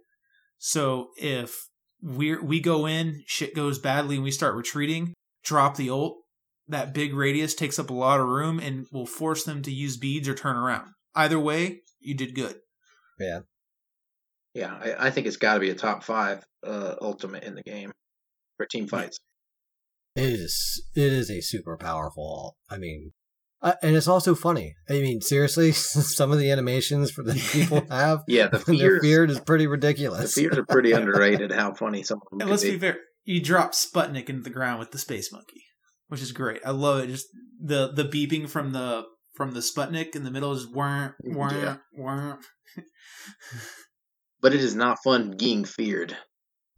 [0.58, 1.68] So if
[2.02, 5.14] we we go in, shit goes badly, and we start retreating,
[5.44, 6.18] drop the ult.
[6.68, 9.96] That big radius takes up a lot of room and will force them to use
[9.96, 10.90] beads or turn around.
[11.14, 12.56] Either way, you did good.
[13.18, 13.40] Yeah,
[14.54, 17.62] Yeah, I, I think it's got to be a top five uh, ultimate in the
[17.62, 17.92] game
[18.56, 19.18] for team fights.
[20.14, 20.82] It is.
[20.94, 22.56] It is a super powerful.
[22.70, 23.12] I mean,
[23.62, 24.74] uh, and it's also funny.
[24.88, 29.00] I mean, seriously, some of the animations for the people have Yeah, the when they're
[29.00, 30.34] feared is pretty ridiculous.
[30.34, 30.56] the ridiculous.
[30.56, 31.52] fears are pretty underrated.
[31.52, 32.72] How funny some of them And let's be.
[32.72, 35.62] be fair, you drop Sputnik into the ground with the space monkey,
[36.08, 36.60] which is great.
[36.66, 37.06] I love it.
[37.06, 37.26] Just
[37.60, 41.76] the the beeping from the from the Sputnik in the middle is wah wah Yeah.
[41.96, 42.36] wah.
[44.40, 46.16] But it is not fun being feared.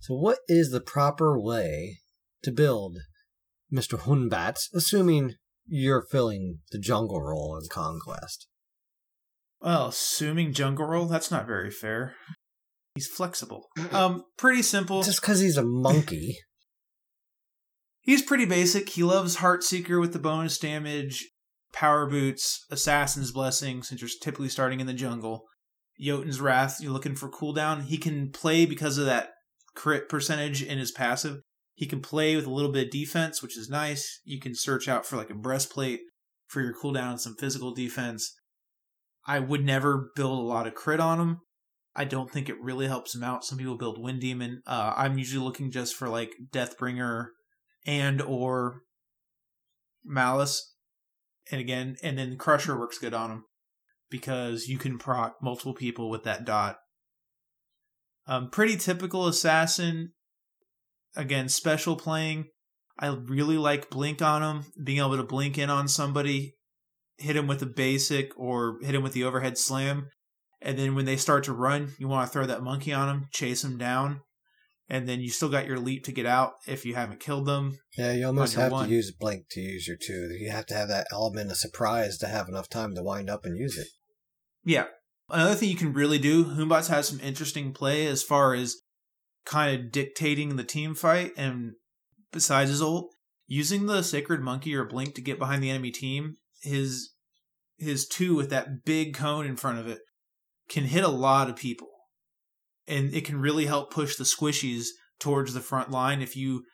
[0.00, 2.00] So, what is the proper way
[2.42, 2.98] to build
[3.72, 3.98] Mr.
[3.98, 5.34] Hunbat, assuming
[5.66, 8.46] you're filling the jungle role in Conquest?
[9.60, 12.14] Well, assuming jungle role, that's not very fair.
[12.94, 13.68] He's flexible.
[13.92, 15.02] Um, pretty simple.
[15.02, 16.38] Just because he's a monkey.
[18.06, 18.90] He's pretty basic.
[18.90, 21.26] He loves Heartseeker with the bonus damage,
[21.72, 25.46] Power Boots, Assassin's Blessing, since you're typically starting in the jungle.
[25.98, 27.84] Jotun's Wrath, you're looking for cooldown.
[27.84, 29.30] He can play because of that
[29.74, 31.38] crit percentage in his passive.
[31.74, 34.20] He can play with a little bit of defense, which is nice.
[34.24, 36.00] You can search out for like a breastplate
[36.46, 38.34] for your cooldown and some physical defense.
[39.26, 41.40] I would never build a lot of crit on him.
[41.96, 43.44] I don't think it really helps him out.
[43.44, 44.62] Some people build Wind Demon.
[44.66, 47.26] Uh, I'm usually looking just for like Deathbringer
[47.86, 48.82] and or
[50.04, 50.74] Malice.
[51.50, 53.44] And again, and then Crusher works good on him
[54.10, 56.78] because you can proc multiple people with that dot.
[58.26, 60.12] Um, pretty typical assassin.
[61.16, 62.46] Again, special playing.
[62.98, 66.54] I really like blink on him, being able to blink in on somebody,
[67.18, 70.08] hit him with a basic or hit him with the overhead slam.
[70.62, 73.28] And then when they start to run, you want to throw that monkey on them,
[73.32, 74.20] chase them down,
[74.88, 77.78] and then you still got your leap to get out if you haven't killed them.
[77.96, 78.88] Yeah, you almost have one.
[78.88, 80.30] to use Blink to use your two.
[80.38, 83.44] You have to have that element of surprise to have enough time to wind up
[83.44, 83.88] and use it.
[84.64, 84.86] Yeah.
[85.30, 88.76] Another thing you can really do, Hun Batz has some interesting play as far as
[89.44, 91.72] kind of dictating the team fight and
[92.32, 93.14] besides his ult,
[93.46, 97.10] using the Sacred Monkey or Blink to get behind the enemy team, his
[97.76, 100.00] his two with that big cone in front of it
[100.68, 101.88] can hit a lot of people.
[102.86, 104.88] And it can really help push the squishies
[105.18, 106.64] towards the front line if you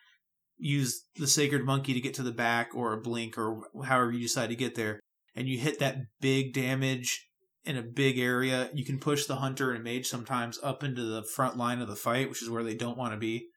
[0.57, 4.21] use the sacred monkey to get to the back or a blink or however you
[4.21, 4.99] decide to get there
[5.35, 7.27] and you hit that big damage
[7.65, 11.23] in a big area you can push the hunter and mage sometimes up into the
[11.23, 13.47] front line of the fight which is where they don't want to be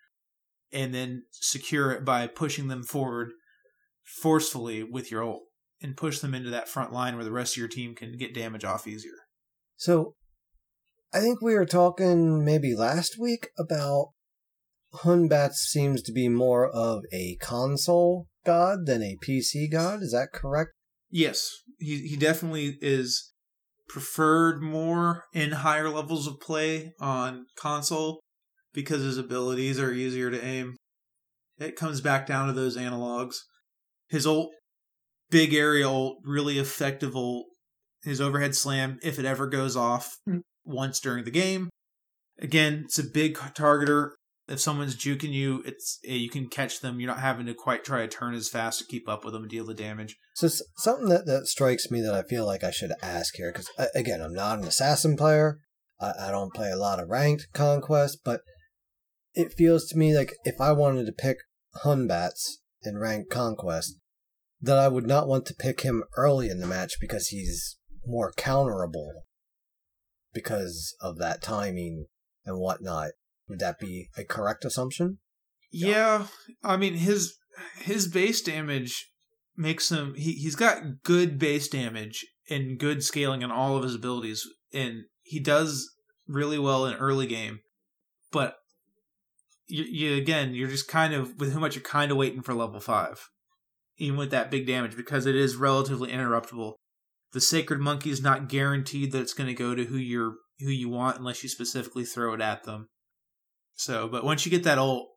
[0.72, 3.32] and then secure it by pushing them forward
[4.02, 5.44] forcefully with your ult
[5.80, 8.34] and push them into that front line where the rest of your team can get
[8.34, 9.12] damage off easier
[9.76, 10.14] So,
[11.12, 14.08] I think we were talking maybe last week about
[14.94, 20.02] Hun Batz seems to be more of a console god than a PC god.
[20.02, 20.70] Is that correct?
[21.10, 23.32] Yes, he he definitely is
[23.88, 28.20] preferred more in higher levels of play on console
[28.72, 30.76] because his abilities are easier to aim.
[31.58, 33.36] It comes back down to those analogs.
[34.08, 34.50] His ult,
[35.30, 37.46] big area ult, really effective ult.
[38.02, 40.38] His overhead slam, if it ever goes off hmm.
[40.64, 41.70] once during the game.
[42.38, 44.10] Again, it's a big targeter.
[44.46, 47.00] If someone's juking you, it's eh, you can catch them.
[47.00, 49.42] You're not having to quite try to turn as fast to keep up with them
[49.42, 50.16] and deal the damage.
[50.34, 53.70] So something that, that strikes me that I feel like I should ask here, because
[53.94, 55.60] again, I'm not an assassin player.
[56.00, 58.42] I, I don't play a lot of ranked conquest, but
[59.34, 61.38] it feels to me like if I wanted to pick
[61.82, 63.98] Hun Batz in ranked conquest,
[64.60, 67.76] that I would not want to pick him early in the match because he's
[68.06, 69.10] more counterable
[70.32, 72.06] because of that timing
[72.44, 73.10] and whatnot.
[73.48, 75.18] Would that be a correct assumption?
[75.70, 76.26] Yeah,
[76.62, 77.34] I mean his
[77.78, 79.10] his base damage
[79.56, 83.94] makes him he he's got good base damage and good scaling in all of his
[83.94, 85.90] abilities and he does
[86.26, 87.60] really well in early game.
[88.32, 88.56] But
[89.66, 92.54] you, you again, you're just kind of with how much you're kind of waiting for
[92.54, 93.28] level 5
[93.96, 96.74] even with that big damage because it is relatively interruptible.
[97.32, 100.70] The sacred monkey is not guaranteed that it's going to go to who you're who
[100.70, 102.88] you want unless you specifically throw it at them.
[103.74, 105.08] So, but once you get that ult,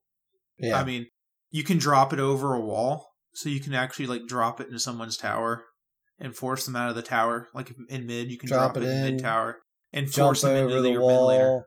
[0.59, 0.79] Yeah.
[0.79, 1.07] I mean,
[1.49, 4.79] you can drop it over a wall, so you can actually like drop it into
[4.79, 5.63] someone's tower
[6.19, 7.47] and force them out of the tower.
[7.53, 9.57] Like in mid, you can Drop drop, it in mid tower
[9.93, 11.63] and force them into the your mid wall.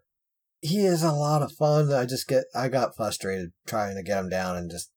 [0.60, 1.92] He is a lot of fun.
[1.92, 4.90] I just get I got frustrated trying to get him down and just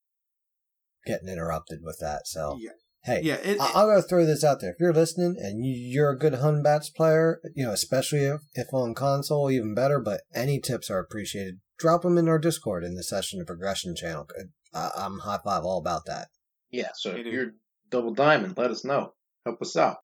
[1.05, 2.27] getting interrupted with that.
[2.27, 2.71] So Yeah.
[3.03, 4.71] hey, Yeah, it- I- I'm gonna throw this out there.
[4.71, 8.41] If you're listening and you- you're a good Hun Batz player, you know, especially if,
[8.55, 9.99] if on console, even better.
[9.99, 11.59] But any tips are appreciated.
[11.83, 14.25] Drop them in our Discord in the session of progression channel.
[14.73, 16.29] I, I'm high five all about that.
[16.71, 17.55] Yeah, so if you're
[17.89, 19.15] double diamond, let us know.
[19.45, 19.97] Help us out.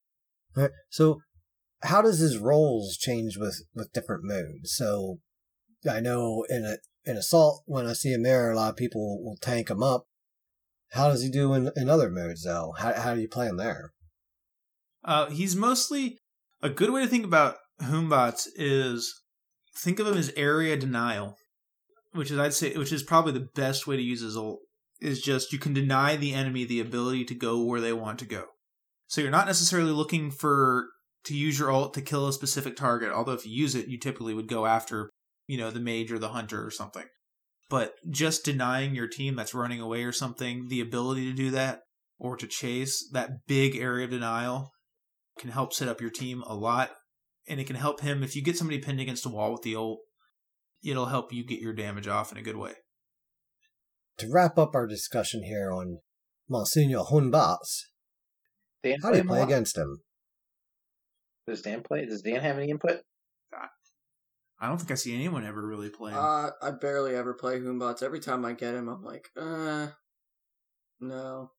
[0.58, 0.72] All right.
[0.90, 1.22] So,
[1.82, 4.76] how does his roles change with with different modes?
[4.76, 5.20] So,
[5.90, 6.80] I know in a
[7.10, 10.04] in assault when I see him there, a lot of people will tank him up.
[10.92, 12.74] How does he do in, in other modes though?
[12.78, 13.94] How how do you play him there?
[15.06, 16.20] Uh, he's mostly
[16.62, 19.22] a good way to think about Hun Batz is
[19.74, 21.38] think of him as area denial,
[22.12, 24.60] which is I'd say which is probably the best way to use his ult.
[25.02, 28.26] Is just you can deny the enemy the ability to go where they want to
[28.26, 28.46] go.
[29.08, 30.88] So you're not necessarily looking for
[31.24, 33.12] to use your ult to kill a specific target.
[33.12, 35.10] Although if you use it, you typically would go after
[35.48, 37.06] you know the mage or the hunter or something.
[37.70, 41.82] But just denying your team that's running away or something the ability to do that
[42.18, 44.74] or to chase that big area of denial
[45.40, 46.92] can help set up your team a lot
[47.48, 49.76] and it can help him if you get somebody pinned against a wall with the
[49.76, 50.00] ult
[50.84, 52.74] it'll help you get your damage off in a good way
[54.18, 56.00] To wrap up our discussion here on
[56.50, 57.90] Monsignor Hun Batz,
[58.84, 60.02] Dan how do you play against him?
[61.48, 62.06] Does Dan play?
[62.06, 63.02] Does Dan have any input?
[64.62, 66.12] i don't think i see anyone ever really play.
[66.14, 68.04] Uh, I barely ever play Hun Batz.
[68.04, 69.88] Every time I get him, I'm like, uh,
[71.00, 71.52] no.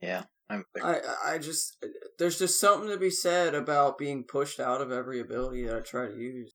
[0.00, 0.64] Yeah, I'm.
[0.82, 1.76] I I just
[2.18, 5.80] there's just something to be said about being pushed out of every ability that I
[5.80, 6.54] try to use.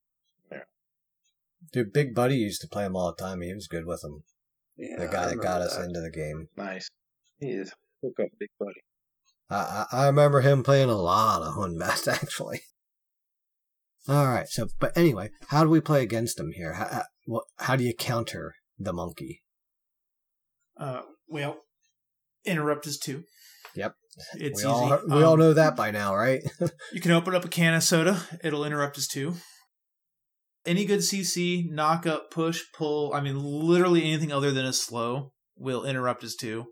[1.72, 3.42] Dude, Big Buddy used to play him all the time.
[3.42, 4.24] He was good with him.
[4.78, 6.48] Yeah, the guy that got remember us into the game.
[6.58, 6.90] nice.
[7.40, 7.72] He is
[8.04, 8.82] hook up, big buddy.
[9.50, 12.62] I, I I remember him playing a lot of Hun Batz actually.
[14.08, 16.74] All right, so but anyway, how do we play against him here?
[16.74, 19.42] How, how, how do you counter the monkey?
[20.78, 21.58] uh, well
[22.46, 23.24] interrupt is two
[23.76, 23.94] Yep,
[24.34, 26.42] it's we easy all we all Um, know that by now, right?
[26.92, 29.36] you can open up a can of soda it'll interrupt us two
[30.66, 35.32] any good cc knock up push pull i mean literally anything other than a slow
[35.58, 36.66] will interrupt his two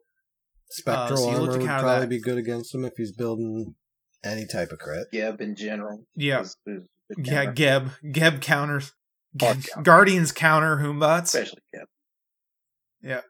[0.71, 2.09] Spectral uh, so you look armor to would probably that.
[2.09, 3.73] be good against him if he's building
[4.23, 5.07] any type of crit.
[5.11, 6.05] Geb in general.
[6.15, 6.83] yeah is- is
[7.17, 7.89] Yeah, Geb.
[8.11, 8.91] Geb counters.
[9.35, 9.81] Geb- counter.
[9.81, 11.33] Guardians counter Hun Batz.
[11.33, 11.87] especially Geb.
[13.01, 13.21] Yeah.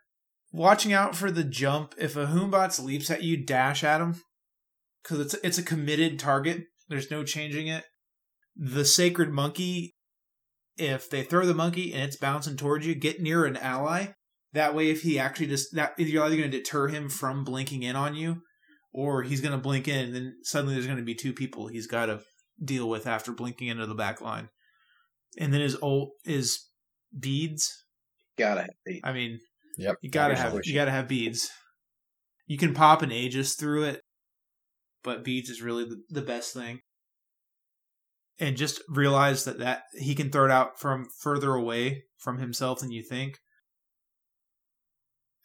[0.52, 1.94] Watching out for the jump.
[1.98, 4.22] If a Hun Batz leaps at you, dash at him.
[5.03, 6.64] Because it's, it's a committed target.
[6.90, 7.86] There's no changing it.
[8.57, 9.95] The sacred monkey,
[10.80, 14.08] if they throw the monkey and it's bouncing towards you, get near an ally.
[14.54, 17.84] That way, if he actually just that you're either going to deter him from blinking
[17.84, 18.42] in on you,
[18.92, 21.68] or he's going to blink in, and then suddenly there's going to be two people
[21.68, 22.22] he's got to
[22.64, 24.50] deal with after blinking into the back line.
[25.38, 26.68] And then his old is
[27.18, 27.86] beads.
[28.38, 29.02] Gotta have beads.
[29.04, 29.40] I mean,
[29.78, 29.96] Yep.
[30.02, 31.50] you gotta have the you gotta have beads.
[32.48, 34.02] You can pop an Aegis through it,
[35.04, 36.80] but beads is really the, the best thing.
[38.40, 42.80] And just realize that that he can throw it out from further away from himself
[42.80, 43.38] than you think.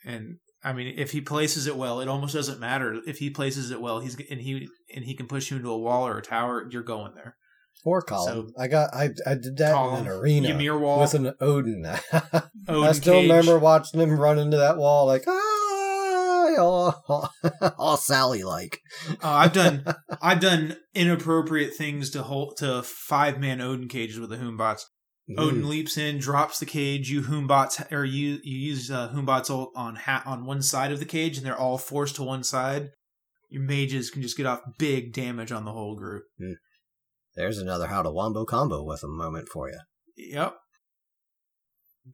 [0.05, 3.01] And I mean, if he places it well, it almost doesn't matter.
[3.07, 5.79] If he places it well, he's and he and he can push you into a
[5.79, 6.69] wall or a tower.
[6.71, 7.37] You're going there.
[7.85, 8.49] Or column.
[8.49, 11.01] So- I got I I did that Column, in an arena Ymir wall.
[11.01, 11.85] with an Odin.
[11.87, 13.29] I still cage.
[13.31, 15.64] remember watching him run into that wall like ah,
[16.59, 17.31] all,
[17.79, 18.81] all Sally like.
[19.09, 19.85] Uh, I've done
[20.21, 24.87] I've done inappropriate things to hold to five man Odin cages with the Hun Batz.
[25.39, 27.11] Odin leaps in, drops the cage.
[27.11, 30.61] You Hun Batz or you you use uh, Hun Batz ult on ha- on one
[30.61, 32.91] side of the cage, and they're all forced to one side.
[33.49, 36.25] Your mages can just get off big damage on the whole group.
[37.37, 39.81] There's another how to wombo combo with a moment for you.
[40.17, 40.57] Yep,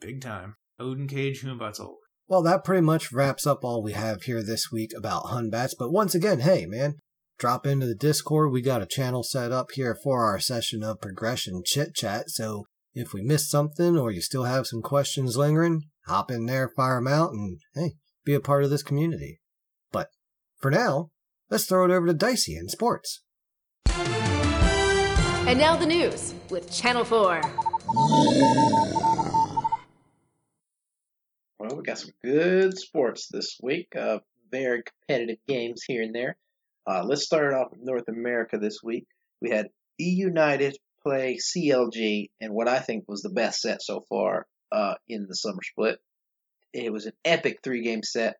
[0.01, 0.57] big time.
[0.79, 2.00] Odin cage Hun Batz ult.
[2.31, 5.75] Well, that pretty much wraps up all we have here this week about Hun Batz.
[5.77, 6.95] But once again, hey man,
[7.41, 8.53] drop into the Discord.
[8.53, 12.31] We got a channel set up here for our session of progression chit chat.
[12.31, 16.69] So if we missed something or you still have some questions lingering, hop in there,
[16.69, 17.95] fire them out, and hey,
[18.25, 19.41] be a part of this community.
[19.91, 20.07] But
[20.61, 21.11] for now,
[21.51, 23.25] let's throw it over to Dicey in sports.
[23.89, 27.41] And now the news with Channel 4.
[31.61, 33.95] Well, we got some good sports this week.
[33.95, 34.21] Uh,
[34.51, 36.39] very competitive games here and there.
[36.87, 39.05] Uh, let's start off with North America this week.
[39.43, 39.69] We had
[40.01, 44.95] E United play CLG in what I think was the best set so far uh,
[45.07, 45.99] in the summer split.
[46.73, 48.37] It was an epic three game set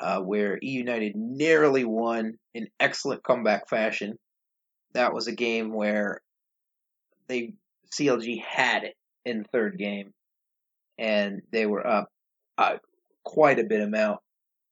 [0.00, 4.18] uh, where E United narrowly won in excellent comeback fashion.
[4.94, 6.22] That was a game where
[7.28, 7.54] they
[7.96, 10.12] CLG had it in third game,
[10.98, 12.08] and they were up
[12.58, 12.76] uh,
[13.24, 14.20] quite a bit amount.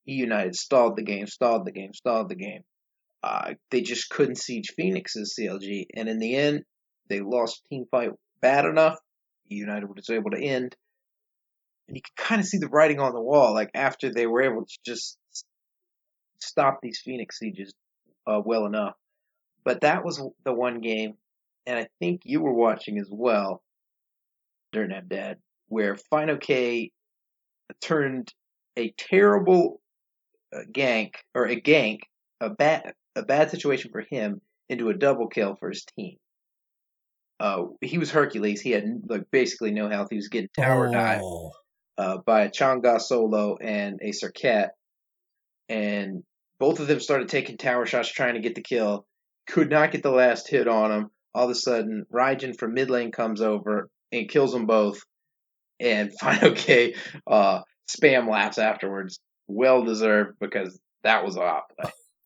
[0.04, 2.62] United stalled the game, stalled the game, stalled the game.
[3.22, 6.64] Uh, they just couldn't siege Phoenix's CLG, and in the end,
[7.08, 8.10] they lost team fight
[8.40, 8.98] bad enough.
[9.48, 10.74] United was able to end,
[11.86, 13.54] and you could kind of see the writing on the wall.
[13.54, 15.18] Like after they were able to just
[16.40, 17.72] stop these Phoenix sieges
[18.26, 18.94] uh, well enough.
[19.64, 21.14] But that was the one game,
[21.66, 23.62] and I think you were watching as well,
[24.72, 25.38] during that, Dad,
[25.68, 26.90] where Fineokay
[27.80, 28.32] turned
[28.76, 29.80] a terrible
[30.54, 32.00] uh, gank or a gank,
[32.40, 36.16] a bad a bad situation for him into a double kill for his team.
[37.38, 38.60] Uh, he was Hercules.
[38.60, 40.08] He had like basically no health.
[40.10, 41.52] He was getting tower dive Oh,
[41.98, 44.70] uh, by a Chang'e solo and a Circuit,
[45.68, 46.22] and
[46.58, 49.06] both of them started taking tower shots trying to get the kill.
[49.48, 51.10] Could not get the last hit on him.
[51.34, 55.02] All of a sudden, Raijin from mid lane comes over and kills them both.
[55.82, 56.96] And Fineokay
[57.26, 59.18] uh, spam laughs afterwards.
[59.48, 61.64] Well deserved because that was off.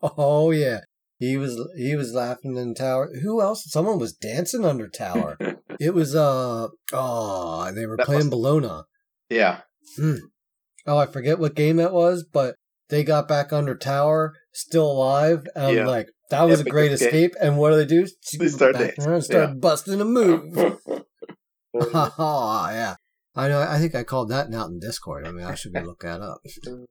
[0.03, 0.81] oh yeah.
[1.19, 3.11] He was he was laughing in tower.
[3.23, 3.65] Who else?
[3.71, 5.39] Someone was dancing under tower.
[5.81, 8.85] it was uh oh they were That playing must- Bellona.
[9.31, 9.61] yeah.
[10.87, 12.55] Oh, I forget what game that was, but
[12.91, 15.45] they got back under tower, still alive.
[15.57, 17.09] And I'm like, that was Epic a great escape.
[17.09, 17.35] escape.
[17.41, 18.07] And what do they do?
[18.39, 19.21] They start dancing.
[19.23, 19.55] start Yeah.
[19.55, 20.55] busting a move.
[21.75, 22.95] oh yeah.
[23.37, 23.61] I know.
[23.61, 25.27] I think I called that out in Discord.
[25.27, 26.39] I mean, I should go look that up.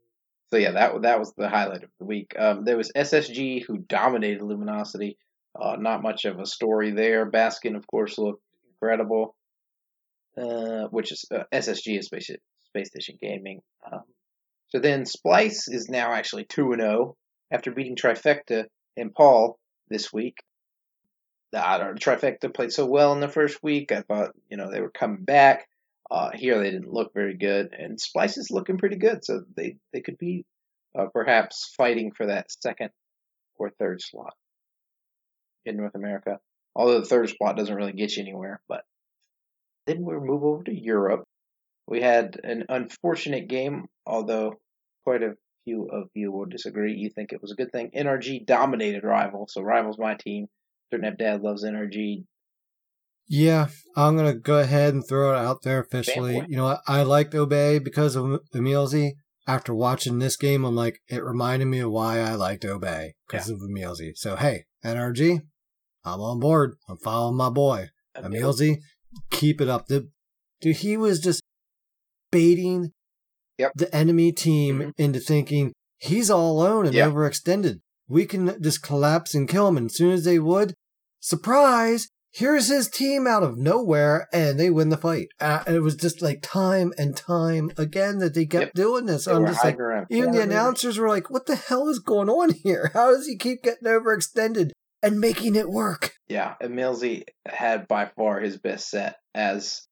[0.51, 2.35] So yeah, that that was the highlight of the week.
[2.37, 5.17] Um, there was SSG who dominated Luminosity.
[5.59, 7.29] Uh, not much of a story there.
[7.29, 9.35] Baskin, of course, looked incredible.
[10.37, 12.29] Uh, which is uh, SSG is Space
[12.67, 13.61] Space Station Gaming.
[13.91, 14.03] Um,
[14.67, 17.15] so then Splice is now actually two and zero
[17.49, 18.65] after beating Trifecta
[18.97, 19.57] and Paul
[19.89, 20.37] this week.
[21.53, 23.91] The I don't Trifecta played so well in the first week.
[23.91, 25.67] I thought you know they were coming back.
[26.09, 29.77] Uh, here they didn't look very good, and Splice is looking pretty good, so they
[29.91, 30.45] they could be
[30.97, 32.91] uh, perhaps fighting for that second
[33.57, 34.33] or third slot
[35.65, 36.39] in North America.
[36.75, 38.83] Although the third spot doesn't really get you anywhere, but
[39.87, 41.23] then we'll move over to Europe.
[41.87, 44.55] We had an unfortunate game, although
[45.03, 46.93] quite a few of you will disagree.
[46.93, 47.91] You think it was a good thing.
[47.95, 50.47] NRG dominated Rival, so Rival's my team.
[50.93, 52.25] Dirtnap Dad loves NRG.
[53.27, 56.43] Yeah, I'm gonna go ahead and throw it out there officially.
[56.47, 59.15] You know, I, I liked Obey because of Emilzy.
[59.47, 63.47] After watching this game, I'm like, it reminded me of why I liked Obey because
[63.49, 64.13] of Emilzy.
[64.15, 65.41] So hey, NRG,
[66.03, 66.75] I'm on board.
[66.89, 67.89] I'm following my boy.
[68.15, 68.79] Emilzy,
[69.29, 69.85] keep it up.
[69.87, 70.09] The,
[70.61, 71.41] dude, he was just
[72.31, 72.91] baiting
[73.57, 73.71] Yep.
[73.75, 74.91] the enemy team Mhm.
[74.97, 77.09] into thinking he's all alone and Yeah.
[77.09, 77.79] overextended.
[78.07, 79.77] We can just collapse and kill him.
[79.77, 80.73] And as soon as they would,
[81.19, 85.29] surprise, here's his team out of nowhere and they win the fight.
[85.39, 88.73] Uh, and it was just like time and time again that they kept Yep.
[88.73, 89.25] doing this.
[89.25, 90.07] They I'm just like, around.
[90.09, 92.91] even the announcers were like, what the hell is going on here?
[92.93, 94.71] How does he keep getting overextended
[95.01, 96.11] and making it work?
[96.27, 99.87] Yeah, and Emilzy had by far his best set as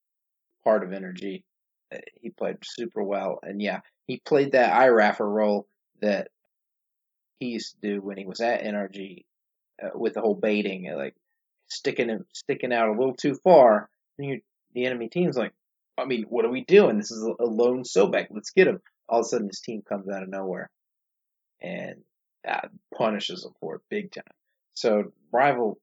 [0.64, 1.46] part of Energy.
[1.94, 5.68] Uh, He played super well, and yeah, he played that IRAFer role
[6.02, 6.30] that
[7.40, 9.26] he used to do when he was at NRG
[9.82, 11.16] uh, with the whole baiting, like
[11.74, 13.90] sticking sticking out a little too far.
[14.18, 14.42] And you,
[14.74, 15.54] the enemy team's like,
[15.98, 16.98] I mean, what are we doing?
[16.98, 18.28] This is a, lone Sobek.
[18.32, 18.82] Let's get him.
[19.08, 20.70] All of a sudden, his team comes out of nowhere
[21.62, 21.96] and
[22.48, 24.24] uh, punishes him for it big time.
[24.74, 25.78] So rival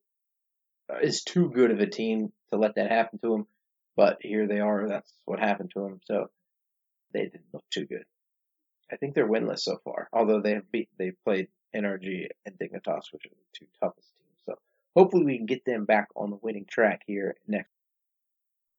[1.02, 3.46] is too good of a team to let that happen to him.
[3.96, 4.88] But here they are.
[4.88, 6.00] That's what happened to him.
[6.04, 6.30] So
[7.12, 8.04] they didn't look too good.
[8.90, 10.08] I think they're winless so far.
[10.12, 14.08] Although they have beat, they played NRG and Dignitas, which are the two toughest
[14.96, 17.70] hopefully we can get them back on the winning track here next.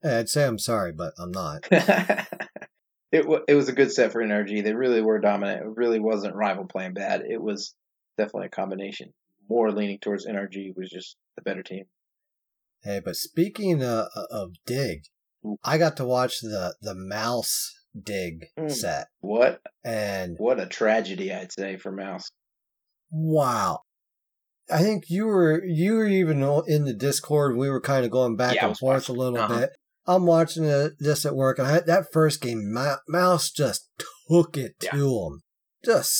[0.02, 1.66] Hey, I'd say I'm sorry, but I'm not.
[1.70, 4.64] it wa it was a good set for NRG.
[4.64, 5.62] They really were dominant.
[5.62, 7.22] It really wasn't rival playing bad.
[7.22, 7.74] It was
[8.18, 9.12] definitely a combination.
[9.48, 11.84] More leaning towards NRG was just the better team.
[12.82, 15.04] Hey, but speaking uh, of dig,
[15.62, 18.72] I got to watch the the mouse dig Mm.
[18.72, 22.30] set, What and what a tragedy I'd say for Mouse.
[23.10, 23.80] wow.
[24.72, 27.56] I think you were you were even in the Discord.
[27.56, 29.16] We were kind of going back Yeah, and forth watching.
[29.16, 29.58] a little Uh-huh.
[29.60, 29.70] bit.
[30.06, 30.64] I'm watching
[30.98, 32.74] this at work, and I, that first game,
[33.08, 33.88] Mouse just
[34.28, 34.90] took it Yeah.
[34.92, 35.40] to him,
[35.84, 36.10] just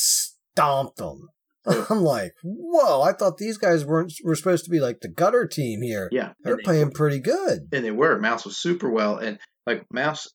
[0.53, 1.27] stomped him.
[1.65, 3.01] I'm like, whoa!
[3.01, 6.09] I thought these guys weren't were supposed to be like the gutter team here.
[6.11, 7.67] Yeah, They're they, playing pretty good.
[7.71, 8.19] and they were.
[8.19, 10.27] Mouse was super well, and like Mouse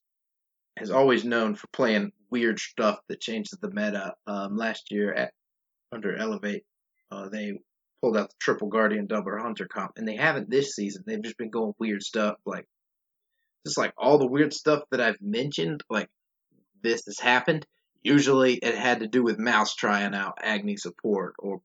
[0.78, 4.14] has always known for playing weird stuff that changes the meta.
[4.26, 5.32] Um, last year at
[5.92, 6.62] under Elevate,
[7.10, 7.52] uh, they
[8.00, 11.04] pulled out the triple guardian double hunter comp, and they haven't this season.
[11.06, 12.66] They've just been going weird stuff, like
[13.66, 15.82] just like all the weird stuff that I've mentioned.
[15.90, 16.08] Like
[16.82, 17.66] this has happened.
[18.02, 21.60] Usually, it had to do with Mouse trying out Agni support or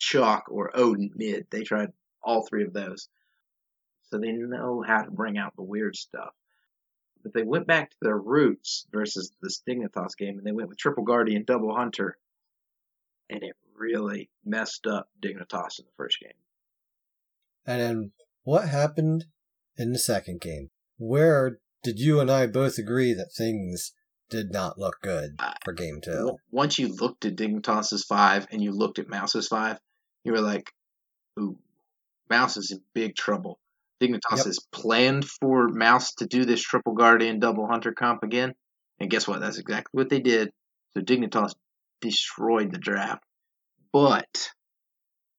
[0.00, 1.46] Chaac or Odin mid.
[1.50, 1.92] They tried
[2.22, 3.08] all three of those,
[4.10, 6.34] so they know how to bring out the weird stuff.
[7.22, 10.76] But they went back to their roots versus the Dignitas game, and they went with
[10.76, 12.18] Triple Guardian, Double Hunter,
[13.30, 16.32] and it really messed up Dignitas in the first game.
[17.66, 18.12] And then
[18.44, 19.24] what happened
[19.76, 20.70] in the second game?
[20.98, 23.92] Where did you and I both agree that things
[24.30, 26.36] did not look good for game two?
[26.50, 29.78] Once you looked at Dignitas's five and you looked at Mouse's five,
[30.24, 30.72] you were like,
[31.38, 31.58] "Ooh,
[32.30, 33.58] Mouse is in big trouble."
[34.00, 34.46] Dignitas Yep.
[34.46, 38.54] has planned for Mouse to do this Triple Guardian, Double Hunter comp again,
[38.98, 39.40] and guess what?
[39.40, 40.52] That's exactly what they did.
[40.94, 41.54] So Dignitas
[42.00, 43.24] destroyed the draft.
[43.94, 44.50] But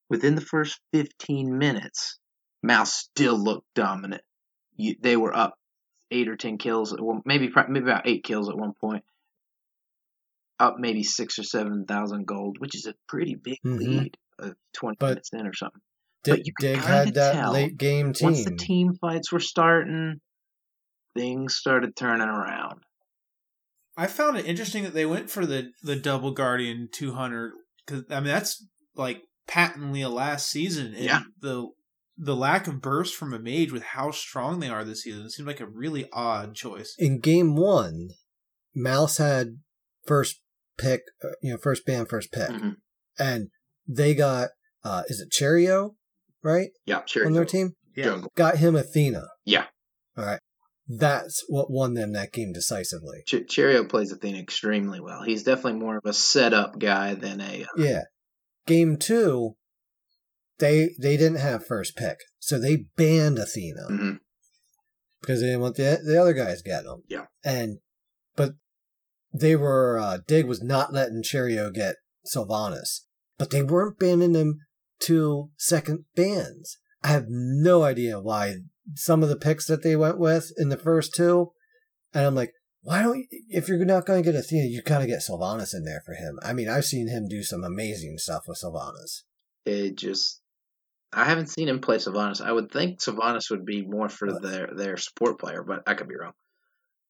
[0.09, 2.19] within the first 15 minutes,
[2.63, 4.21] Mouse still looked dominant.
[4.77, 5.55] You, they were up
[6.09, 9.03] eight or ten kills, at one, maybe maybe about eight kills at one point.
[10.57, 13.77] Up maybe six or seven thousand gold, which is a pretty big Mhm.
[13.77, 15.81] lead of 20 But minutes in or something.
[16.23, 18.25] Dig, but you could Dig kinda had that tell late game team.
[18.27, 20.21] Once the team fights were starting,
[21.13, 22.83] things started turning around.
[23.97, 27.51] I found it interesting that they went for the the double guardian 200
[27.85, 31.21] because I mean that's like patently a last season and Yeah.
[31.41, 31.67] the
[32.17, 35.47] the lack of burst from a mage with how strong they are this season seemed
[35.47, 36.95] like a really odd choice.
[36.97, 38.09] in game one,
[38.73, 39.57] Mouse had
[40.05, 40.39] first
[40.77, 42.75] pick, uh, you know, first band, first pick, Mhm.
[43.19, 43.49] and
[43.87, 44.49] they got
[44.83, 45.95] uh is it Cherio,
[46.41, 47.25] right, Yeah, sure.
[47.25, 47.73] on their team?
[47.97, 48.29] Jungle.
[48.35, 49.27] Got him Athena.
[49.45, 49.67] Yeah.
[50.17, 50.39] All right,
[50.87, 53.23] that's what won them that game decisively.
[53.25, 55.23] Ch- Cherio plays Athena extremely well.
[55.23, 57.63] He's definitely more of a setup guy than a.
[57.63, 58.01] Uh, Yeah.
[58.67, 59.55] Game two,
[60.57, 64.19] they they didn't have first pick, so they banned Athena mhm.
[65.21, 67.03] because they didn't want the the other guys getting them.
[67.07, 67.25] Yeah.
[67.43, 67.77] And
[68.35, 68.53] but
[69.31, 73.05] they were uh, Dig was not letting Cherio get Sylvanus,
[73.37, 74.59] but they weren't banning them
[75.01, 76.77] to second bans.
[77.03, 78.55] I have no idea why
[78.93, 81.51] some of the picks that they went with in the first two,
[82.13, 82.51] and I'm like,
[82.81, 85.85] why don't you, if you're not going to get Athena, you gotta get Sylvanus in
[85.85, 86.37] there for him.
[86.43, 89.23] I mean, I've seen him do some amazing stuff with Sylvanus.
[89.65, 90.41] It just.
[91.11, 92.41] I haven't seen him play Sylvanus.
[92.41, 94.41] I would think Sylvanus would be more for What?
[94.43, 96.33] their their support player, but I could be wrong.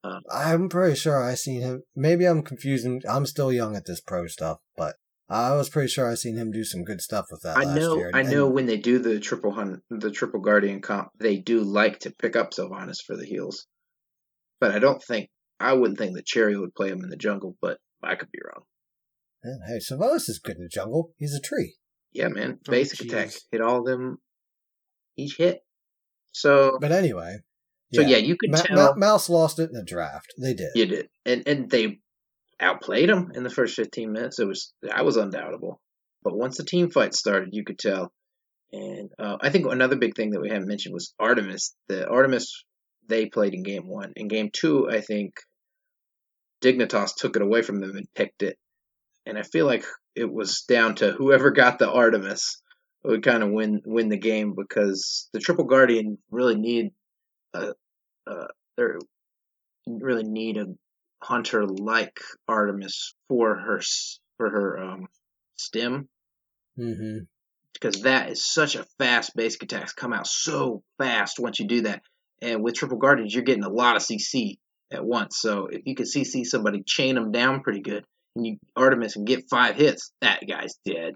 [0.04, 1.84] Um, I'm pretty sure I seen him.
[1.96, 3.02] Maybe I'm confusing.
[3.10, 4.96] I'm still young at this pro stuff, but
[5.28, 7.76] I was pretty sure I seen him do some good stuff with that I last
[7.80, 8.12] know, year.
[8.14, 11.62] I and- know when they do the triple hun, the triple guardian comp, they do
[11.62, 13.66] like to pick up Sylvanus for the heels,
[14.60, 15.30] but I don't think
[15.60, 18.40] I wouldn't think that Cherry would play him in the jungle, but I could be
[18.46, 18.66] wrong.
[19.44, 21.14] and, hey, Sylvanus is good in the jungle.
[21.18, 21.76] He's a tree.
[22.12, 23.06] Yeah, man, Oh, basic jeez.
[23.12, 24.18] attack, hit all them
[25.18, 25.60] each hit.
[26.34, 27.38] So, But anyway.
[27.94, 30.34] so yeah, you could Ma- tell Ma- Mouse lost it in the draft.
[30.42, 30.70] They did.
[30.76, 32.00] you did, and and they
[32.62, 34.40] outplayed them in the first fifteen minutes.
[34.40, 35.82] It was that was undoubtable,
[36.24, 38.12] but once the team fight started, you could tell.
[38.72, 41.76] And uh, I think another big thing that we haven't mentioned was Artemis.
[41.88, 42.64] The Artemis
[43.08, 44.14] they played in game one.
[44.16, 45.36] In game two, I think
[46.62, 48.58] Dignitas took it away from them and picked it.
[49.26, 52.62] And I feel like it was down to whoever got the Artemis
[53.04, 56.92] would kind of win win the game because the Triple Guardian really need
[57.54, 57.74] a,
[58.28, 58.84] a they
[59.88, 60.66] really need a
[61.22, 63.82] hunter like Artemis for her
[64.38, 65.08] for her um,
[65.56, 66.10] stem
[66.76, 67.20] hmm
[67.76, 71.82] because that is such a fast basic attacks come out so fast once you do
[71.82, 72.02] that.
[72.42, 74.58] And with triple guardians, you're getting a lot of CC
[74.92, 75.40] at once.
[75.40, 78.06] So if you can CC somebody, chain them down pretty good,
[78.36, 81.14] and you Artemis and get five hits, that guy's dead,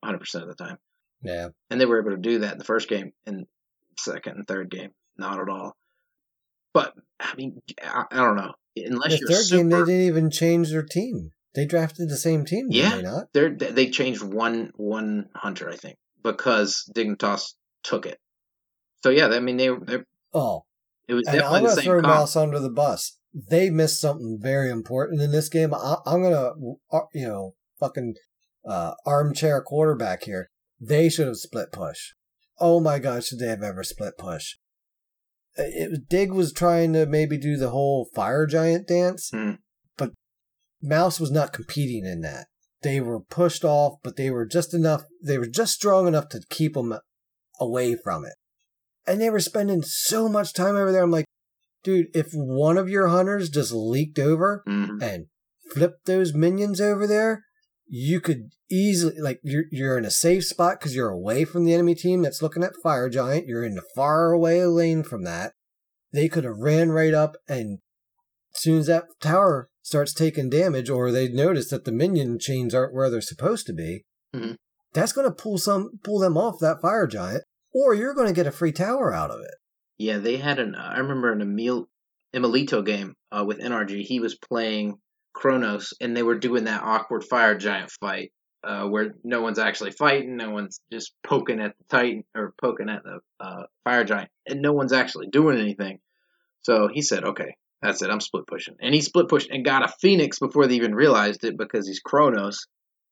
[0.00, 0.76] 100 percent of the time.
[1.22, 1.48] Yeah.
[1.70, 3.46] And they were able to do that in the first game, and
[3.98, 5.76] second and third game, not at all.
[6.74, 8.54] But I mean, I, I don't know.
[8.84, 11.30] Unless The third game, they didn't even change their team.
[11.54, 12.96] They drafted the same team, Yeah.
[12.96, 13.26] they not?
[13.32, 18.18] they're, they changed one one hunter, I think, because Dignitas took it.
[19.02, 19.98] So yeah, I mean they they
[20.34, 20.64] Oh,
[21.08, 22.14] it was and I'm the going to same throw comp.
[22.14, 23.16] Mouse under the bus.
[23.32, 25.72] They missed something very important in this game.
[25.74, 28.14] I, I'm going to, you know, fucking
[28.68, 30.50] uh, armchair quarterback here.
[30.80, 32.12] They should have split push.
[32.60, 34.56] Oh my god, should they have ever split push?
[35.56, 39.52] It, was- Dig was trying to maybe do the whole fire giant dance, Hmm.
[39.96, 40.12] but
[40.82, 42.46] Mouse was not competing in that.
[42.82, 45.04] They were pushed off, but they were just enough.
[45.22, 46.94] They were just strong enough to keep them
[47.58, 48.34] away from it.
[49.06, 51.02] And they were spending so much time over there.
[51.02, 51.24] I'm like,
[51.82, 55.02] dude, if one of your hunters just leaked over Mhm.
[55.02, 55.26] and
[55.72, 57.42] flipped those minions over there,
[57.88, 61.72] you could easily like you're you're in a safe spot because you're away from the
[61.74, 63.46] enemy team that's looking at fire giant.
[63.46, 65.52] You're in the far away lane from that.
[66.12, 67.78] They could have ran right up and
[68.54, 72.74] as soon as that tower starts taking damage or they notice that the minion chains
[72.74, 74.04] aren't where they're supposed to be,
[74.34, 74.56] Mhm.
[74.92, 78.34] that's going to pull some pull them off that fire giant, or you're going to
[78.34, 79.54] get a free tower out of it.
[79.96, 80.74] Yeah, they had an.
[80.74, 81.88] I remember an Emil
[82.34, 84.02] Emilito game uh, with NRG.
[84.02, 84.98] He was playing
[85.38, 88.32] Chronos, and they were doing that awkward fire giant fight
[88.64, 92.88] uh, where no one's actually fighting, no one's just poking at the Titan or poking
[92.88, 96.00] at the uh, fire giant, and no one's actually doing anything.
[96.62, 98.10] So he said, "Okay, that's it.
[98.10, 101.44] I'm split pushing," and he split pushed and got a Phoenix before they even realized
[101.44, 102.66] it because he's Chronos.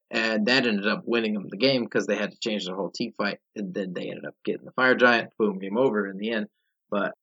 [0.09, 2.91] And that ended up winning them the game because they had to change their whole
[2.91, 5.31] team fight, and then they ended up getting the fire giant.
[5.37, 6.47] Boom, game over in the end.
[6.89, 7.13] But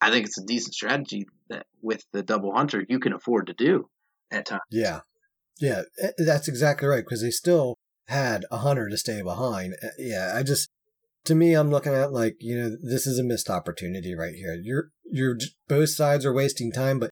[0.00, 3.54] I think it's a decent strategy that with the double hunter you can afford to
[3.54, 3.88] do
[4.30, 4.62] at times.
[4.70, 5.00] Yeah.
[5.60, 7.76] Yeah, eh, that's exactly right because they still
[8.06, 9.74] had a hunter to stay behind.
[9.82, 10.68] Eh, Yeah, I just
[11.24, 14.58] to me I'm looking at like, you know, this is a missed opportunity right here.
[14.62, 15.36] You're you're
[15.68, 17.10] both sides are wasting time, but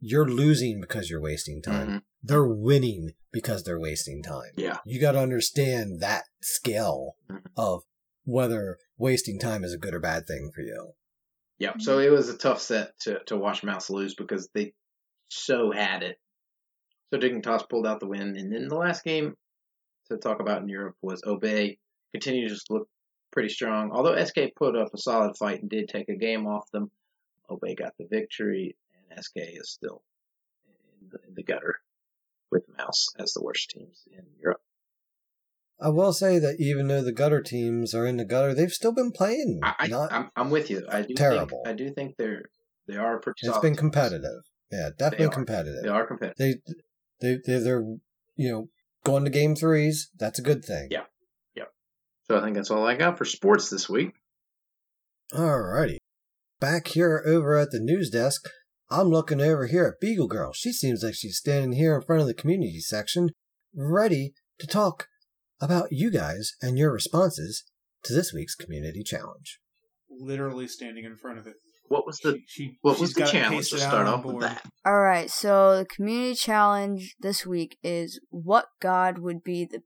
[0.00, 1.88] you're losing because you're wasting time.
[1.88, 2.02] Mhm.
[2.22, 4.52] They're winning because they're wasting time.
[4.56, 4.78] Yeah.
[4.86, 7.42] You got to understand that scale Mhm.
[7.56, 7.82] of
[8.24, 10.92] whether wasting time is a good or bad thing for you.
[11.58, 11.72] Yeah.
[11.78, 14.74] So it was a tough set to, to watch Mouse lose because they
[15.28, 16.18] so had it.
[17.12, 18.36] So Dignitas pulled out the win.
[18.36, 19.34] And then the last game
[20.10, 21.78] to talk about in Europe was Obey.
[22.12, 22.88] Continued to just look
[23.32, 23.90] pretty strong.
[23.92, 26.90] Although SK put up a solid fight and did take a game off them,
[27.50, 28.76] Obey got the victory,
[29.10, 30.02] and SK is still
[31.00, 31.76] in the, in the gutter
[32.50, 34.60] with Mouse as the worst teams in Europe.
[35.80, 38.92] I will say that even though the gutter teams are in the gutter, they've still
[38.92, 39.60] been playing.
[39.62, 40.84] I, not, I'm, I'm with you.
[40.90, 41.62] I do terrible.
[41.64, 42.46] Think, I do think they're
[42.88, 43.46] they are pretty.
[43.46, 43.78] it's been teams.
[43.78, 44.42] competitive.
[44.72, 45.30] Yeah, definitely are.
[45.30, 45.82] competitive.
[45.82, 46.36] They are competitive.
[46.38, 46.74] They,
[47.20, 47.84] they, they, they're,
[48.36, 48.68] you know,
[49.04, 50.10] going to game threes.
[50.18, 50.88] That's a good thing.
[50.90, 51.04] Yeah,
[51.54, 51.64] yeah.
[52.24, 54.12] So I think that's all I got for sports this week.
[55.32, 55.98] Alrighty.
[56.60, 58.48] Back here over at the news desk,
[58.90, 60.52] I'm looking over here at Beagle Girl.
[60.52, 63.30] She seems like she's standing here in front of the community section,
[63.74, 65.08] ready to talk
[65.60, 67.64] about you guys and your responses
[68.04, 69.60] to this week's community challenge.
[70.10, 71.56] Literally standing in front of it.
[71.88, 73.56] What was the She, she, what was the challenge?
[73.56, 74.62] pasted Let's start on off with that.
[74.84, 79.82] All right, so the community challenge this week is what god would be the.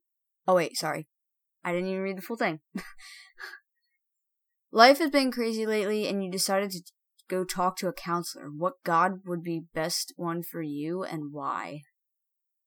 [0.47, 1.07] Oh wait, sorry,
[1.65, 2.61] I didn't even read the full thing.
[4.73, 6.83] Life has been crazy lately, and you decided to
[7.29, 8.47] go talk to a counselor.
[8.47, 11.81] What god would be best one for you, and why?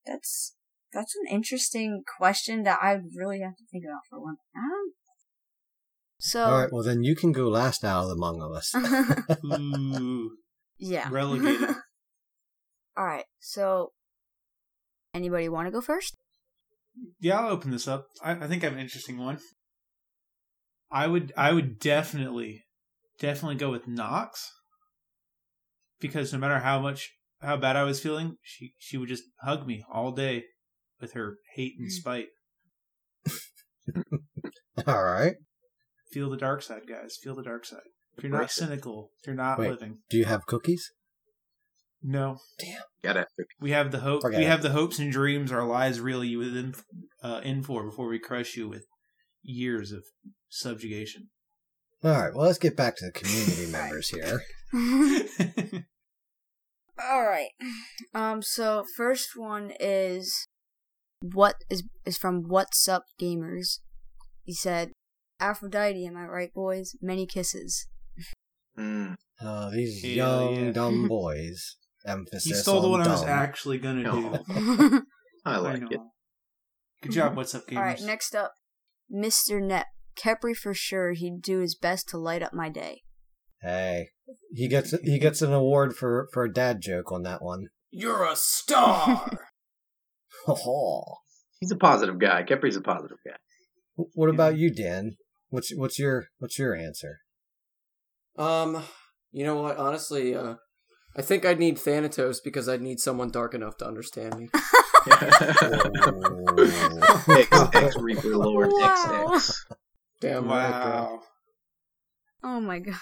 [0.05, 0.55] That's
[0.93, 4.35] that's an interesting question that I really have to think about for one.
[4.55, 4.93] Um,
[6.19, 8.73] so All right, well then you can go last out of among us.
[9.45, 10.31] Ooh,
[10.77, 11.09] yeah.
[11.09, 11.69] relegated.
[12.97, 13.25] All right.
[13.39, 13.91] So
[15.13, 16.15] anybody want to go first?
[17.19, 18.07] Yeah, I'll open this up.
[18.23, 19.39] I, I think I have an interesting one.
[20.91, 22.63] I would I would definitely
[23.19, 24.49] definitely go with Nox
[25.99, 27.11] because no matter how much
[27.41, 30.45] how bad I was feeling, she she would just hug me all day
[31.01, 31.91] with her hate and hmm.
[31.91, 32.27] spite.
[34.87, 35.35] All right.
[36.11, 37.17] Feel the dark side, guys.
[37.21, 37.79] Feel the dark side.
[38.17, 39.71] If you're not cynical, you're not Wait.
[39.71, 39.97] living.
[40.09, 40.91] Do you have cookies?
[42.07, 42.83] No, Damn.
[43.03, 43.25] Gotta
[43.59, 44.21] we have the hope.
[44.21, 44.49] Forget we it.
[44.49, 46.75] have the hopes and dreams our lives really you within
[47.23, 48.85] uh, in for before we crush you with
[49.41, 50.03] years of
[50.47, 51.29] subjugation.
[52.03, 52.31] All right.
[52.33, 54.43] Well, let's get back to the community members here.
[57.03, 57.49] All right.
[58.13, 58.43] Um.
[58.43, 60.47] So first one is
[61.21, 63.79] what is is from What's Up Gamers.
[64.43, 64.91] He said,
[65.39, 66.95] "Aphrodite, am I right, boys?
[67.01, 67.87] Many kisses."
[68.77, 69.15] Mm.
[69.41, 70.71] Uh, these Hell young yeah.
[70.71, 71.77] dumb boys.
[72.05, 73.29] Emphasis he stole the on one I was dumb.
[73.29, 74.21] actually gonna do.
[74.53, 75.01] No.
[75.45, 75.87] I I like know.
[75.91, 75.99] it.
[77.01, 77.35] Good job.
[77.35, 77.77] What's up, gamers?
[77.77, 78.01] All right.
[78.01, 78.53] Next up,
[79.13, 79.61] Mr.
[79.61, 79.87] Net.
[80.17, 81.11] Khepri for sure.
[81.13, 83.01] He'd do his best to light up my day.
[83.61, 84.09] Hey,
[84.53, 87.67] he gets he gets an award for for a dad joke on that one.
[87.91, 89.39] You're a star.
[90.47, 91.01] Oh.
[91.59, 92.43] He's a positive guy.
[92.43, 93.37] Khepri's a positive guy.
[93.95, 95.15] What about you, Dan?
[95.55, 97.19] What's what's your what's your answer?
[98.37, 98.83] Um,
[99.31, 99.77] you know what?
[99.77, 100.55] Honestly, uh,
[101.15, 104.49] I think I'd need Thanatos because I'd need someone dark enough to understand me.
[107.29, 109.31] X, X Reaper Lord Wow.
[109.37, 109.53] XX.
[110.19, 110.91] Damn right, bro.
[110.91, 111.19] wow.
[112.43, 112.95] Oh my god.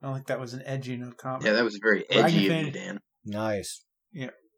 [0.00, 1.44] I don't think that was an edgy enough comment.
[1.46, 3.00] Yeah, that was very edgy of you, Dan.
[3.24, 3.82] nice.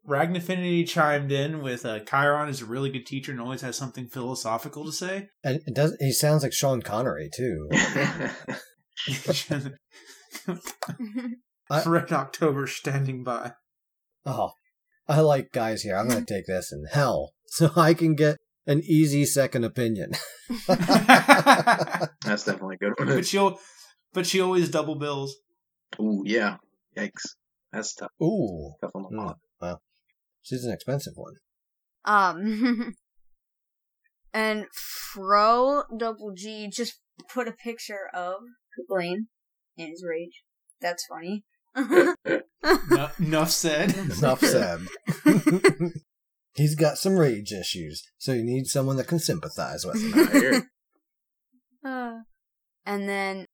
[0.07, 4.07] Ragnafinity chimed in with uh, Chiron is a really good teacher and always has something
[4.07, 5.27] philosophical to say.
[5.43, 7.69] And it does he sounds like Sean Connery too.
[11.69, 13.53] I- Red October standing by.
[14.25, 14.51] Oh,
[15.07, 15.95] I like guys here.
[15.95, 18.37] I'm going to take this in Hel so I can get
[18.67, 20.11] an easy second opinion.
[20.67, 23.07] That's definitely a good one.
[23.07, 23.59] but she'll,
[24.13, 25.35] but she always double bills.
[25.99, 26.57] Ooh, yeah.
[26.97, 27.35] Yikes.
[27.71, 28.11] That's tough.
[28.21, 29.79] Ooh, Tough on the Mm, pot.
[30.41, 31.35] Well, she's an expensive one.
[32.05, 32.95] Um,
[34.33, 36.99] and Fro Double G just
[37.31, 38.35] put a picture of
[38.87, 39.27] Blaine
[39.77, 40.43] in his rage.
[40.79, 41.43] That's funny.
[42.63, 43.95] No, enough said.
[43.95, 44.81] Enough said.
[46.53, 50.69] He's got some rage issues, so you need someone that can sympathize with him.
[51.83, 51.89] I.
[51.89, 52.19] Uh,
[52.85, 53.45] and then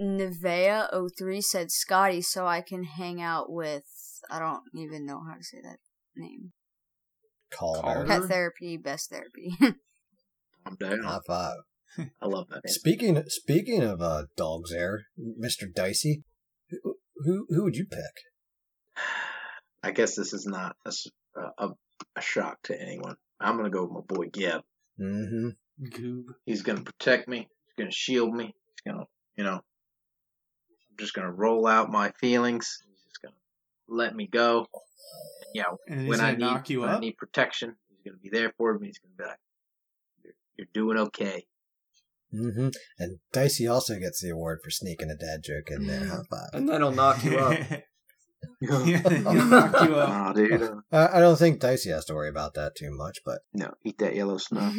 [0.00, 3.84] Nevea03 said Skadi so I can hang out with
[4.30, 5.78] I don't even know how to say that
[6.16, 6.52] name.
[7.52, 8.00] Call Call her.
[8.00, 8.06] her.
[8.06, 9.56] Pet therapy, best therapy.
[10.66, 11.02] I'm down.
[11.02, 11.56] High five.
[12.20, 12.68] I love that.
[12.68, 16.24] Speaking speaking of uh, dogs, there, Mister Dicey,
[16.70, 19.04] who, who who would you pick?
[19.82, 20.76] I guess this is not
[22.16, 23.16] a shock to anyone.
[23.40, 24.62] I'm gonna go with my boy Geb.
[25.00, 25.48] Mm-hmm.
[25.88, 26.24] Goob.
[26.46, 27.38] He's gonna protect me.
[27.38, 28.46] He's gonna shield me.
[28.46, 29.04] He's gonna,
[29.36, 32.78] you know, I'm just gonna roll out my feelings.
[33.86, 34.66] He's just gonna let me go.
[35.54, 38.28] Yeah, And he's when I need knock you when I need protection, he's gonna be
[38.30, 38.88] there for me.
[38.88, 39.38] He's gonna be like,
[40.24, 41.46] "You're, you're doing okay."
[42.34, 42.68] Mm-hmm.
[42.98, 46.06] And Dicey also gets the award for sneaking a dad joke in there.
[46.06, 46.48] High five.
[46.52, 47.58] And then he'll knock you up.
[48.60, 50.08] Yeah, he'll knock you up.
[50.08, 50.62] Aw, dude.
[50.62, 53.74] uh, I I don't think Dicey has to worry about that too much, but no,
[53.84, 54.72] eat that yellow snow.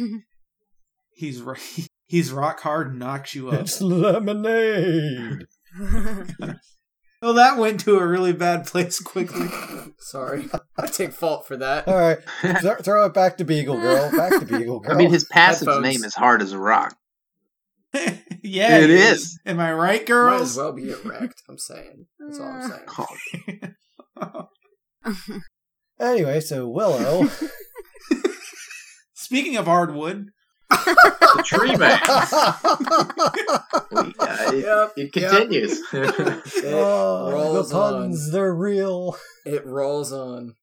[1.10, 1.54] He's ro-
[2.06, 3.60] he's rock hard and knocks you up.
[3.62, 5.46] it's lemonade.
[7.22, 9.48] Well, that went to a really bad place quickly.
[9.98, 10.48] Sorry,
[10.78, 11.88] I take fault for that.
[11.88, 14.10] All right, Th- throw it back to Beagle Girl.
[14.10, 14.92] Back to Beagle Girl.
[14.92, 15.82] I mean, his passive Headphones.
[15.86, 16.96] name is hard as a rock.
[18.42, 19.38] yeah, It he is.
[19.46, 20.30] Am I right, girls?
[20.30, 20.50] Might girls?
[20.50, 21.42] as well be erect.
[21.48, 22.06] I'm saying.
[22.20, 22.84] That's all I'm
[23.46, 23.74] saying.
[25.98, 27.28] Anyway, so Willow.
[29.14, 30.28] Speaking of hardwood,
[30.70, 32.00] the tree man.
[33.90, 35.30] We- uh, it, Yep, it yep.
[35.30, 35.80] continues.
[35.92, 38.32] It oh, the rolls puns, on.
[38.32, 39.16] they're real.
[39.44, 40.54] It rolls on.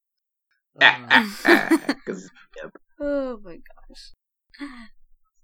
[0.81, 1.19] Uh,
[2.05, 2.29] 'Cause
[3.01, 4.71] oh my gosh.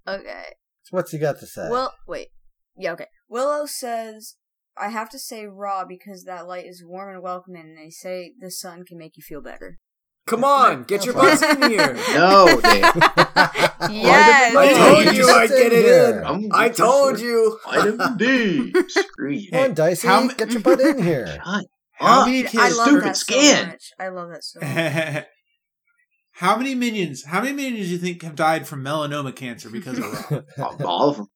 [0.08, 0.46] Okay.
[0.84, 1.68] So what's he got to say?
[1.70, 2.30] Well, wait.
[2.78, 3.08] Yeah, okay.
[3.28, 4.36] Willow says,
[4.78, 8.34] I have to say Ra because that light is warm and welcoming, and they say
[8.40, 9.78] the sun can make you feel better.
[10.30, 11.94] Come on, get your butts in here.
[12.14, 12.82] no, Dan.
[13.92, 14.56] Yes!
[14.56, 14.74] I
[15.04, 15.86] told you I'd get it
[16.18, 16.24] in.
[16.24, 17.60] I'm- I told you.
[17.66, 18.74] Vitamin D.
[18.88, 19.52] Screw you.
[19.52, 21.28] Come on, Dicey, how ma- get your butt in here.
[21.46, 22.28] Shut how up.
[22.28, 22.64] many Dude, kids?
[22.64, 23.56] I love stupid that skin.
[23.58, 23.92] so much.
[24.00, 25.26] I love that so much.
[26.34, 27.26] How many minions?
[27.26, 31.10] How many minions do you think have died from melanoma cancer because of All, all
[31.10, 31.28] of them.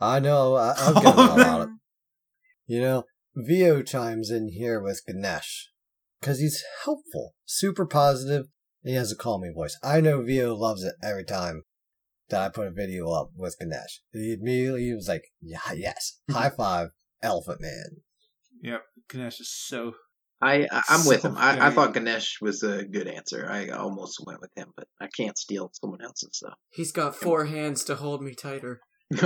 [0.00, 0.56] I know.
[0.56, 1.68] I, I'll get a lot of
[2.66, 3.04] You know,
[3.36, 5.69] Vio chimes in here with Ganesh
[6.20, 8.46] because he's helpful, super and
[8.82, 9.78] He has a calming voice.
[9.82, 11.64] I know Vio loves it every time
[12.28, 14.02] that I put a video up with Ganesh.
[14.12, 16.90] He immediately was like, "Yeah, yes, high five,
[17.22, 18.02] Elephant Man."
[18.62, 19.92] Yep, Ganesh is so.
[20.42, 21.36] I, I I'm with him.
[21.36, 23.46] I, I thought Ganesh was a good answer.
[23.50, 26.54] I almost went with him, but I can't steal someone else's stuff.
[26.70, 28.80] He's got four hands to hold me tighter.
[29.10, 29.20] He's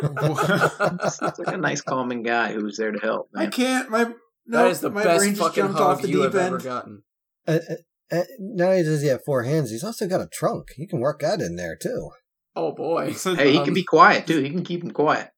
[0.00, 3.30] like a nice, calming guy who's there to help.
[3.34, 3.88] I can't.
[3.88, 4.12] My
[4.48, 6.24] no, that is the my best brain just fucking jumped off hug the you deep
[6.24, 6.64] have ever end.
[6.64, 7.02] gotten.
[7.46, 10.68] Uh, uh, uh, not only does he have four hands, he's also got a trunk.
[10.76, 12.10] He can work that in there too.
[12.56, 13.12] Oh boy.
[13.12, 14.40] So Hey, he Um, can be quiet too.
[14.42, 15.30] He can keep him quiet.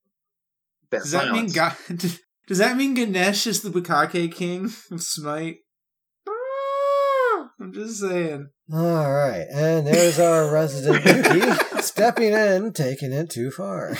[0.89, 2.03] That does that mean silence.
[2.03, 2.09] Ga-
[2.47, 5.57] Does that mean Ganesh is the Bukake king of Smite?
[7.59, 8.49] I'm just saying.
[8.73, 13.95] All right, and there's our resident Yuki stepping in, taking it too far.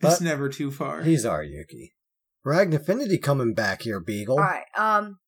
[0.00, 1.02] it's never too far.
[1.02, 1.94] He's our Yuki.
[2.48, 4.38] Ragnafinity coming back here, Beagle.
[4.38, 4.64] All right.
[4.76, 5.18] Um,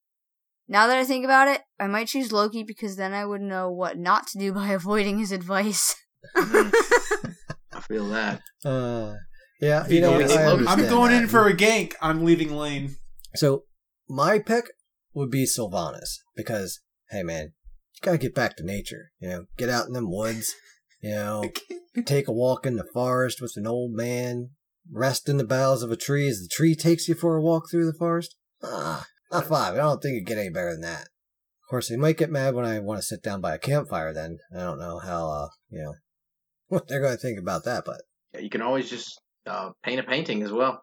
[0.69, 3.71] now that I think about it, I might choose Loki because then I would know
[3.71, 5.95] what not to do by avoiding his advice.
[6.37, 8.41] I feel that.
[8.65, 9.15] Uh,
[9.61, 11.93] yeah, you know, going I I'm I'm understand going in for a gank.
[12.01, 12.97] I'm leaving lane.
[13.35, 13.65] So
[14.09, 14.71] my pick
[15.13, 16.81] would be Sylvanus because,
[17.11, 17.53] hey man,
[17.95, 19.11] you gotta get back to nature.
[19.19, 20.55] You know, get out in them woods.
[21.03, 21.45] You know,
[22.07, 24.51] take a walk in the forest with an old man.
[24.93, 27.71] Rest in the boughs of a tree as the tree takes you for a walk
[27.71, 28.35] through the forest.
[28.63, 29.75] Ah, high five.
[29.75, 31.03] I don't think it'd get any better than that.
[31.03, 34.13] Of course, they might get mad when I want to sit down by a campfire.
[34.13, 35.95] Then I don't know how, uh, you know,
[36.69, 38.03] what they're going to think about that, but
[38.35, 40.83] Yeah, you can always just uh, paint a painting as well.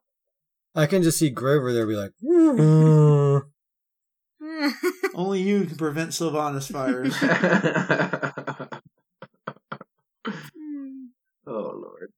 [0.74, 3.42] I can just see Grover there be like, "Mm."
[5.16, 7.16] Only you can prevent Sylvanus fires.
[11.48, 12.12] oh lord.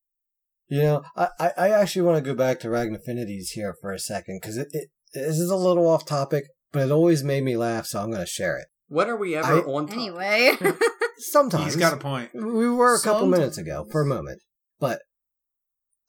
[0.70, 4.00] You know, I, I, I actually want to go back to Ragnafinities here for a
[4.00, 7.58] second because it, it this is a little off topic, but it always made me
[7.58, 8.68] laugh, so I'm going to share it.
[8.88, 9.96] When are we ever I- on top?
[9.98, 10.52] anyway,
[11.18, 12.30] Sometimes He's got a point.
[12.34, 13.32] we were a couple Sometimes.
[13.40, 14.40] minutes ago for a moment,
[14.80, 15.02] but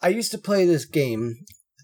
[0.02, 1.34] I used to play this game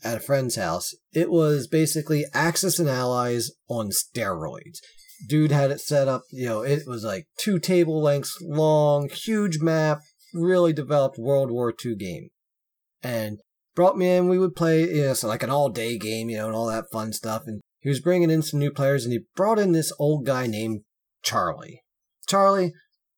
[0.05, 0.91] at a friend's house.
[1.13, 4.79] It was basically Axis and Allies on steroids.
[5.29, 9.59] Dude had it set up, you know, it was like two table lengths long, huge
[9.61, 9.99] map,
[10.35, 12.29] really developed World War II game.
[13.03, 13.41] And
[13.75, 16.37] brought me in, we would play, you know, so like an all day game, you
[16.37, 17.43] know, and all that fun stuff.
[17.47, 20.47] And he was bringing in some new players and he brought in this old guy
[20.47, 20.81] named
[21.23, 21.83] Charlie.
[22.27, 22.73] Charlie,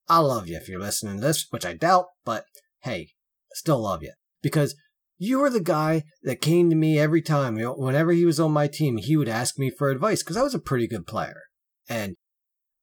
[0.08, 2.44] I love you if you're listening to this, which I doubt, but
[2.82, 3.12] hey,
[3.54, 4.12] still love you.
[4.42, 4.74] Because
[5.18, 7.56] you were the guy that came to me every time.
[7.56, 10.36] You know, whenever he was on my team, he would ask me for advice because
[10.36, 11.42] I was a pretty good player.
[11.88, 12.14] And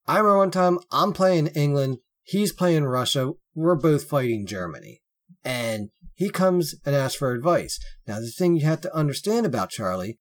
[0.07, 5.01] I remember one time I'm playing England, he's playing Russia, we're both fighting Germany.
[5.43, 7.79] And he comes and asks for advice.
[8.07, 10.17] Now, the thing you have to understand about Charlie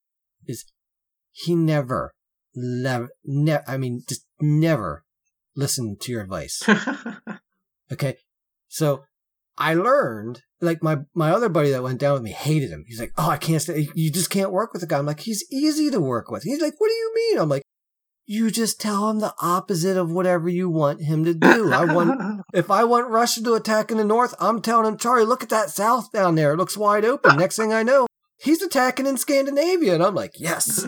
[0.46, 0.64] is
[1.32, 2.12] he never,
[2.54, 5.04] never, ne- I mean, just never
[5.56, 6.62] listened to your advice.
[7.92, 8.16] Okay.
[8.68, 9.04] So
[9.56, 12.84] I learned, like my, my other buddy that went down with me hated him.
[12.86, 13.88] He's like, Oh, I can't stay.
[13.94, 14.98] You just can't work with the guy.
[14.98, 16.42] I'm like, he's easy to work with.
[16.42, 17.38] He's like, what do you mean?
[17.38, 17.62] I'm like,
[18.26, 21.72] you just tell him the opposite of whatever you want him to do.
[21.72, 25.26] I want, if I want Russia to attack in the north, I'm telling him, Charlie,
[25.26, 26.52] look at that south down there.
[26.52, 27.36] It looks wide open.
[27.36, 28.06] Next thing I know,
[28.38, 29.94] he's attacking in Scandinavia.
[29.94, 30.86] And I'm like, yes.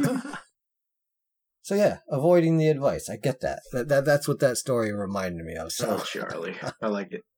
[1.63, 3.11] so yeah, avoiding the advice.
[3.11, 3.61] I get that.
[3.73, 5.73] That, that that's what that story reminded me of.
[5.73, 6.57] So Oh, Charlie.
[6.81, 7.23] I like it.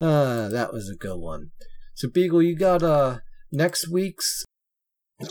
[0.00, 1.50] Uh, that was a good one.
[1.94, 3.18] So Beagle, you got uh
[3.52, 4.44] next week's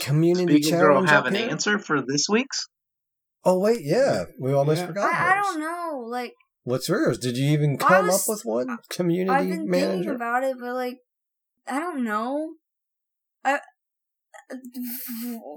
[0.00, 2.66] community Beagle Girl challenge have an answer for this week's?
[3.44, 4.86] Oh wait, yeah, we almost Yeah.
[4.86, 5.12] forgot.
[5.14, 6.04] I, I don't know.
[6.06, 7.18] Like What's yours?
[7.18, 8.78] Did you even come was- up with one?
[8.88, 9.92] Community I've been manager.
[9.92, 10.96] thinking about it, but like
[11.66, 12.54] I don't know.
[13.44, 13.58] I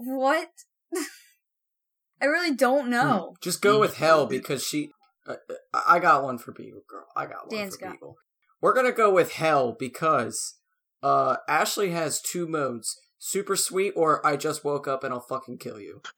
[0.05, 0.49] what?
[2.21, 3.35] I really don't know.
[3.41, 4.89] Just go with Hel because she.
[5.27, 5.35] Uh,
[5.73, 7.05] uh, I got one for Beagle Girl.
[7.15, 8.15] I got one Dan's for got- Beagle.
[8.61, 10.55] We're gonna go with Hel because
[11.03, 15.59] uh, Ashley has two modes: super sweet or I just woke up and I'll fucking
[15.59, 16.01] kill you.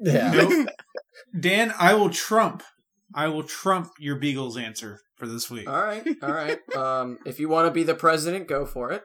[0.00, 0.30] yeah.
[0.32, 0.68] Nope.
[1.40, 2.62] Dan, I will trump.
[3.14, 5.68] I will trump your Beagle's answer for this week.
[5.68, 6.58] All right, all right.
[6.76, 9.02] Um, if you want to be the president, go for it.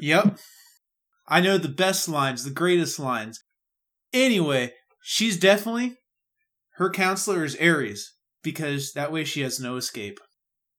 [0.00, 0.38] Yep.
[1.28, 3.42] I know the best lines, the greatest lines.
[4.12, 4.72] Anyway,
[5.02, 5.96] she's definitely
[6.76, 10.20] her counselor is Ares because that way she has no escape.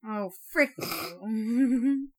[0.05, 2.09] Oh frick you.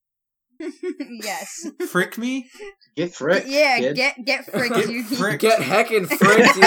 [1.23, 1.67] yes.
[1.89, 2.49] Frick me?
[2.95, 3.43] Get frick.
[3.47, 3.95] yeah, kid.
[3.95, 5.03] get get fricked Get you.
[5.03, 5.41] fricked.
[5.41, 6.63] Get heckin' fricked, you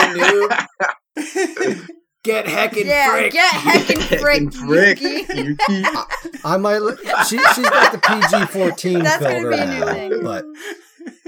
[1.17, 1.89] noob.
[2.25, 3.33] Get heckin' yeah, frick.
[3.33, 5.01] get heckin' frick, Heckin' frick.
[5.01, 5.35] Yuki.
[5.41, 5.85] Yuki.
[6.45, 6.79] I might.
[6.79, 6.99] Look,
[7.29, 10.23] she she's got the PG fourteen That's gonna filter be a new thing.
[10.25, 10.45] but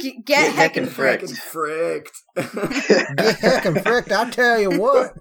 [0.00, 1.20] G- get heckin' heckin' frick.
[1.28, 1.38] frick.
[1.38, 2.22] Fricked.
[3.16, 4.12] get heckin' fricked.
[4.12, 5.14] I tell you what.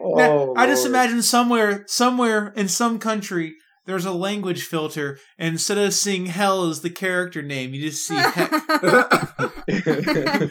[0.00, 3.54] Oh, I just imagine somewhere, somewhere in some country,
[3.90, 8.06] there's a language filter, and instead of seeing Hel as the character name, you just
[8.06, 8.50] see heck.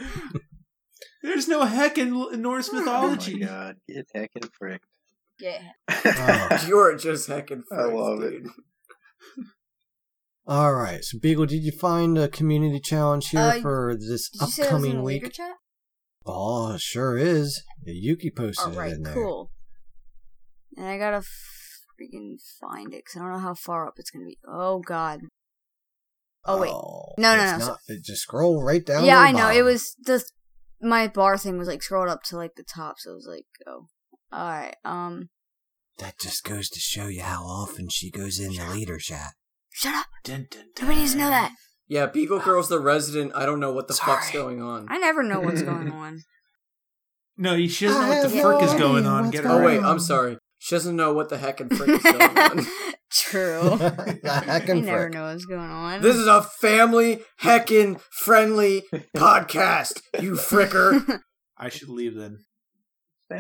[1.22, 3.40] There's no heck in in Norse Oh my mythology.
[3.40, 4.82] god, get heckin' frick.
[5.40, 5.62] Yeah.
[6.06, 6.66] Oh.
[6.68, 8.44] You're just heckin' I fricked, love it.
[10.48, 14.42] All right, so Beagle, did you find a community challenge here Uh, for this Did
[14.42, 15.32] you say that was in upcoming week?
[15.34, 15.56] chat?
[16.26, 17.64] Oh, sure is.
[17.86, 19.14] Yuki posted All right, it in there.
[19.14, 19.52] cool.
[20.78, 21.22] And I gotta
[22.00, 24.38] freaking find it because I don't know how far up it's gonna be.
[24.48, 25.22] Oh God.
[26.46, 26.72] Oh wait.
[27.22, 29.06] No, no, no, Not, it just scroll right down.
[29.06, 29.50] yeah, I know.
[29.50, 30.24] It was the
[30.82, 33.46] my bar thing was like scrolled up to like the top, so it was like,
[33.68, 33.88] oh,
[34.32, 34.76] all right.
[34.86, 35.30] Um,
[35.98, 39.34] That just goes to show you how often she goes in the leader chat.
[39.72, 40.06] shut up.
[40.24, 40.86] Dun, dun, dun.
[40.86, 41.54] Nobody needs to know that.
[41.88, 43.32] Yeah, Beagle Girl's the resident.
[43.36, 44.86] I don't know what the fuck's going on.
[44.90, 46.22] I never know what's going on.
[47.36, 49.32] No, she doesn't know what the have frick is going on.
[49.32, 49.82] Get her Oh wait.
[49.82, 50.38] I'm sorry.
[50.60, 52.68] She doesn't know what the heckin' frick is going on.
[53.12, 53.62] True.
[53.80, 55.14] Heckin' I never frick.
[55.14, 56.02] know what's going on.
[56.02, 58.84] This is a family heckin' friendly
[59.18, 61.22] podcast, you fricker.
[61.58, 62.40] I should leave then.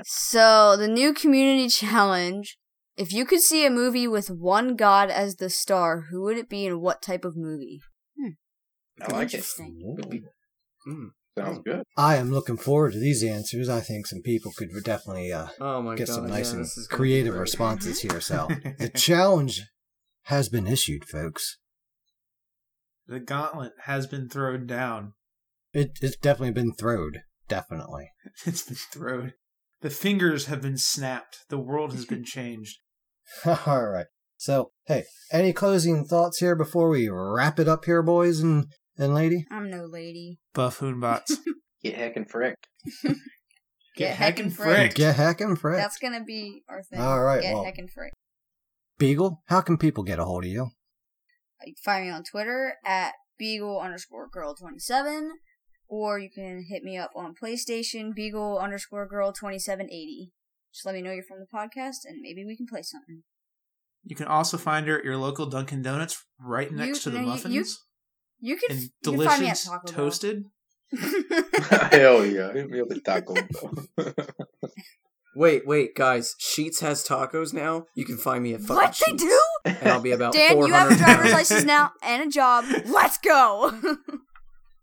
[0.06, 2.58] So, the new community challenge.
[2.96, 6.50] If you could see a movie with one god as the star, who would it
[6.50, 7.80] be and what type of movie?
[9.02, 9.46] I like it.
[9.46, 10.26] Interesting.
[10.86, 11.06] Hmm.
[11.40, 11.72] Would be-.
[11.72, 11.84] Sounds good.
[11.98, 13.70] I am looking forward to these answers.
[13.70, 16.14] I think some people could definitely uh, Oh my get god.
[16.14, 18.22] some nice yeah, and this is gonna be creative responses here.
[18.22, 18.48] So
[18.80, 19.64] the challenge
[20.24, 21.58] has been issued, folks.
[23.08, 25.14] The gauntlet has been thrown down.
[25.74, 27.22] It, it's definitely been throwed.
[27.48, 28.10] Definitely.
[28.46, 29.34] It's been thrown.
[29.82, 31.40] The fingers have been snapped.
[31.50, 32.78] The world has been changed.
[33.66, 34.06] All right.
[34.38, 38.68] So, hey, any closing thoughts here before we wrap it up here, boys and,
[39.00, 39.46] and lady?
[39.50, 40.40] I'm no lady.
[40.54, 41.38] Buffoon bots.
[41.84, 42.68] Get heckin' fricked.
[43.96, 44.96] Get heckin' heckin' fricked.
[44.96, 45.78] Get heckin' frick.
[45.78, 47.00] That's gonna be our thing.
[47.02, 48.14] All right, Get well- heckin' frick.
[48.98, 50.64] Beagle, how can people get a hold of you?
[50.64, 55.32] Uh, you can find me on Twitter at Beagle underscore girl twenty seven,
[55.88, 60.32] or you can hit me up on PlayStation Beagle underscore girl twenty seven eighty.
[60.74, 63.24] Just let me know you're from the podcast, and maybe we can play something.
[64.04, 67.20] You can also find her at your local Dunkin' Donuts right next You- to the
[67.22, 67.54] no, muffins.
[67.56, 67.68] you- You
[68.58, 69.94] can, and you can find me at delicious Taco Bell.
[69.96, 70.46] toasted.
[71.92, 72.52] Hell yeah.
[72.54, 74.16] Hit me up at Taco Bell.
[75.36, 76.36] Wait, wait, guys.
[76.42, 77.86] Sheetz has tacos now.
[77.96, 79.20] You can find me at fucking what they Sheetz.
[79.20, 79.40] do?
[79.64, 82.66] And I'll be about Dan, you have a driver's license now and a job.
[82.88, 83.72] Let's go.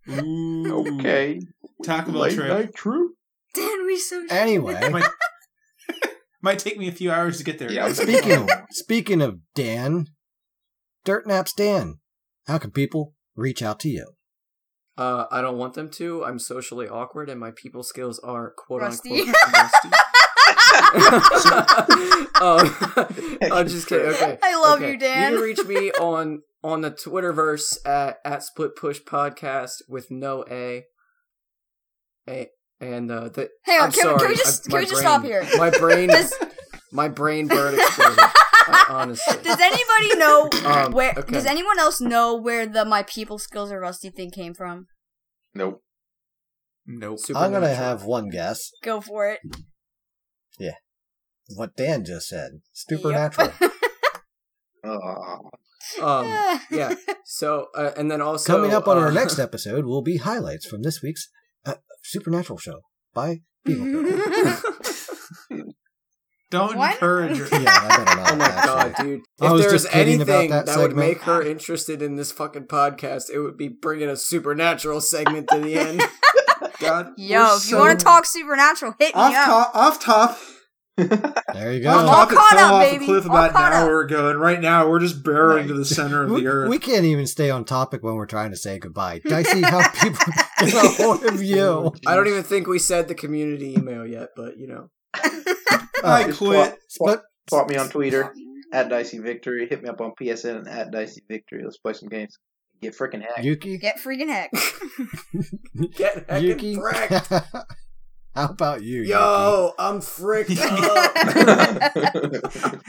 [0.08, 0.98] Ooh.
[0.98, 1.40] okay.
[1.82, 2.48] Taco Bell Late trip.
[2.48, 3.14] night true.
[3.54, 5.08] Dan, we so Anyway, might,
[6.42, 7.70] might take me a few hours to get there.
[7.70, 10.06] Yeah, speaking of, speaking of Dan,
[11.04, 11.96] Dirt Naps Dan,
[12.46, 14.06] how can people reach out to you?
[14.98, 16.24] Uh, I don't want them to.
[16.24, 19.20] I'm socially awkward, and my people skills are quote Rusty.
[19.20, 19.88] unquote rusty.
[22.40, 22.74] um,
[23.52, 24.06] I'm just kidding.
[24.08, 24.92] Okay, I love okay.
[24.92, 25.32] you, Dan.
[25.32, 30.44] You can reach me on on the Twitterverse at at Split Push Podcast with no
[30.50, 30.84] a.
[32.28, 32.48] A
[32.80, 34.84] and uh, the Hang on, I'm can we- can sorry, we just- I- can we
[34.86, 35.46] just brain- stop here?
[35.56, 36.34] My brain, Does-
[36.92, 38.18] my brain bird exploded.
[38.88, 41.12] honestly, Does anybody know Um, where?
[41.16, 41.32] okay.
[41.32, 44.86] Does anyone else know where the "my people skills are rusty" thing came from?
[45.54, 45.82] Nope.
[46.86, 47.18] Nope.
[47.34, 48.70] I'm gonna have one guess.
[48.82, 49.40] Go for it.
[50.58, 50.74] Yeah,
[51.54, 52.60] what Dan just said.
[52.72, 53.52] Supernatural.
[54.84, 55.36] Uh,
[56.02, 56.26] Um,
[56.68, 56.94] yeah.
[57.24, 60.66] So, uh, and then also Coming up on uh, our next episode will be highlights
[60.66, 61.28] from this week's
[61.64, 62.80] uh, Supernatural show
[63.14, 64.02] by Beagle.
[66.50, 66.68] Girl.
[66.68, 66.92] Don't What?
[66.92, 67.48] encourage her.
[67.60, 68.32] yeah, I better not.
[68.32, 69.06] Oh my god, actually.
[69.16, 69.20] dude!
[69.40, 72.02] I If was there was just kidding about anything that that, would make her interested
[72.02, 76.02] in this fucking podcast, it would be bringing a supernatural segment to the end.
[76.80, 79.44] God, Yo, we're if you want to talk supernatural, hit me off up.
[79.46, 80.38] top, off top,
[81.54, 82.10] There you off I'm go.
[82.10, 83.04] all top, it caught fell up, off baby.
[83.04, 83.82] a cliff All about an caught up.
[83.82, 85.68] hour ago, and right now we're just barreling Right.
[85.68, 86.68] to the center of We, the earth.
[86.70, 89.20] we can't even stay on topic when we're trying to say goodbye.
[89.26, 91.92] Dicey, how people get a hold of you?
[92.06, 94.90] I don't even think we said the community email yet, but you know,
[96.04, 96.34] I quit.
[96.34, 98.34] Swap, Split, swap me on Twitter
[98.72, 99.66] at Dicey Victory.
[99.68, 101.62] Hit me up on PSN at Dicey Victory.
[101.64, 102.38] Let's play some games.
[102.82, 103.44] Get freaking hacked.
[103.44, 103.78] Yuki.
[103.78, 104.50] Get freaking heck.
[105.96, 106.74] get heckin' Yuki.
[108.34, 109.02] how about you?
[109.02, 112.82] Yo, I'm fricked up.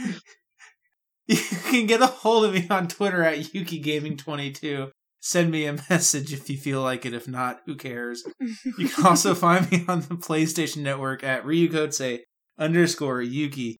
[1.27, 1.37] You
[1.69, 4.91] can get a hold of me on Twitter at YukiGaming22.
[5.27, 7.13] Send me a message if you feel like it.
[7.13, 8.23] If not, who cares?
[8.77, 12.19] You can also find me on the PlayStation Network at Ryukotse
[12.57, 13.75] underscore Yuki.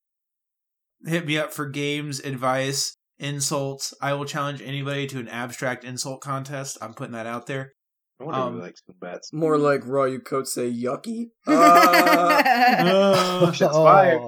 [1.06, 3.94] Hit me up for games, advice, insults.
[4.02, 6.78] I will challenge anybody to an abstract insult contest.
[6.82, 7.72] I'm putting that out there.
[8.20, 9.32] I wonder Um, who likes the bets.
[9.32, 11.28] More like Ryu Cote say yucky.
[11.48, 12.42] Uh,
[12.84, 14.20] Uh, Shots fired.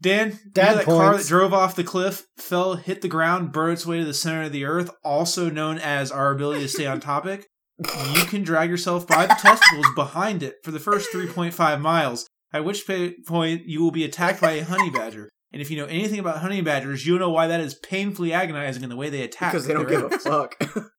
[0.00, 3.52] Dan, Dad you know that car that drove off the cliff, fell, hit the ground,
[3.52, 6.68] burned its way to the center of the earth, also known as our ability to
[6.68, 7.46] stay on topic.
[7.78, 12.64] You can drag yourself by the testicles behind it for the first 3.5 miles, at
[12.64, 12.86] which
[13.26, 15.30] point you will be attacked by a honey badger.
[15.52, 18.82] And if you know anything about honey badgers, you'll know why that is painfully agonizing
[18.82, 19.52] in the way they attack.
[19.52, 20.22] because they don't give a eggs.
[20.22, 20.56] fuck.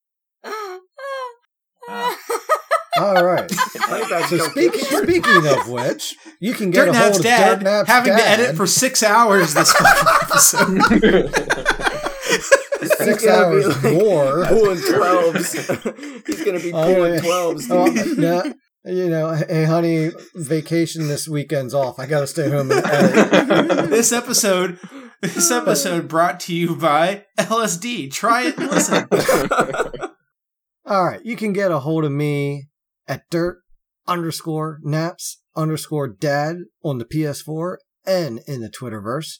[1.88, 2.16] Ah.
[3.04, 3.50] All right.
[4.28, 5.02] So don't speak, give a shit.
[5.02, 8.16] speaking of which, you can get Dirt a hold Nap's of dad Dirt Nap's having
[8.16, 9.74] to edit for six hours this
[10.22, 11.30] episode.
[12.80, 14.44] six He's gonna be hours like more.
[14.48, 15.52] Pulling twelves.
[16.26, 17.20] He's gonna be Oh, pulling yeah.
[17.20, 17.66] twelves.
[17.70, 17.86] Oh,
[18.18, 18.52] yeah,
[18.84, 21.98] you know, hey, honey, vacation this weekend's off.
[21.98, 23.90] I gotta stay home and edit.
[23.90, 24.78] this episode
[25.20, 28.10] this episode brought to you by LSD.
[28.12, 29.06] Try it and listen.
[30.84, 32.68] All right, you can get a hold of me
[33.08, 33.58] at dirt
[34.06, 37.76] underscore naps underscore dad on the PS4
[38.06, 39.38] and in the Twitterverse.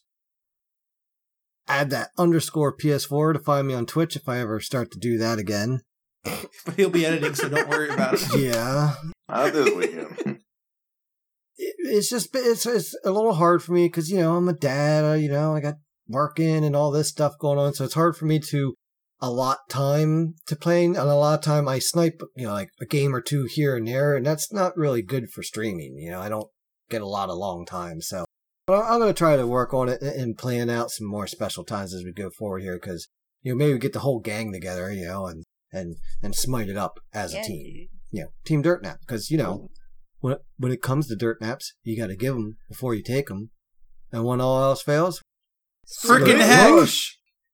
[1.68, 5.16] Add that underscore PS4 to find me on Twitch if I ever start to do
[5.18, 5.80] that again.
[6.64, 8.22] But he'll be editing, so don't worry about it.
[8.38, 8.94] Yeah,
[9.28, 10.16] Not this weekend.
[10.24, 14.52] it, it's just it's it's a little hard for me because you know I'm a
[14.52, 15.04] dad.
[15.04, 15.74] uh, You know I got
[16.08, 18.74] working and all this stuff going on, so it's hard for me to
[19.22, 20.96] allot time to playing.
[20.96, 23.76] And a lot of time I snipe, you know, like a game or two here
[23.76, 25.96] and there, and that's not really good for streaming.
[25.96, 26.48] You know, I don't
[26.90, 28.24] get a lot of long time, so.
[28.66, 31.26] But I'm going to try to work on it and- and plan out some more
[31.26, 33.08] special times as we go forward here, because
[33.42, 36.68] you know maybe we get the whole gang together, you know, and and and smite
[36.68, 37.64] it up as a team.
[37.64, 37.88] dude.
[38.10, 39.68] You know, Team Dirt Nap, because you know
[40.20, 43.26] when when it comes to dirt naps, you got to give them before you take
[43.28, 43.50] them,
[44.12, 45.22] and when all else fails,
[46.04, 46.72] Freaking Split heck.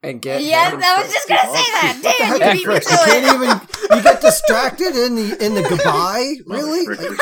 [0.09, 0.15] Push.
[0.15, 2.01] And get Yes, I was just gonna say that.
[2.03, 3.05] What Damn, you beat me to You it.
[3.05, 3.97] can't even.
[3.97, 6.35] You get distracted in the in the goodbye.
[6.47, 6.87] Really?
[6.87, 7.17] Motherfuckers.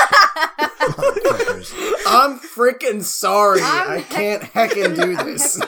[0.78, 2.02] Motherfuckers.
[2.06, 3.60] I'm freaking sorry.
[3.62, 5.60] I'm I can't heckin' do this.